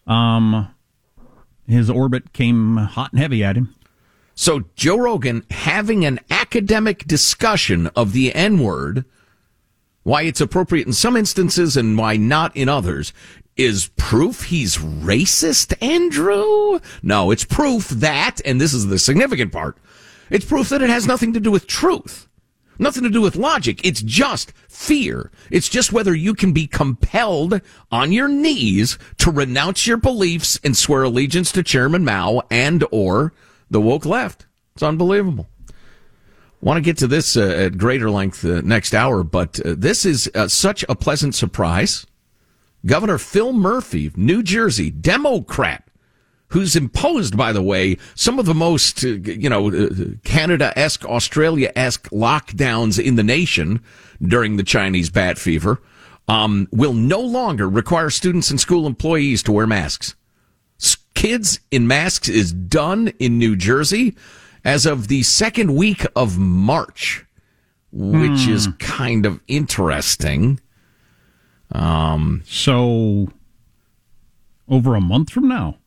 um, 0.05 0.72
his 1.67 1.89
orbit 1.89 2.33
came 2.33 2.77
hot 2.77 3.11
and 3.11 3.19
heavy 3.19 3.43
at 3.43 3.55
him. 3.55 3.75
So 4.35 4.65
Joe 4.75 4.97
Rogan 4.97 5.45
having 5.51 6.05
an 6.05 6.19
academic 6.29 7.05
discussion 7.05 7.87
of 7.95 8.13
the 8.13 8.33
N 8.33 8.59
word, 8.59 9.05
why 10.03 10.23
it's 10.23 10.41
appropriate 10.41 10.87
in 10.87 10.93
some 10.93 11.15
instances 11.15 11.77
and 11.77 11.97
why 11.97 12.17
not 12.17 12.55
in 12.55 12.67
others, 12.67 13.13
is 13.55 13.91
proof 13.95 14.45
he's 14.45 14.77
racist, 14.77 15.81
Andrew? 15.81 16.79
No, 17.03 17.29
it's 17.29 17.45
proof 17.45 17.89
that, 17.89 18.41
and 18.43 18.59
this 18.59 18.73
is 18.73 18.87
the 18.87 18.97
significant 18.97 19.51
part, 19.51 19.77
it's 20.29 20.45
proof 20.45 20.69
that 20.69 20.81
it 20.81 20.89
has 20.89 21.05
nothing 21.05 21.33
to 21.33 21.39
do 21.39 21.51
with 21.51 21.67
truth. 21.67 22.27
Nothing 22.79 23.03
to 23.03 23.09
do 23.09 23.21
with 23.21 23.35
logic. 23.35 23.79
It's 23.83 24.01
just 24.01 24.51
fear. 24.67 25.31
It's 25.51 25.69
just 25.69 25.93
whether 25.93 26.15
you 26.15 26.33
can 26.33 26.53
be 26.53 26.67
compelled 26.67 27.61
on 27.91 28.11
your 28.11 28.27
knees 28.27 28.97
to 29.19 29.31
renounce 29.31 29.85
your 29.85 29.97
beliefs 29.97 30.59
and 30.63 30.75
swear 30.75 31.03
allegiance 31.03 31.51
to 31.51 31.63
Chairman 31.63 32.03
Mao 32.03 32.41
and 32.49 32.83
or 32.91 33.33
the 33.69 33.81
woke 33.81 34.05
left. 34.05 34.45
It's 34.73 34.83
unbelievable. 34.83 35.47
Want 36.61 36.77
to 36.77 36.81
get 36.81 36.97
to 36.99 37.07
this 37.07 37.35
uh, 37.35 37.41
at 37.41 37.77
greater 37.77 38.09
length 38.09 38.45
uh, 38.45 38.61
next 38.61 38.93
hour, 38.93 39.23
but 39.23 39.59
uh, 39.59 39.75
this 39.77 40.05
is 40.05 40.31
uh, 40.33 40.47
such 40.47 40.85
a 40.87 40.95
pleasant 40.95 41.35
surprise. 41.35 42.05
Governor 42.85 43.17
Phil 43.17 43.53
Murphy, 43.53 44.11
New 44.15 44.41
Jersey, 44.41 44.89
Democrat, 44.89 45.87
who's 46.53 46.75
imposed, 46.75 47.35
by 47.35 47.51
the 47.51 47.63
way, 47.63 47.97
some 48.13 48.37
of 48.37 48.45
the 48.45 48.53
most, 48.53 49.03
uh, 49.03 49.07
you 49.07 49.49
know, 49.49 49.71
uh, 49.71 49.89
Canada-esque, 50.23 51.03
Australia-esque 51.03 52.09
lockdowns 52.11 53.03
in 53.03 53.15
the 53.15 53.23
nation 53.23 53.81
during 54.21 54.57
the 54.57 54.63
Chinese 54.63 55.09
bat 55.09 55.39
fever, 55.39 55.81
um, 56.27 56.67
will 56.71 56.93
no 56.93 57.19
longer 57.19 57.67
require 57.67 58.11
students 58.11 58.51
and 58.51 58.59
school 58.59 58.85
employees 58.85 59.41
to 59.43 59.51
wear 59.51 59.65
masks. 59.65 60.15
Kids 61.15 61.59
in 61.71 61.87
masks 61.87 62.29
is 62.29 62.51
done 62.51 63.07
in 63.17 63.37
New 63.37 63.55
Jersey 63.55 64.15
as 64.63 64.85
of 64.85 65.07
the 65.07 65.23
second 65.23 65.73
week 65.73 66.05
of 66.15 66.37
March, 66.37 67.25
which 67.91 68.47
is 68.47 68.67
kind 68.79 69.25
of 69.25 69.39
interesting. 69.47 70.59
So, 72.45 73.29
over 74.67 74.95
a 74.95 75.01
month 75.01 75.31
from 75.31 75.47
now. 75.47 75.77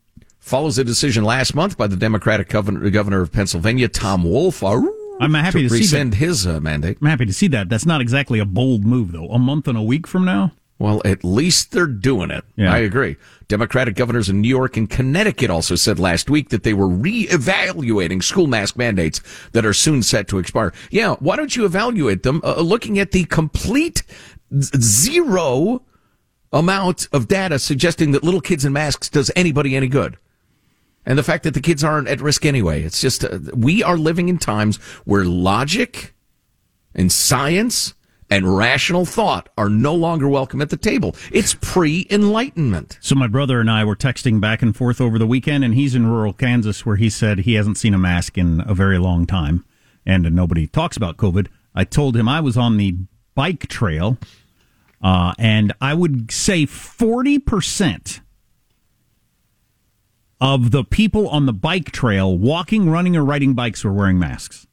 Follows 0.47 0.77
a 0.77 0.83
decision 0.83 1.23
last 1.23 1.53
month 1.53 1.77
by 1.77 1.87
the 1.87 1.95
Democratic 1.95 2.49
governor, 2.49 2.89
governor 2.89 3.21
of 3.21 3.31
Pennsylvania, 3.31 3.87
Tom 3.87 4.23
Wolf. 4.23 4.63
I'm 4.63 5.33
happy 5.33 5.63
to 5.63 5.69
see 5.69 5.75
that. 5.77 5.81
rescind 5.81 6.13
his 6.15 6.47
uh, 6.47 6.59
mandate. 6.61 6.97
I'm 7.01 7.07
happy 7.07 7.25
to 7.25 7.33
see 7.33 7.47
that. 7.49 7.69
That's 7.69 7.85
not 7.85 8.01
exactly 8.01 8.39
a 8.39 8.45
bold 8.45 8.85
move, 8.85 9.11
though. 9.11 9.27
A 9.29 9.39
month 9.39 9.67
and 9.67 9.77
a 9.77 9.81
week 9.81 10.07
from 10.07 10.25
now? 10.25 10.53
Well, 10.79 11.01
at 11.03 11.23
least 11.23 11.71
they're 11.71 11.87
doing 11.87 12.29
it. 12.29 12.45
Yeah. 12.55 12.71
I 12.71 12.79
agree. 12.79 13.17
Democratic 13.47 13.95
governors 13.95 14.29
in 14.29 14.41
New 14.41 14.47
York 14.47 14.77
and 14.77 14.87
Connecticut 14.87 15.49
also 15.49 15.75
said 15.75 15.97
last 15.97 16.29
week 16.29 16.49
that 16.49 16.63
they 16.63 16.73
were 16.73 16.87
reevaluating 16.87 18.21
school 18.21 18.45
mask 18.45 18.77
mandates 18.77 19.21
that 19.53 19.65
are 19.65 19.73
soon 19.73 20.03
set 20.03 20.27
to 20.27 20.37
expire. 20.37 20.71
Yeah, 20.91 21.15
why 21.15 21.35
don't 21.35 21.55
you 21.55 21.65
evaluate 21.65 22.21
them 22.21 22.41
uh, 22.43 22.61
looking 22.61 22.99
at 22.99 23.11
the 23.11 23.25
complete 23.25 24.03
zero 24.61 25.81
amount 26.53 27.07
of 27.11 27.27
data 27.27 27.57
suggesting 27.57 28.11
that 28.11 28.23
little 28.23 28.41
kids 28.41 28.63
in 28.63 28.71
masks 28.71 29.09
does 29.09 29.31
anybody 29.35 29.75
any 29.75 29.87
good? 29.87 30.17
And 31.07 31.17
the 31.17 31.23
fact 31.23 31.45
that 31.45 31.53
the 31.53 31.61
kids 31.61 31.85
aren't 31.85 32.09
at 32.09 32.19
risk 32.19 32.45
anyway. 32.45 32.83
It's 32.83 32.99
just, 32.99 33.23
uh, 33.23 33.39
we 33.53 33.81
are 33.81 33.97
living 33.97 34.27
in 34.27 34.37
times 34.37 34.75
where 35.05 35.23
logic 35.23 36.13
and 36.93 37.09
science 37.09 37.93
and 38.29 38.57
rational 38.57 39.05
thought 39.05 39.47
are 39.57 39.69
no 39.69 39.95
longer 39.95 40.27
welcome 40.27 40.61
at 40.61 40.69
the 40.69 40.75
table. 40.75 41.15
It's 41.31 41.55
pre 41.61 42.05
enlightenment. 42.09 42.97
So 42.99 43.15
my 43.15 43.27
brother 43.27 43.61
and 43.61 43.71
I 43.71 43.85
were 43.85 43.95
texting 43.95 44.41
back 44.41 44.61
and 44.61 44.75
forth 44.75 44.99
over 44.99 45.17
the 45.17 45.25
weekend, 45.25 45.63
and 45.63 45.73
he's 45.73 45.95
in 45.95 46.07
rural 46.07 46.33
Kansas 46.33 46.85
where 46.85 46.97
he 46.97 47.09
said 47.09 47.39
he 47.39 47.53
hasn't 47.53 47.77
seen 47.77 47.93
a 47.93 47.97
mask 47.97 48.37
in 48.37 48.61
a 48.67 48.73
very 48.73 48.97
long 48.97 49.25
time, 49.25 49.63
and 50.05 50.35
nobody 50.35 50.67
talks 50.67 50.97
about 50.97 51.15
COVID. 51.15 51.47
I 51.73 51.85
told 51.85 52.17
him 52.17 52.27
I 52.27 52.41
was 52.41 52.57
on 52.57 52.75
the 52.75 52.97
bike 53.33 53.67
trail, 53.67 54.17
uh, 55.01 55.33
and 55.39 55.71
I 55.79 55.93
would 55.93 56.31
say 56.31 56.65
forty 56.65 57.39
percent 57.39 58.19
of 60.39 60.71
the 60.71 60.83
people 60.83 61.27
on 61.29 61.45
the 61.45 61.53
bike 61.53 61.91
trail, 61.91 62.37
walking, 62.37 62.89
running, 62.89 63.15
or 63.15 63.23
riding 63.23 63.53
bikes, 63.53 63.83
were 63.83 63.93
wearing 63.93 64.19
masks. 64.19 64.67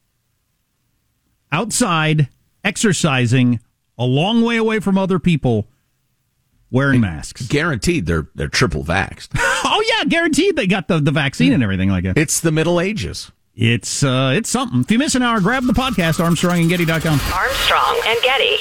Outside, 1.50 2.28
exercising, 2.62 3.60
a 3.96 4.04
long 4.04 4.42
way 4.42 4.56
away 4.56 4.80
from 4.80 4.98
other 4.98 5.18
people, 5.18 5.68
wearing 6.70 7.00
masks. 7.00 7.46
Guaranteed 7.46 8.06
they're 8.06 8.28
they're 8.34 8.48
triple 8.48 8.84
vaxxed. 8.84 9.28
Oh 9.66 9.82
yeah, 9.88 10.04
guaranteed 10.04 10.56
they 10.56 10.66
got 10.66 10.88
the, 10.88 11.00
the 11.00 11.10
vaccine 11.10 11.52
and 11.52 11.62
everything 11.62 11.88
like 11.88 12.04
that. 12.04 12.18
It's 12.18 12.40
the 12.40 12.52
Middle 12.52 12.80
Ages. 12.80 13.32
It's 13.54 14.04
uh 14.04 14.34
it's 14.36 14.50
something. 14.50 14.80
If 14.80 14.90
you 14.90 14.98
miss 14.98 15.14
an 15.14 15.22
hour, 15.22 15.40
grab 15.40 15.64
the 15.64 15.72
podcast, 15.72 16.20
ArmstrongandGetty.com. 16.20 17.20
Armstrong 17.32 18.00
and 18.06 18.22
Getty. 18.22 18.58